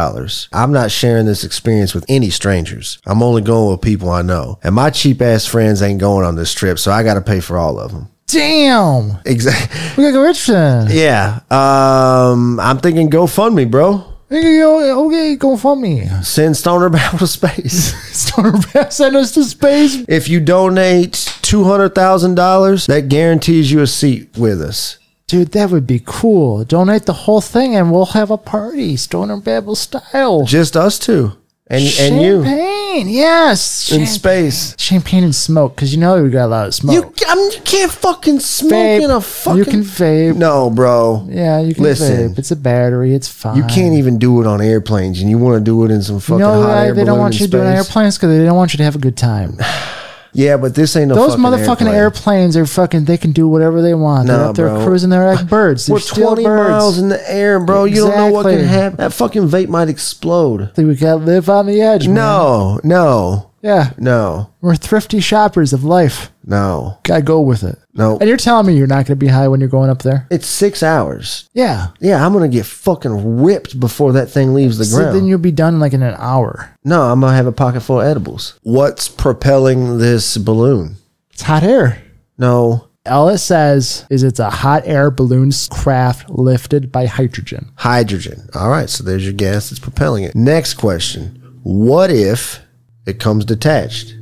I'm 0.51 0.71
not 0.71 0.91
sharing 0.91 1.25
this 1.25 1.43
experience 1.43 1.93
with 1.93 2.03
any 2.09 2.29
strangers. 2.29 2.99
I'm 3.05 3.21
only 3.21 3.41
going 3.43 3.71
with 3.71 3.81
people 3.81 4.09
I 4.09 4.21
know. 4.23 4.57
And 4.63 4.73
my 4.75 4.89
cheap 4.89 5.21
ass 5.21 5.45
friends 5.45 5.81
ain't 5.81 5.99
going 5.99 6.25
on 6.25 6.35
this 6.35 6.53
trip, 6.53 6.79
so 6.79 6.91
I 6.91 7.03
got 7.03 7.13
to 7.13 7.21
pay 7.21 7.39
for 7.41 7.57
all 7.57 7.79
of 7.79 7.91
them. 7.91 8.09
Damn! 8.27 9.17
Exactly. 9.25 9.79
We 9.97 10.03
gotta 10.03 10.13
go 10.13 10.21
rich 10.23 10.45
then. 10.45 10.87
Yeah. 10.91 11.39
Um, 11.49 12.59
I'm 12.59 12.77
thinking 12.77 13.09
GoFundMe, 13.09 13.69
bro. 13.69 14.03
Okay, 14.31 14.59
go- 14.59 15.07
okay, 15.07 15.35
go 15.35 15.57
for 15.57 15.75
me. 15.75 16.05
Send 16.21 16.55
Stoner 16.55 16.89
Babble 16.91 17.17
to 17.17 17.25
space. 17.25 17.95
Stoner 18.15 18.51
Bass 18.71 18.97
send 18.97 19.15
us 19.15 19.31
to 19.33 19.43
space. 19.43 20.05
if 20.07 20.27
you 20.29 20.39
donate 20.39 21.13
$200,000, 21.13 22.85
that 22.85 23.09
guarantees 23.09 23.71
you 23.71 23.81
a 23.81 23.87
seat 23.87 24.29
with 24.37 24.61
us. 24.61 24.98
Dude, 25.29 25.51
that 25.51 25.69
would 25.69 25.85
be 25.85 26.01
cool. 26.03 26.63
Donate 26.65 27.05
the 27.05 27.13
whole 27.13 27.39
thing 27.39 27.75
and 27.75 27.91
we'll 27.91 28.07
have 28.17 28.31
a 28.31 28.37
party, 28.37 28.97
Stoner 28.97 29.37
Babble 29.37 29.75
style. 29.75 30.43
Just 30.43 30.75
us 30.75 30.97
two. 30.97 31.33
And, 31.67 31.83
and 31.99 32.19
you 32.19 32.43
Champagne, 32.43 33.09
yes. 33.09 33.91
in 33.91 34.07
space. 34.07 34.73
Champagne 34.79 35.23
and 35.23 35.35
smoke, 35.35 35.75
because 35.75 35.93
you 35.93 35.99
know 35.99 36.23
we 36.23 36.31
got 36.31 36.45
a 36.45 36.47
lot 36.47 36.65
of 36.65 36.73
smoke. 36.73 36.95
You, 36.95 37.27
I 37.27 37.35
mean, 37.35 37.51
you 37.51 37.61
can't 37.61 37.91
fucking 37.91 38.39
smoke 38.39 38.71
Vape. 38.71 39.03
in 39.03 39.11
a 39.11 39.21
fucking. 39.21 39.57
You 39.59 39.65
can 39.65 39.81
vape. 39.81 40.35
No, 40.35 40.71
bro. 40.71 41.27
Yeah, 41.29 41.59
you 41.59 41.75
can 41.75 41.83
Listen. 41.83 42.33
vape. 42.33 42.39
It's 42.39 42.49
a 42.49 42.55
battery. 42.55 43.13
It's 43.13 43.27
fine. 43.27 43.55
You 43.55 43.63
can't 43.65 43.93
even 43.93 44.17
do 44.17 44.41
it 44.41 44.47
on 44.47 44.61
airplanes, 44.61 45.21
and 45.21 45.29
you 45.29 45.37
want 45.37 45.59
to 45.59 45.63
do 45.63 45.85
it 45.85 45.91
in 45.91 46.01
some 46.01 46.19
fucking 46.19 46.39
You 46.39 46.45
know 46.45 46.59
hot 46.59 46.69
why 46.69 46.87
air 46.87 46.93
they 46.95 47.03
don't 47.03 47.19
want 47.19 47.39
you 47.39 47.45
doing 47.45 47.71
space? 47.71 47.85
airplanes 47.85 48.17
because 48.17 48.35
they 48.35 48.43
don't 48.43 48.57
want 48.57 48.73
you 48.73 48.77
to 48.77 48.83
have 48.83 48.95
a 48.95 48.99
good 48.99 49.15
time. 49.15 49.55
Yeah, 50.33 50.57
but 50.57 50.75
this 50.75 50.95
ain't 50.95 51.09
no 51.09 51.15
Those 51.15 51.35
fucking 51.35 51.43
motherfucking 51.43 51.69
airplane. 51.91 51.95
airplanes 51.95 52.57
are 52.57 52.65
fucking. 52.65 53.05
They 53.05 53.17
can 53.17 53.31
do 53.31 53.47
whatever 53.47 53.81
they 53.81 53.93
want. 53.95 54.27
They're 54.27 54.37
Nah, 54.37 54.49
up 54.51 54.55
there 54.55 54.69
bro. 54.69 54.85
cruising. 54.85 55.09
They're 55.09 55.25
like 55.33 55.47
birds. 55.49 55.87
They're 55.87 55.95
We're 55.95 55.99
still 55.99 56.27
20 56.35 56.43
birds. 56.43 56.69
miles 56.71 56.97
in 56.99 57.09
the 57.09 57.31
air, 57.31 57.59
bro. 57.59 57.85
You 57.85 58.05
don't 58.07 58.15
know 58.15 58.31
what 58.31 58.43
can 58.43 58.53
Exactly. 58.59 58.77
happen. 58.79 58.97
That 58.97 59.13
fucking 59.13 59.49
vape 59.49 59.69
might 59.69 59.89
explode. 59.89 60.69
Think 60.75 60.87
we 60.87 60.95
gotta 60.95 61.15
live 61.23 61.49
on 61.49 61.65
the 61.65 61.81
edge. 61.81 62.05
man. 62.07 62.15
No, 62.15 62.79
no, 62.83 63.48
Yeah, 63.61 63.91
no, 63.97 64.51
we're 64.61 64.75
thrifty 64.75 65.19
shoppers 65.19 65.73
of 65.73 65.83
life. 65.83 66.31
no, 66.45 66.97
Gotta 67.03 67.21
go 67.21 67.41
with 67.41 67.63
it. 67.63 67.77
no. 67.93 68.17
And 68.19 68.27
you're 68.27 68.37
telling 68.37 68.65
me 68.67 68.77
you're 68.77 68.87
not 68.87 69.05
gonna 69.05 69.15
be 69.17 69.27
high 69.27 69.47
when 69.47 69.59
you're 69.59 69.69
going 69.69 69.89
up 69.89 70.01
there? 70.03 70.27
It's 70.31 70.47
six 70.47 70.81
hours. 70.81 71.49
Yeah. 71.53 71.87
Yeah, 71.99 72.25
I'm 72.25 72.31
gonna 72.33 72.47
get 72.47 72.65
fucking 72.65 73.41
whipped 73.41 73.79
before 73.79 74.13
that 74.13 74.27
thing 74.31 74.53
leaves 74.53 74.77
the 74.77 74.83
ground. 74.85 74.91
So 74.91 74.97
ground. 75.03 75.15
then 75.17 75.25
you'll 75.25 75.39
be 75.39 75.51
done 75.51 75.79
like 75.79 75.93
in 75.93 76.01
an 76.03 76.15
hour. 76.17 76.69
no, 76.83 77.01
I'm 77.03 77.19
gonna 77.21 77.35
have 77.35 77.47
a 77.47 77.51
pocket 77.51 77.81
full 77.81 77.99
of 78.01 78.07
edibles. 78.07 78.59
What's 78.63 79.09
propelling 79.09 79.97
this 79.97 80.37
balloon? 80.37 80.95
It's 81.31 81.41
hot 81.43 81.63
air. 81.63 82.01
No, 82.37 82.87
All 83.05 83.27
it 83.29 83.39
says 83.39 84.05
is 84.09 84.23
it's 84.23 84.39
a 84.39 84.49
hot 84.49 84.83
air 84.85 85.11
balloon 85.11 85.51
craft 85.69 86.29
lifted 86.29 86.91
by 86.91 87.05
hydrogen. 87.07 87.71
hydrogen. 87.75 88.47
All 88.55 88.69
right, 88.69 88.89
so 88.89 89.03
there's 89.03 89.23
your 89.25 89.33
gas 89.33 89.69
that's 89.69 89.79
propelling 89.79 90.23
it. 90.23 90.35
Next 90.35 90.75
question 90.75 91.59
What 91.63 92.09
if 92.11 92.61
it 93.09 93.19
comes 93.19 93.43
detached? 93.43 94.15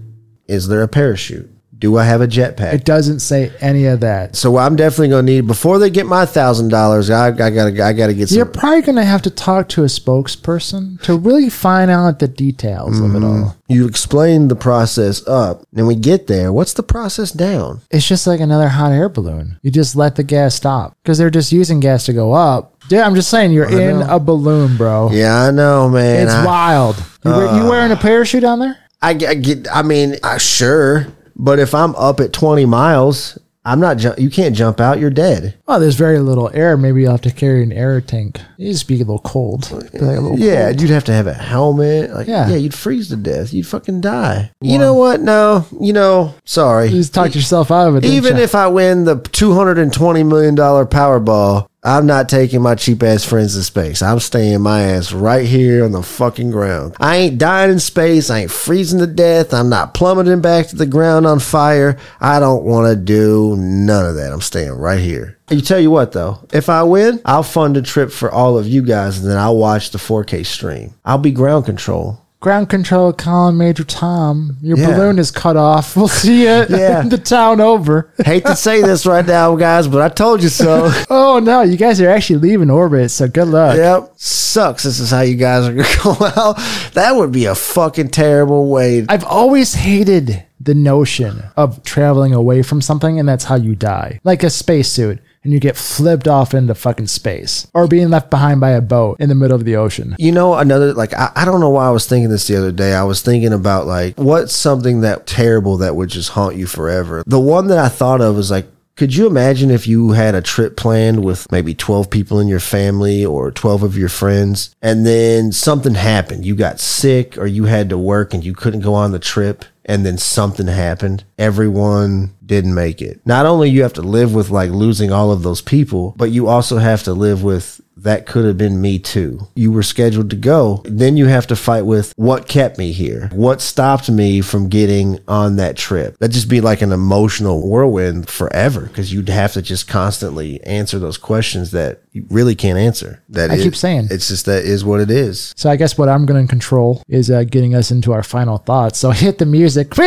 Is 0.47 0.69
there 0.69 0.81
a 0.81 0.87
parachute? 0.87 1.49
Do 1.79 1.97
I 1.97 2.05
have 2.05 2.21
a 2.21 2.27
jetpack? 2.27 2.73
It 2.73 2.85
doesn't 2.85 3.19
say 3.19 3.51
any 3.61 3.85
of 3.85 3.99
that. 3.99 4.35
so 4.35 4.57
I'm 4.57 4.75
definitely 4.75 5.09
gonna 5.09 5.23
need 5.23 5.47
before 5.47 5.79
they 5.79 5.89
get 5.89 6.05
my 6.05 6.25
thousand 6.25 6.69
dollars. 6.69 7.09
I, 7.09 7.27
I 7.27 7.31
gotta 7.31 7.83
I 7.83 7.93
gotta 7.93 8.13
get. 8.13 8.31
You're 8.31 8.45
probably 8.45 8.81
going 8.81 8.95
to 8.95 9.05
have 9.05 9.21
to 9.23 9.29
talk 9.29 9.69
to 9.69 9.83
a 9.83 9.87
spokesperson 9.87 11.01
to 11.03 11.17
really 11.17 11.49
find 11.49 11.91
out 11.91 12.19
the 12.19 12.27
details 12.27 12.99
of 12.99 13.15
it 13.15 13.19
mm-hmm. 13.19 13.43
all. 13.43 13.57
You 13.67 13.87
explain 13.87 14.47
the 14.47 14.55
process 14.55 15.27
up, 15.27 15.65
and 15.75 15.87
we 15.87 15.95
get 15.95 16.27
there. 16.27 16.51
What's 16.53 16.73
the 16.73 16.83
process 16.83 17.31
down? 17.31 17.81
It's 17.91 18.07
just 18.07 18.27
like 18.27 18.39
another 18.39 18.69
hot 18.69 18.91
air 18.91 19.09
balloon. 19.09 19.59
You 19.61 19.71
just 19.71 19.95
let 19.95 20.15
the 20.15 20.23
gas 20.23 20.55
stop 20.55 20.95
because 21.03 21.17
they're 21.17 21.29
just 21.29 21.51
using 21.51 21.79
gas 21.79 22.05
to 22.05 22.13
go 22.13 22.33
up. 22.33 22.73
Dude, 22.87 22.99
I'm 22.99 23.15
just 23.15 23.29
saying, 23.29 23.51
you're 23.51 23.69
in 23.69 24.01
a 24.01 24.19
balloon, 24.19 24.77
bro. 24.77 25.11
Yeah, 25.11 25.43
I 25.43 25.51
know, 25.51 25.89
man. 25.89 26.23
It's 26.23 26.33
I, 26.33 26.45
wild. 26.45 26.95
You, 27.25 27.31
wear- 27.31 27.55
you 27.55 27.63
uh. 27.63 27.69
wearing 27.69 27.91
a 27.91 27.97
parachute 27.97 28.45
on 28.45 28.59
there? 28.59 28.77
I, 29.01 29.09
I 29.11 29.35
get. 29.35 29.67
I 29.71 29.83
mean, 29.83 30.15
I, 30.23 30.37
sure, 30.37 31.07
but 31.37 31.59
if 31.59 31.73
I'm 31.73 31.95
up 31.95 32.19
at 32.19 32.33
20 32.33 32.65
miles, 32.65 33.37
I'm 33.65 33.81
not. 33.81 33.97
Ju- 33.97 34.13
you 34.17 34.29
can't 34.29 34.55
jump 34.55 34.79
out. 34.79 34.97
You're 34.97 35.09
dead. 35.09 35.55
Oh, 35.67 35.77
there's 35.77 35.95
very 35.95 36.19
little 36.19 36.49
air. 36.53 36.77
Maybe 36.77 37.01
you'll 37.01 37.11
have 37.11 37.19
to 37.21 37.31
carry 37.31 37.63
an 37.63 37.73
air 37.73 37.99
tank. 37.99 38.39
You 38.55 38.71
just 38.71 38.87
be 38.87 38.95
a 38.95 38.99
little 38.99 39.19
cold. 39.19 39.69
Like 39.71 39.93
a 39.93 39.97
little 39.97 40.39
Yeah, 40.39 40.67
cold. 40.67 40.81
you'd 40.81 40.89
have 40.89 41.03
to 41.03 41.11
have 41.11 41.27
a 41.27 41.33
helmet. 41.33 42.11
Like, 42.13 42.27
Yeah. 42.27 42.47
yeah, 42.49 42.55
you'd 42.55 42.73
freeze 42.73 43.09
to 43.09 43.17
death. 43.17 43.51
You'd 43.53 43.67
fucking 43.67 43.99
die. 43.99 44.51
You 44.61 44.77
know 44.77 44.93
what? 44.93 45.19
No, 45.19 45.65
you 45.81 45.91
know, 45.91 46.33
sorry. 46.45 46.87
You 46.87 46.95
just 46.99 47.13
talked 47.13 47.35
yourself 47.35 47.69
out 47.69 47.89
of 47.89 47.97
it. 47.97 48.05
Even 48.05 48.37
ya? 48.37 48.43
if 48.43 48.55
I 48.55 48.67
win 48.67 49.03
the 49.03 49.17
two 49.17 49.53
hundred 49.53 49.79
and 49.79 49.91
twenty 49.91 50.23
million 50.23 50.55
dollar 50.55 50.85
Powerball, 50.85 51.67
I'm 51.87 52.05
not 52.05 52.27
taking 52.27 52.61
my 52.61 52.75
cheap 52.75 53.01
ass 53.01 53.23
friends 53.23 53.55
to 53.55 53.63
space. 53.63 54.01
I'm 54.01 54.19
staying 54.19 54.61
my 54.61 54.81
ass 54.81 55.13
right 55.13 55.45
here 55.45 55.85
on 55.85 55.93
the 55.93 56.03
fucking 56.03 56.51
ground. 56.51 56.97
I 56.99 57.15
ain't 57.15 57.37
dying 57.37 57.71
in 57.71 57.79
space. 57.79 58.29
I 58.29 58.39
ain't 58.39 58.51
freezing 58.51 58.99
to 58.99 59.07
death. 59.07 59.53
I'm 59.53 59.69
not 59.69 59.93
plummeting 59.93 60.41
back 60.41 60.67
to 60.67 60.75
the 60.75 60.85
ground 60.85 61.25
on 61.25 61.39
fire. 61.39 61.97
I 62.19 62.41
don't 62.41 62.65
want 62.65 62.87
to 62.87 63.01
do 63.01 63.55
none 63.57 64.05
of 64.05 64.15
that. 64.15 64.33
I'm 64.33 64.41
staying 64.41 64.73
right 64.73 64.99
here. 64.99 65.37
You 65.49 65.61
tell 65.61 65.79
you 65.79 65.89
what 65.89 66.11
though, 66.11 66.45
if 66.51 66.67
I 66.67 66.83
win, 66.83 67.21
I'll 67.23 67.41
fund 67.41 67.77
a 67.77 67.81
trip 67.81 68.11
for 68.11 68.29
all 68.29 68.57
of 68.57 68.67
you 68.67 68.81
guys 68.81 69.19
and 69.19 69.29
then 69.29 69.37
I'll 69.37 69.55
watch 69.55 69.91
the 69.91 69.97
4K 69.97 70.45
stream. 70.45 70.93
I'll 71.05 71.17
be 71.17 71.31
ground 71.31 71.63
control. 71.63 72.21
Ground 72.39 72.69
control, 72.69 73.13
Colin 73.13 73.57
Major 73.57 73.83
Tom. 73.83 74.57
Your 74.61 74.77
Yeah. 74.77 74.91
balloon 74.91 75.17
is 75.17 75.31
cut 75.31 75.57
off. 75.57 75.95
We'll 75.97 76.07
see 76.07 76.41
you 76.43 76.65
Yeah. 76.69 77.01
the 77.07 77.17
town 77.17 77.59
over. 77.59 78.11
Hate 78.25 78.45
to 78.45 78.55
say 78.55 78.81
this 78.83 79.07
right 79.07 79.25
now, 79.25 79.55
guys, 79.55 79.87
but 79.87 80.01
I 80.03 80.09
told 80.09 80.43
you 80.43 80.49
so. 80.49 80.91
Oh 81.09 81.39
no, 81.39 81.61
you 81.63 81.77
guys 81.77 81.99
are 81.99 82.09
actually 82.09 82.39
leaving 82.39 82.69
orbit, 82.69 83.09
so 83.09 83.27
good 83.27 83.47
luck. 83.47 83.75
Yep. 83.77 84.13
Sucks. 84.17 84.83
This 84.83 84.99
is 84.99 85.09
how 85.09 85.21
you 85.21 85.35
guys 85.35 85.67
are 85.67 85.73
going 85.73 85.85
to 85.87 85.99
go 86.03 86.25
out. 86.35 86.57
That 86.93 87.15
would 87.15 87.31
be 87.31 87.45
a 87.45 87.55
fucking 87.55 88.09
terrible 88.09 88.69
way. 88.69 89.05
I've 89.09 89.23
always 89.25 89.73
hated 89.73 90.43
the 90.59 90.75
notion 90.75 91.43
of 91.55 91.83
traveling 91.83 92.33
away 92.33 92.61
from 92.61 92.81
something 92.81 93.19
and 93.19 93.27
that's 93.27 93.45
how 93.45 93.55
you 93.55 93.73
die. 93.75 94.19
Like 94.23 94.43
a 94.43 94.49
spacesuit 94.49 95.19
and 95.43 95.53
you 95.53 95.59
get 95.59 95.77
flipped 95.77 96.27
off 96.27 96.53
into 96.53 96.75
fucking 96.75 97.07
space 97.07 97.67
or 97.73 97.87
being 97.87 98.09
left 98.09 98.29
behind 98.29 98.59
by 98.59 98.71
a 98.71 98.81
boat 98.81 99.19
in 99.19 99.29
the 99.29 99.35
middle 99.35 99.55
of 99.55 99.65
the 99.65 99.75
ocean. 99.75 100.15
You 100.19 100.31
know, 100.31 100.55
another, 100.55 100.93
like, 100.93 101.13
I, 101.13 101.31
I 101.35 101.45
don't 101.45 101.61
know 101.61 101.69
why 101.69 101.87
I 101.87 101.91
was 101.91 102.05
thinking 102.05 102.29
this 102.29 102.47
the 102.47 102.57
other 102.57 102.71
day. 102.71 102.93
I 102.93 103.03
was 103.03 103.21
thinking 103.21 103.53
about, 103.53 103.87
like, 103.87 104.17
what's 104.17 104.55
something 104.55 105.01
that 105.01 105.27
terrible 105.27 105.77
that 105.77 105.95
would 105.95 106.09
just 106.09 106.29
haunt 106.29 106.55
you 106.55 106.67
forever? 106.67 107.23
The 107.25 107.39
one 107.39 107.67
that 107.67 107.77
I 107.77 107.89
thought 107.89 108.21
of 108.21 108.35
was, 108.35 108.51
like, 108.51 108.67
could 108.97 109.15
you 109.15 109.27
imagine 109.27 109.69
if 109.69 109.87
you 109.87 110.13
had 110.13 110.33
a 110.33 110.41
trip 110.41 110.75
planned 110.75 111.23
with 111.23 111.51
maybe 111.51 111.75
12 111.75 112.09
people 112.09 112.39
in 112.39 112.47
your 112.47 112.59
family 112.59 113.23
or 113.23 113.51
12 113.51 113.83
of 113.83 113.95
your 113.95 114.09
friends 114.09 114.75
and 114.81 115.05
then 115.05 115.51
something 115.51 115.93
happened? 115.93 116.47
You 116.47 116.55
got 116.55 116.79
sick 116.79 117.37
or 117.37 117.45
you 117.45 117.65
had 117.65 117.89
to 117.89 117.97
work 117.97 118.33
and 118.33 118.43
you 118.43 118.55
couldn't 118.55 118.79
go 118.81 118.95
on 118.95 119.11
the 119.11 119.19
trip 119.19 119.65
and 119.87 120.05
then 120.05 120.17
something 120.17 120.67
happened. 120.67 121.23
Everyone 121.37 122.35
didn't 122.45 122.75
make 122.75 123.01
it. 123.01 123.21
Not 123.25 123.45
only 123.45 123.69
you 123.69 123.83
have 123.83 123.93
to 123.93 124.01
live 124.01 124.33
with 124.33 124.49
like 124.49 124.71
losing 124.71 125.11
all 125.11 125.31
of 125.31 125.43
those 125.43 125.61
people, 125.61 126.13
but 126.17 126.31
you 126.31 126.47
also 126.47 126.77
have 126.77 127.03
to 127.03 127.13
live 127.13 127.43
with 127.43 127.81
that 127.97 128.27
could 128.27 128.45
have 128.45 128.57
been 128.57 128.79
me 128.79 128.99
too. 128.99 129.47
You 129.55 129.71
were 129.71 129.83
scheduled 129.83 130.29
to 130.29 130.35
go. 130.35 130.81
Then 130.85 131.17
you 131.17 131.25
have 131.25 131.47
to 131.47 131.55
fight 131.55 131.81
with 131.85 132.13
what 132.15 132.47
kept 132.47 132.77
me 132.77 132.91
here? 132.91 133.29
What 133.33 133.59
stopped 133.59 134.09
me 134.09 134.41
from 134.41 134.69
getting 134.69 135.19
on 135.27 135.55
that 135.55 135.77
trip? 135.77 136.17
That'd 136.19 136.33
just 136.33 136.49
be 136.49 136.61
like 136.61 136.81
an 136.81 136.91
emotional 136.91 137.67
whirlwind 137.67 138.29
forever 138.29 138.81
because 138.81 139.11
you'd 139.11 139.29
have 139.29 139.53
to 139.53 139.61
just 139.61 139.87
constantly 139.87 140.63
answer 140.63 140.99
those 140.99 141.17
questions 141.17 141.71
that 141.71 142.01
you 142.17 142.25
really 142.29 142.55
can't 142.55 142.77
answer. 142.77 143.23
That 143.29 143.51
I 143.51 143.55
is- 143.55 143.63
keep 143.63 143.75
saying. 143.75 144.07
it's 144.11 144.27
just 144.27 144.45
that 144.45 144.65
is 144.65 144.83
what 144.83 144.99
it 144.99 145.11
is. 145.11 145.53
So 145.55 145.69
I 145.69 145.75
guess 145.75 145.97
what 145.97 146.09
I'm 146.09 146.25
going 146.25 146.45
to 146.45 146.49
control 146.49 147.03
is 147.07 147.29
uh, 147.29 147.43
getting 147.43 147.75
us 147.75 147.91
into 147.91 148.11
our 148.13 148.23
final 148.23 148.57
thoughts. 148.57 148.99
So 148.99 149.11
hit 149.25 149.37
the 149.37 149.45
music. 149.45 149.91
Do 149.91 150.01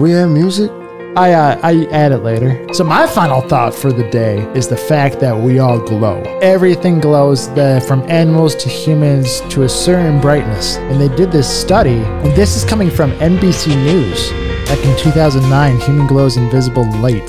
we 0.00 0.10
have 0.12 0.30
music? 0.30 0.70
I 1.16 1.32
uh, 1.32 1.58
I 1.64 1.86
add 1.90 2.12
it 2.12 2.18
later. 2.18 2.72
So 2.72 2.84
my 2.84 3.06
final 3.06 3.40
thought 3.40 3.74
for 3.74 3.92
the 3.92 4.08
day 4.10 4.38
is 4.54 4.68
the 4.68 4.76
fact 4.76 5.18
that 5.20 5.36
we 5.36 5.58
all 5.58 5.80
glow. 5.80 6.22
Everything 6.40 7.00
glows, 7.00 7.52
the, 7.54 7.82
from 7.88 8.02
animals 8.08 8.54
to 8.56 8.68
humans 8.68 9.40
to 9.50 9.64
a 9.64 9.68
certain 9.68 10.20
brightness. 10.20 10.76
And 10.76 11.00
they 11.00 11.08
did 11.16 11.32
this 11.32 11.48
study, 11.48 11.98
and 12.22 12.32
this 12.36 12.54
is 12.56 12.64
coming 12.64 12.90
from 12.90 13.10
NBC 13.14 13.74
News. 13.84 14.30
Back 14.68 14.84
in 14.84 14.96
2009, 14.98 15.80
human 15.80 16.06
glows 16.06 16.36
invisible 16.36 16.88
light. 17.00 17.28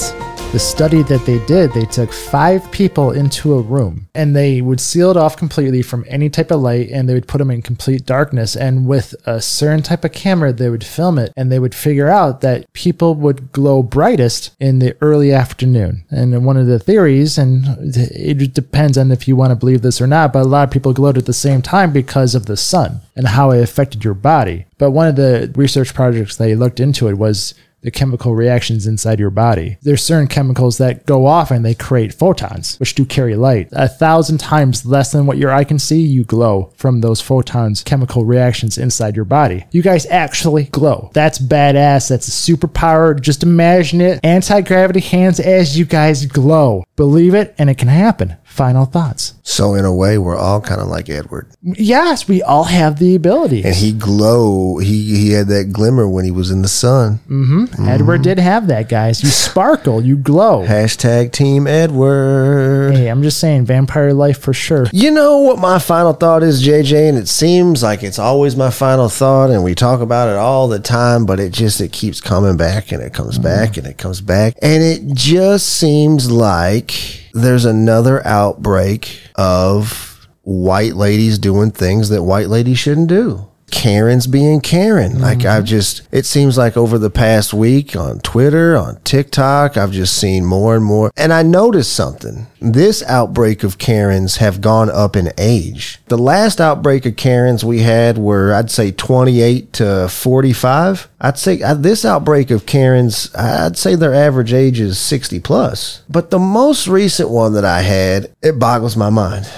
The 0.52 0.60
study 0.60 1.02
that 1.04 1.26
they 1.26 1.40
did, 1.46 1.72
they 1.72 1.86
took 1.86 2.12
five 2.12 2.70
people 2.74 3.12
into 3.12 3.54
a 3.54 3.62
room 3.62 4.10
and 4.14 4.36
they 4.36 4.60
would 4.60 4.82
seal 4.82 5.10
it 5.10 5.16
off 5.16 5.38
completely 5.38 5.82
from 5.82 6.04
any 6.10 6.30
type 6.30 6.52
of 6.52 6.60
light 6.60 6.90
and 6.90 7.08
they 7.08 7.14
would 7.14 7.30
put 7.30 7.38
them 7.38 7.50
in 7.50 7.62
complete 7.62 8.06
darkness. 8.06 8.58
And 8.58 8.86
with 8.86 9.16
a 9.26 9.42
certain 9.42 9.82
type 9.82 10.04
of 10.04 10.12
camera, 10.12 10.52
they 10.52 10.70
would 10.70 10.84
film 10.84 11.18
it 11.18 11.32
and 11.38 11.50
they 11.50 11.58
would 11.58 11.74
figure 11.74 12.10
out 12.10 12.42
that 12.42 12.72
people 12.74 13.16
would 13.16 13.54
glow 13.54 13.82
brightest 13.82 14.54
in 14.60 14.80
the 14.80 14.98
early 15.00 15.32
afternoon. 15.32 16.04
And 16.12 16.46
one 16.46 16.58
of 16.58 16.68
the 16.68 16.80
theories, 16.80 17.38
and 17.38 17.64
it 17.96 18.54
depends 18.54 18.98
on 18.98 19.10
if 19.10 19.30
you 19.30 19.38
want 19.38 19.52
to 19.52 19.56
believe 19.56 19.84
this 19.84 20.02
or 20.02 20.08
not, 20.08 20.34
but 20.34 20.42
a 20.42 20.50
lot 20.50 20.68
of 20.68 20.72
people 20.72 20.92
glowed 20.92 21.18
at 21.18 21.28
the 21.28 21.34
same 21.34 21.62
time 21.62 21.94
because 21.94 22.36
of 22.36 22.48
the 22.48 22.58
sun 22.58 23.00
and 23.16 23.26
how 23.26 23.52
it 23.52 23.64
affected 23.64 24.04
your 24.04 24.16
body. 24.16 24.66
But 24.78 24.92
one 24.92 25.08
of 25.08 25.16
the 25.16 25.50
research 25.56 25.94
projects 25.94 26.36
they 26.36 26.56
looked 26.56 26.82
into 26.82 27.08
it 27.08 27.18
was 27.18 27.54
the 27.82 27.91
chemical 27.91 28.36
reactions 28.36 28.88
inside 28.88 29.20
your 29.20 29.30
body. 29.30 29.78
There's 29.82 30.04
certain 30.04 30.28
chemicals 30.28 30.78
that 30.78 31.06
go 31.06 31.26
off 31.26 31.52
and 31.52 31.65
they 31.65 31.74
create 31.74 32.13
photons, 32.13 32.80
which 32.80 32.96
do 32.96 33.06
carry 33.06 33.36
light. 33.36 33.70
A 33.72 33.88
thousand 33.88 34.39
times 34.39 34.86
less 34.86 35.12
than 35.12 35.26
what 35.26 35.38
your 35.38 35.52
eye 35.52 35.63
can 35.63 35.80
see, 35.80 36.02
you 36.02 36.24
glow 36.24 36.72
from 36.76 37.02
those 37.02 37.22
photons, 37.22 37.84
chemical 37.84 38.26
reactions 38.26 38.78
inside 38.78 39.15
your 39.15 39.26
body. 39.26 39.65
You 39.72 39.82
guys 39.82 40.06
actually 40.08 40.65
glow. 40.65 41.10
That's 41.13 41.39
badass. 41.39 42.10
That's 42.10 42.28
a 42.28 42.32
superpower. 42.56 43.20
Just 43.20 43.44
imagine 43.44 44.02
it. 44.02 44.20
Anti 44.24 44.62
gravity 44.62 45.00
hands 45.00 45.39
as 45.39 45.78
you 45.78 45.86
guys 45.86 46.26
glow. 46.26 46.84
Believe 46.96 47.34
it, 47.34 47.56
and 47.58 47.70
it 47.70 47.78
can 47.78 47.88
happen. 47.88 48.38
Final 48.52 48.84
thoughts. 48.86 49.34
So 49.44 49.76
in 49.76 49.86
a 49.86 49.94
way, 49.96 50.18
we're 50.18 50.36
all 50.38 50.60
kind 50.60 50.82
of 50.82 50.88
like 50.88 51.10
Edward, 51.10 51.48
Yes, 51.64 52.28
we 52.28 52.42
all 52.44 52.66
have 52.66 53.00
the 53.00 53.16
ability. 53.16 53.64
and 53.64 53.74
he 53.74 53.94
glow. 53.94 54.78
He 54.80 55.16
he 55.16 55.32
had 55.32 55.48
that 55.48 55.72
glimmer 55.72 56.08
when 56.08 56.26
he 56.26 56.32
was 56.32 56.52
in 56.52 56.62
the 56.62 56.68
sun. 56.68 57.20
mm-hmm 57.30 57.88
Edward 57.88 58.24
did 58.24 58.40
have 58.40 58.68
that, 58.68 58.90
guys. 58.90 59.24
You 59.24 59.30
sparkle, 59.30 60.04
you 60.04 60.18
glow. 60.18 60.66
Hashtag 60.68 61.32
Team 61.32 61.66
Edward. 61.66 62.92
Hey, 62.96 63.08
I'm 63.08 63.24
just 63.24 63.40
saying, 63.40 63.66
vampire 63.66 64.14
life 64.14 64.38
for 64.40 64.54
sure. 64.54 64.88
You 64.92 65.12
know 65.12 65.38
what 65.40 65.58
my 65.58 65.80
final 65.80 66.12
thought 66.14 66.44
is, 66.44 66.62
JJ, 66.66 67.08
and 67.10 67.18
it 67.18 67.30
seems 67.30 67.82
like 67.82 68.04
it's 68.04 68.20
always 68.20 68.58
my 68.58 68.70
final 68.70 69.08
thought, 69.08 69.50
and 69.50 69.64
we 69.64 69.76
talk 69.76 70.02
about 70.02 70.28
it 70.28 70.36
all 70.36 70.68
the 70.68 70.80
time, 70.80 71.26
but 71.26 71.40
it 71.40 71.54
just 71.54 71.80
it 71.80 71.94
keeps 71.94 72.20
coming 72.20 72.58
back 72.58 72.92
and 72.92 73.02
it 73.02 73.14
comes 73.14 73.38
back 73.38 73.78
and 73.78 73.88
it 73.88 73.98
comes 73.98 74.20
back, 74.20 74.56
and 74.62 74.84
it 74.84 75.14
just 75.14 75.68
seems 75.70 76.30
like 76.30 77.21
there's 77.34 77.65
another 77.65 78.26
outbreak 78.26 79.22
of 79.36 80.28
white 80.44 80.96
ladies 80.96 81.38
doing 81.38 81.72
things 81.72 82.10
that 82.10 82.24
white 82.24 82.48
ladies 82.48 82.80
shouldn't 82.80 83.10
do. 83.10 83.51
Karen's 83.72 84.28
being 84.28 84.62
Karen. 84.62 85.20
Like 85.20 85.46
I've 85.46 85.66
just, 85.66 86.08
it 86.12 86.26
seems 86.26 86.58
like 86.58 86.78
over 86.78 86.98
the 86.98 87.10
past 87.10 87.54
week 87.54 87.96
on 87.96 88.20
Twitter, 88.20 88.76
on 88.76 89.00
TikTok, 89.04 89.78
I've 89.78 89.92
just 89.92 90.16
seen 90.18 90.46
more 90.46 90.76
and 90.76 90.86
more. 90.86 91.12
And 91.18 91.34
I 91.34 91.42
noticed 91.42 91.94
something. 91.94 92.48
This 92.60 93.02
outbreak 93.04 93.64
of 93.64 93.78
Karens 93.78 94.38
have 94.38 94.62
gone 94.62 94.92
up 94.92 95.16
in 95.16 95.32
age. 95.38 96.00
The 96.08 96.18
last 96.18 96.62
outbreak 96.62 97.06
of 97.06 97.16
Karens 97.16 97.66
we 97.66 97.80
had 97.80 98.18
were, 98.18 98.54
I'd 98.54 98.70
say 98.70 98.92
28 98.92 99.74
to 99.74 100.10
45. 100.10 101.10
I'd 101.20 101.40
say 101.40 101.62
uh, 101.62 101.74
this 101.74 102.06
outbreak 102.06 102.52
of 102.52 102.66
Karens, 102.66 103.34
I'd 103.34 103.78
say 103.78 103.96
their 103.96 104.14
average 104.14 104.54
age 104.54 104.80
is 104.80 105.00
60 105.00 105.40
plus. 105.40 106.04
But 106.10 106.30
the 106.30 106.40
most 106.40 106.88
recent 106.88 107.30
one 107.30 107.54
that 107.54 107.66
I 107.66 107.82
had, 107.82 108.32
it 108.42 108.60
boggles 108.60 108.96
my 108.96 109.10
mind. 109.10 109.50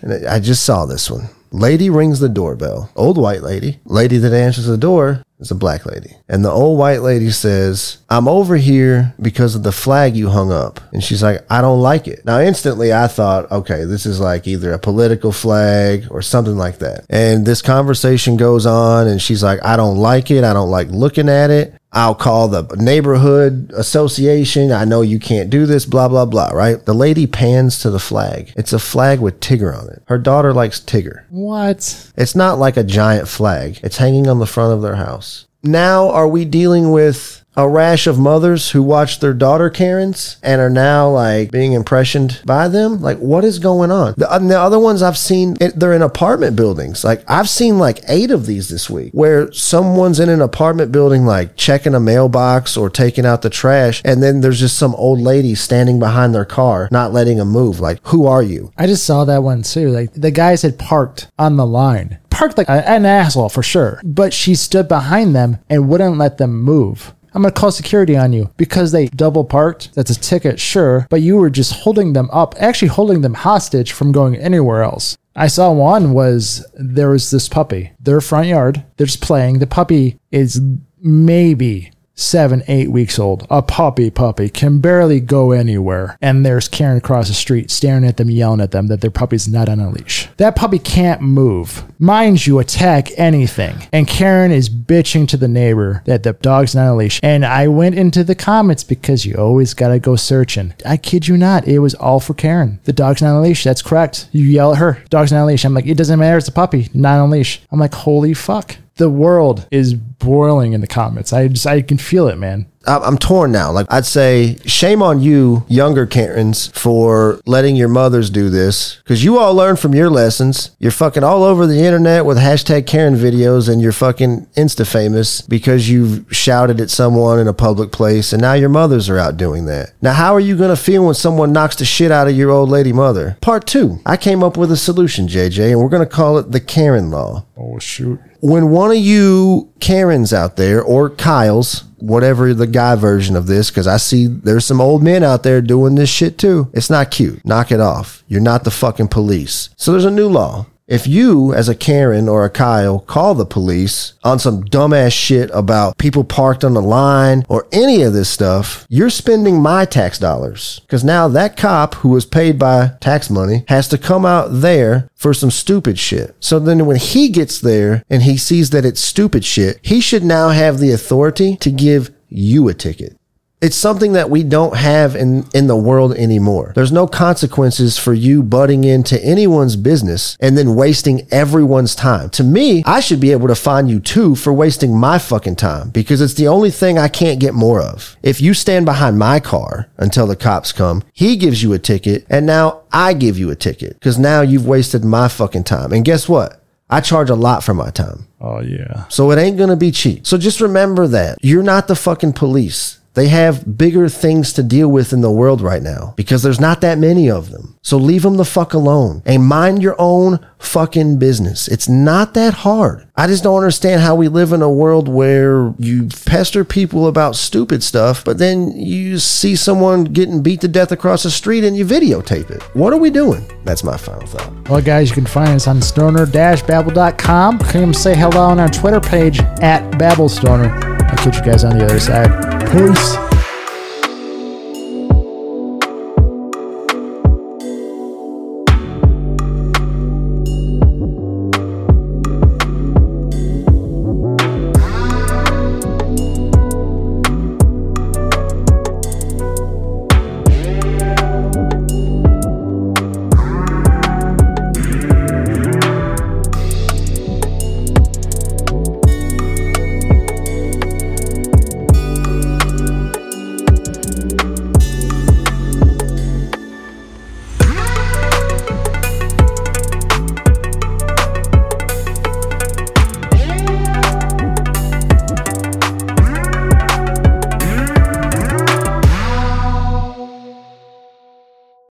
And 0.00 0.26
I 0.26 0.40
just 0.40 0.64
saw 0.64 0.84
this 0.84 1.10
one. 1.10 1.28
Lady 1.52 1.90
rings 1.90 2.18
the 2.18 2.30
doorbell. 2.30 2.90
Old 2.96 3.18
white 3.18 3.42
lady. 3.42 3.78
Lady 3.84 4.16
that 4.16 4.32
answers 4.32 4.64
the 4.64 4.78
door 4.78 5.22
is 5.38 5.50
a 5.50 5.54
black 5.54 5.84
lady. 5.84 6.16
And 6.26 6.42
the 6.42 6.50
old 6.50 6.78
white 6.78 7.02
lady 7.02 7.30
says, 7.30 7.98
I'm 8.08 8.26
over 8.26 8.56
here 8.56 9.14
because 9.20 9.54
of 9.54 9.62
the 9.62 9.72
flag 9.72 10.16
you 10.16 10.30
hung 10.30 10.50
up. 10.50 10.80
And 10.92 11.04
she's 11.04 11.22
like, 11.22 11.44
I 11.50 11.60
don't 11.60 11.80
like 11.80 12.08
it. 12.08 12.24
Now, 12.24 12.40
instantly, 12.40 12.92
I 12.92 13.06
thought, 13.06 13.50
okay, 13.50 13.84
this 13.84 14.06
is 14.06 14.18
like 14.18 14.46
either 14.46 14.72
a 14.72 14.78
political 14.78 15.30
flag 15.30 16.06
or 16.10 16.22
something 16.22 16.56
like 16.56 16.78
that. 16.78 17.04
And 17.10 17.44
this 17.44 17.60
conversation 17.60 18.38
goes 18.38 18.64
on, 18.64 19.06
and 19.06 19.20
she's 19.20 19.42
like, 19.42 19.62
I 19.62 19.76
don't 19.76 19.98
like 19.98 20.30
it. 20.30 20.44
I 20.44 20.54
don't 20.54 20.70
like 20.70 20.88
looking 20.88 21.28
at 21.28 21.50
it. 21.50 21.74
I'll 21.92 22.14
call 22.14 22.48
the 22.48 22.64
neighborhood 22.76 23.70
association. 23.74 24.72
I 24.72 24.84
know 24.84 25.02
you 25.02 25.18
can't 25.18 25.50
do 25.50 25.66
this, 25.66 25.84
blah, 25.84 26.08
blah, 26.08 26.24
blah, 26.24 26.48
right? 26.50 26.82
The 26.84 26.94
lady 26.94 27.26
pans 27.26 27.78
to 27.80 27.90
the 27.90 28.00
flag. 28.00 28.52
It's 28.56 28.72
a 28.72 28.78
flag 28.78 29.20
with 29.20 29.40
Tigger 29.40 29.76
on 29.76 29.88
it. 29.90 30.02
Her 30.06 30.18
daughter 30.18 30.54
likes 30.54 30.80
Tigger. 30.80 31.24
What? 31.28 32.10
It's 32.16 32.34
not 32.34 32.58
like 32.58 32.76
a 32.76 32.84
giant 32.84 33.28
flag, 33.28 33.78
it's 33.82 33.98
hanging 33.98 34.26
on 34.26 34.38
the 34.38 34.46
front 34.46 34.72
of 34.72 34.82
their 34.82 34.96
house. 34.96 35.46
Now, 35.62 36.08
are 36.10 36.26
we 36.26 36.44
dealing 36.44 36.90
with 36.90 37.41
a 37.56 37.68
rash 37.68 38.06
of 38.06 38.18
mothers 38.18 38.70
who 38.70 38.82
watch 38.82 39.20
their 39.20 39.34
daughter 39.34 39.70
Karens 39.70 40.38
and 40.42 40.60
are 40.60 40.70
now 40.70 41.08
like 41.08 41.50
being 41.50 41.72
impressioned 41.72 42.40
by 42.44 42.68
them? 42.68 43.00
Like, 43.00 43.18
what 43.18 43.44
is 43.44 43.58
going 43.58 43.90
on? 43.90 44.14
The, 44.16 44.34
and 44.34 44.50
the 44.50 44.58
other 44.58 44.78
ones 44.78 45.02
I've 45.02 45.18
seen, 45.18 45.56
it, 45.60 45.78
they're 45.78 45.92
in 45.92 46.02
apartment 46.02 46.56
buildings. 46.56 47.04
Like, 47.04 47.24
I've 47.28 47.48
seen 47.48 47.78
like 47.78 48.00
eight 48.08 48.30
of 48.30 48.46
these 48.46 48.68
this 48.68 48.88
week 48.88 49.12
where 49.12 49.52
someone's 49.52 50.20
in 50.20 50.28
an 50.28 50.40
apartment 50.40 50.92
building, 50.92 51.24
like 51.26 51.56
checking 51.56 51.94
a 51.94 52.00
mailbox 52.00 52.76
or 52.76 52.88
taking 52.88 53.26
out 53.26 53.42
the 53.42 53.50
trash. 53.50 54.02
And 54.04 54.22
then 54.22 54.40
there's 54.40 54.60
just 54.60 54.78
some 54.78 54.94
old 54.94 55.20
lady 55.20 55.54
standing 55.54 55.98
behind 55.98 56.34
their 56.34 56.44
car, 56.44 56.88
not 56.90 57.12
letting 57.12 57.38
them 57.38 57.48
move. 57.48 57.80
Like, 57.80 57.98
who 58.04 58.26
are 58.26 58.42
you? 58.42 58.72
I 58.76 58.86
just 58.86 59.04
saw 59.04 59.24
that 59.24 59.42
one 59.42 59.62
too. 59.62 59.90
Like 59.90 60.12
the 60.12 60.30
guys 60.30 60.62
had 60.62 60.78
parked 60.78 61.30
on 61.38 61.56
the 61.56 61.66
line, 61.66 62.18
parked 62.30 62.58
like 62.58 62.68
an 62.68 63.04
asshole 63.06 63.48
for 63.48 63.62
sure, 63.62 64.00
but 64.04 64.32
she 64.32 64.54
stood 64.54 64.88
behind 64.88 65.34
them 65.34 65.58
and 65.68 65.88
wouldn't 65.88 66.18
let 66.18 66.38
them 66.38 66.62
move. 66.62 67.14
I'm 67.34 67.42
going 67.42 67.52
to 67.52 67.60
call 67.60 67.70
security 67.70 68.16
on 68.16 68.32
you 68.32 68.50
because 68.56 68.92
they 68.92 69.06
double 69.06 69.44
parked. 69.44 69.94
That's 69.94 70.10
a 70.10 70.20
ticket, 70.20 70.60
sure, 70.60 71.06
but 71.10 71.22
you 71.22 71.36
were 71.36 71.50
just 71.50 71.72
holding 71.72 72.12
them 72.12 72.28
up, 72.32 72.54
actually 72.58 72.88
holding 72.88 73.22
them 73.22 73.34
hostage 73.34 73.92
from 73.92 74.12
going 74.12 74.36
anywhere 74.36 74.82
else. 74.82 75.16
I 75.34 75.46
saw 75.46 75.72
one 75.72 76.12
was 76.12 76.66
there 76.74 77.10
was 77.10 77.30
this 77.30 77.48
puppy, 77.48 77.92
their 78.00 78.20
front 78.20 78.48
yard, 78.48 78.84
they're 78.96 79.06
just 79.06 79.22
playing. 79.22 79.60
The 79.60 79.66
puppy 79.66 80.18
is 80.30 80.60
maybe 81.00 81.91
seven, 82.14 82.62
eight 82.68 82.90
weeks 82.90 83.18
old, 83.18 83.46
a 83.50 83.62
puppy 83.62 84.10
puppy, 84.10 84.48
can 84.48 84.80
barely 84.80 85.20
go 85.20 85.52
anywhere. 85.52 86.16
And 86.20 86.44
there's 86.44 86.68
Karen 86.68 86.98
across 86.98 87.28
the 87.28 87.34
street 87.34 87.70
staring 87.70 88.04
at 88.04 88.16
them, 88.16 88.30
yelling 88.30 88.60
at 88.60 88.70
them 88.70 88.88
that 88.88 89.00
their 89.00 89.10
puppy's 89.10 89.48
not 89.48 89.68
on 89.68 89.80
a 89.80 89.90
leash. 89.90 90.28
That 90.36 90.56
puppy 90.56 90.78
can't 90.78 91.20
move. 91.20 91.84
Mind 91.98 92.46
you, 92.46 92.58
attack 92.58 93.08
anything. 93.18 93.88
And 93.92 94.06
Karen 94.06 94.50
is 94.50 94.68
bitching 94.68 95.28
to 95.28 95.36
the 95.36 95.48
neighbor 95.48 96.02
that 96.06 96.22
the 96.22 96.32
dog's 96.34 96.74
not 96.74 96.88
on 96.88 96.94
a 96.94 96.96
leash. 96.96 97.20
And 97.22 97.44
I 97.44 97.68
went 97.68 97.94
into 97.94 98.24
the 98.24 98.34
comments 98.34 98.84
because 98.84 99.24
you 99.24 99.36
always 99.36 99.74
gotta 99.74 99.98
go 99.98 100.16
searching. 100.16 100.74
I 100.84 100.96
kid 100.96 101.28
you 101.28 101.36
not, 101.36 101.66
it 101.66 101.78
was 101.78 101.94
all 101.94 102.20
for 102.20 102.34
Karen. 102.34 102.80
The 102.84 102.92
dog's 102.92 103.22
not 103.22 103.30
on 103.30 103.36
a 103.36 103.42
leash. 103.42 103.64
That's 103.64 103.82
correct. 103.82 104.28
You 104.32 104.44
yell 104.44 104.72
at 104.72 104.78
her, 104.78 105.02
dog's 105.10 105.32
not 105.32 105.38
on 105.38 105.44
a 105.44 105.46
leash. 105.46 105.64
I'm 105.64 105.74
like, 105.74 105.86
it 105.86 105.96
doesn't 105.96 106.18
matter, 106.18 106.38
it's 106.38 106.48
a 106.48 106.52
puppy, 106.52 106.88
not 106.94 107.18
on 107.18 107.28
a 107.28 107.32
leash. 107.32 107.62
I'm 107.70 107.80
like, 107.80 107.94
holy 107.94 108.34
fuck. 108.34 108.76
The 109.02 109.10
world 109.10 109.66
is 109.72 109.94
boiling 109.94 110.74
in 110.74 110.80
the 110.80 110.86
comments. 110.86 111.32
I 111.32 111.48
just, 111.48 111.66
I 111.66 111.82
can 111.82 111.98
feel 111.98 112.28
it, 112.28 112.36
man. 112.38 112.66
I- 112.86 112.98
I'm 112.98 113.18
torn 113.18 113.50
now. 113.50 113.72
Like 113.72 113.86
I'd 113.90 114.06
say, 114.06 114.58
shame 114.64 115.02
on 115.02 115.20
you, 115.20 115.64
younger 115.66 116.06
Karens, 116.06 116.68
for 116.68 117.40
letting 117.44 117.74
your 117.74 117.88
mothers 117.88 118.30
do 118.30 118.48
this 118.48 118.98
because 119.02 119.24
you 119.24 119.38
all 119.38 119.54
learned 119.56 119.80
from 119.80 119.92
your 119.92 120.08
lessons. 120.08 120.70
You're 120.78 120.92
fucking 120.92 121.24
all 121.24 121.42
over 121.42 121.66
the 121.66 121.80
internet 121.84 122.24
with 122.24 122.38
hashtag 122.38 122.86
Karen 122.86 123.16
videos, 123.16 123.68
and 123.68 123.82
you're 123.82 123.90
fucking 123.90 124.46
insta 124.56 124.86
famous 124.86 125.40
because 125.40 125.88
you've 125.90 126.24
shouted 126.32 126.80
at 126.80 126.90
someone 126.90 127.40
in 127.40 127.48
a 127.48 127.52
public 127.52 127.90
place, 127.90 128.32
and 128.32 128.40
now 128.40 128.52
your 128.54 128.68
mothers 128.68 129.08
are 129.10 129.18
out 129.18 129.36
doing 129.36 129.66
that. 129.66 129.94
Now, 130.00 130.12
how 130.12 130.32
are 130.32 130.40
you 130.40 130.56
gonna 130.56 130.76
feel 130.76 131.04
when 131.06 131.14
someone 131.16 131.52
knocks 131.52 131.74
the 131.74 131.84
shit 131.84 132.12
out 132.12 132.28
of 132.28 132.36
your 132.36 132.50
old 132.50 132.68
lady 132.68 132.92
mother? 132.92 133.36
Part 133.40 133.66
two. 133.66 133.98
I 134.06 134.16
came 134.16 134.44
up 134.44 134.56
with 134.56 134.70
a 134.70 134.76
solution, 134.76 135.26
JJ, 135.26 135.72
and 135.72 135.80
we're 135.80 135.88
gonna 135.88 136.06
call 136.06 136.38
it 136.38 136.52
the 136.52 136.60
Karen 136.60 137.10
Law 137.10 137.46
Oh, 137.58 137.78
shoot. 137.80 138.18
When 138.42 138.70
one 138.70 138.90
of 138.90 138.96
you 138.96 139.72
Karens 139.78 140.32
out 140.32 140.56
there 140.56 140.82
or 140.82 141.08
Kyles, 141.08 141.84
whatever 141.98 142.52
the 142.52 142.66
guy 142.66 142.96
version 142.96 143.36
of 143.36 143.46
this, 143.46 143.70
because 143.70 143.86
I 143.86 143.98
see 143.98 144.26
there's 144.26 144.64
some 144.64 144.80
old 144.80 145.00
men 145.00 145.22
out 145.22 145.44
there 145.44 145.62
doing 145.62 145.94
this 145.94 146.10
shit 146.10 146.38
too. 146.38 146.68
It's 146.72 146.90
not 146.90 147.12
cute. 147.12 147.44
Knock 147.44 147.70
it 147.70 147.78
off. 147.78 148.24
You're 148.26 148.40
not 148.40 148.64
the 148.64 148.72
fucking 148.72 149.08
police. 149.08 149.70
So 149.76 149.92
there's 149.92 150.04
a 150.04 150.10
new 150.10 150.28
law. 150.28 150.66
If 150.88 151.06
you, 151.06 151.54
as 151.54 151.68
a 151.68 151.76
Karen 151.76 152.28
or 152.28 152.44
a 152.44 152.50
Kyle, 152.50 152.98
call 152.98 153.34
the 153.34 153.46
police 153.46 154.14
on 154.24 154.38
some 154.38 154.64
dumbass 154.64 155.12
shit 155.12 155.48
about 155.54 155.96
people 155.96 156.24
parked 156.24 156.64
on 156.64 156.74
the 156.74 156.82
line 156.82 157.44
or 157.48 157.68
any 157.70 158.02
of 158.02 158.12
this 158.12 158.28
stuff, 158.28 158.84
you're 158.88 159.08
spending 159.08 159.62
my 159.62 159.84
tax 159.84 160.18
dollars. 160.18 160.80
Because 160.80 161.04
now 161.04 161.28
that 161.28 161.56
cop 161.56 161.94
who 161.96 162.08
was 162.08 162.26
paid 162.26 162.58
by 162.58 162.92
tax 163.00 163.30
money 163.30 163.64
has 163.68 163.86
to 163.88 163.98
come 163.98 164.26
out 164.26 164.48
there 164.48 165.08
for 165.14 165.32
some 165.32 165.52
stupid 165.52 165.98
shit. 165.98 166.34
So 166.40 166.58
then 166.58 166.84
when 166.84 166.96
he 166.96 167.28
gets 167.28 167.60
there 167.60 168.02
and 168.10 168.24
he 168.24 168.36
sees 168.36 168.70
that 168.70 168.84
it's 168.84 169.00
stupid 169.00 169.44
shit, 169.44 169.78
he 169.82 170.00
should 170.00 170.24
now 170.24 170.48
have 170.48 170.78
the 170.78 170.90
authority 170.90 171.56
to 171.58 171.70
give 171.70 172.10
you 172.28 172.68
a 172.68 172.74
ticket. 172.74 173.16
It's 173.62 173.76
something 173.76 174.14
that 174.14 174.28
we 174.28 174.42
don't 174.42 174.76
have 174.76 175.14
in, 175.14 175.46
in 175.54 175.68
the 175.68 175.76
world 175.76 176.14
anymore. 176.14 176.72
There's 176.74 176.90
no 176.90 177.06
consequences 177.06 177.96
for 177.96 178.12
you 178.12 178.42
butting 178.42 178.82
into 178.82 179.24
anyone's 179.24 179.76
business 179.76 180.36
and 180.40 180.58
then 180.58 180.74
wasting 180.74 181.28
everyone's 181.30 181.94
time. 181.94 182.28
To 182.30 182.42
me, 182.42 182.82
I 182.84 182.98
should 182.98 183.20
be 183.20 183.30
able 183.30 183.46
to 183.46 183.54
find 183.54 183.88
you 183.88 184.00
too 184.00 184.34
for 184.34 184.52
wasting 184.52 184.98
my 184.98 185.20
fucking 185.20 185.54
time 185.54 185.90
because 185.90 186.20
it's 186.20 186.34
the 186.34 186.48
only 186.48 186.72
thing 186.72 186.98
I 186.98 187.06
can't 187.06 187.38
get 187.38 187.54
more 187.54 187.80
of. 187.80 188.16
If 188.20 188.40
you 188.40 188.52
stand 188.52 188.84
behind 188.84 189.16
my 189.16 189.38
car 189.38 189.88
until 189.96 190.26
the 190.26 190.34
cops 190.34 190.72
come, 190.72 191.04
he 191.12 191.36
gives 191.36 191.62
you 191.62 191.72
a 191.72 191.78
ticket 191.78 192.26
and 192.28 192.44
now 192.44 192.82
I 192.92 193.14
give 193.14 193.38
you 193.38 193.50
a 193.50 193.54
ticket 193.54 193.94
because 193.94 194.18
now 194.18 194.40
you've 194.40 194.66
wasted 194.66 195.04
my 195.04 195.28
fucking 195.28 195.64
time. 195.64 195.92
And 195.92 196.04
guess 196.04 196.28
what? 196.28 196.64
I 196.90 197.00
charge 197.00 197.30
a 197.30 197.36
lot 197.36 197.62
for 197.62 197.74
my 197.74 197.90
time. 197.90 198.26
Oh, 198.40 198.60
yeah. 198.60 199.06
So 199.08 199.30
it 199.30 199.38
ain't 199.38 199.56
gonna 199.56 199.76
be 199.76 199.92
cheap. 199.92 200.26
So 200.26 200.36
just 200.36 200.60
remember 200.60 201.06
that. 201.06 201.38
You're 201.40 201.62
not 201.62 201.86
the 201.86 201.94
fucking 201.94 202.32
police. 202.32 202.98
They 203.14 203.28
have 203.28 203.76
bigger 203.76 204.08
things 204.08 204.52
to 204.54 204.62
deal 204.62 204.88
with 204.88 205.12
in 205.12 205.20
the 205.20 205.30
world 205.30 205.60
right 205.60 205.82
now 205.82 206.14
because 206.16 206.42
there's 206.42 206.60
not 206.60 206.80
that 206.80 206.98
many 206.98 207.30
of 207.30 207.50
them. 207.50 207.78
So 207.82 207.96
leave 207.96 208.22
them 208.22 208.36
the 208.36 208.44
fuck 208.44 208.72
alone 208.72 209.22
and 209.26 209.44
mind 209.44 209.82
your 209.82 209.96
own 209.98 210.44
fucking 210.62 211.18
business. 211.18 211.68
It's 211.68 211.88
not 211.88 212.34
that 212.34 212.54
hard. 212.54 213.06
I 213.16 213.26
just 213.26 213.42
don't 213.44 213.56
understand 213.56 214.00
how 214.00 214.14
we 214.14 214.28
live 214.28 214.52
in 214.52 214.62
a 214.62 214.70
world 214.70 215.08
where 215.08 215.74
you 215.78 216.08
pester 216.26 216.64
people 216.64 217.06
about 217.06 217.36
stupid 217.36 217.82
stuff, 217.82 218.24
but 218.24 218.38
then 218.38 218.72
you 218.72 219.18
see 219.18 219.56
someone 219.56 220.04
getting 220.04 220.42
beat 220.42 220.60
to 220.62 220.68
death 220.68 220.92
across 220.92 221.24
the 221.24 221.30
street 221.30 221.64
and 221.64 221.76
you 221.76 221.84
videotape 221.84 222.50
it. 222.50 222.62
What 222.74 222.92
are 222.92 222.98
we 222.98 223.10
doing? 223.10 223.44
That's 223.64 223.84
my 223.84 223.96
final 223.96 224.26
thought. 224.26 224.68
Well, 224.68 224.80
guys, 224.80 225.10
you 225.10 225.14
can 225.14 225.26
find 225.26 225.50
us 225.50 225.66
on 225.66 225.82
stoner-babble.com. 225.82 227.58
Come 227.58 227.92
say 227.94 228.16
hello 228.16 228.40
on 228.40 228.60
our 228.60 228.68
Twitter 228.68 229.00
page 229.00 229.40
at 229.60 229.82
BabbleStoner. 229.92 230.70
I'll 231.10 231.16
catch 231.18 231.36
you 231.36 231.44
guys 231.44 231.64
on 231.64 231.76
the 231.76 231.84
other 231.84 232.00
side. 232.00 232.30
Peace. 232.70 233.31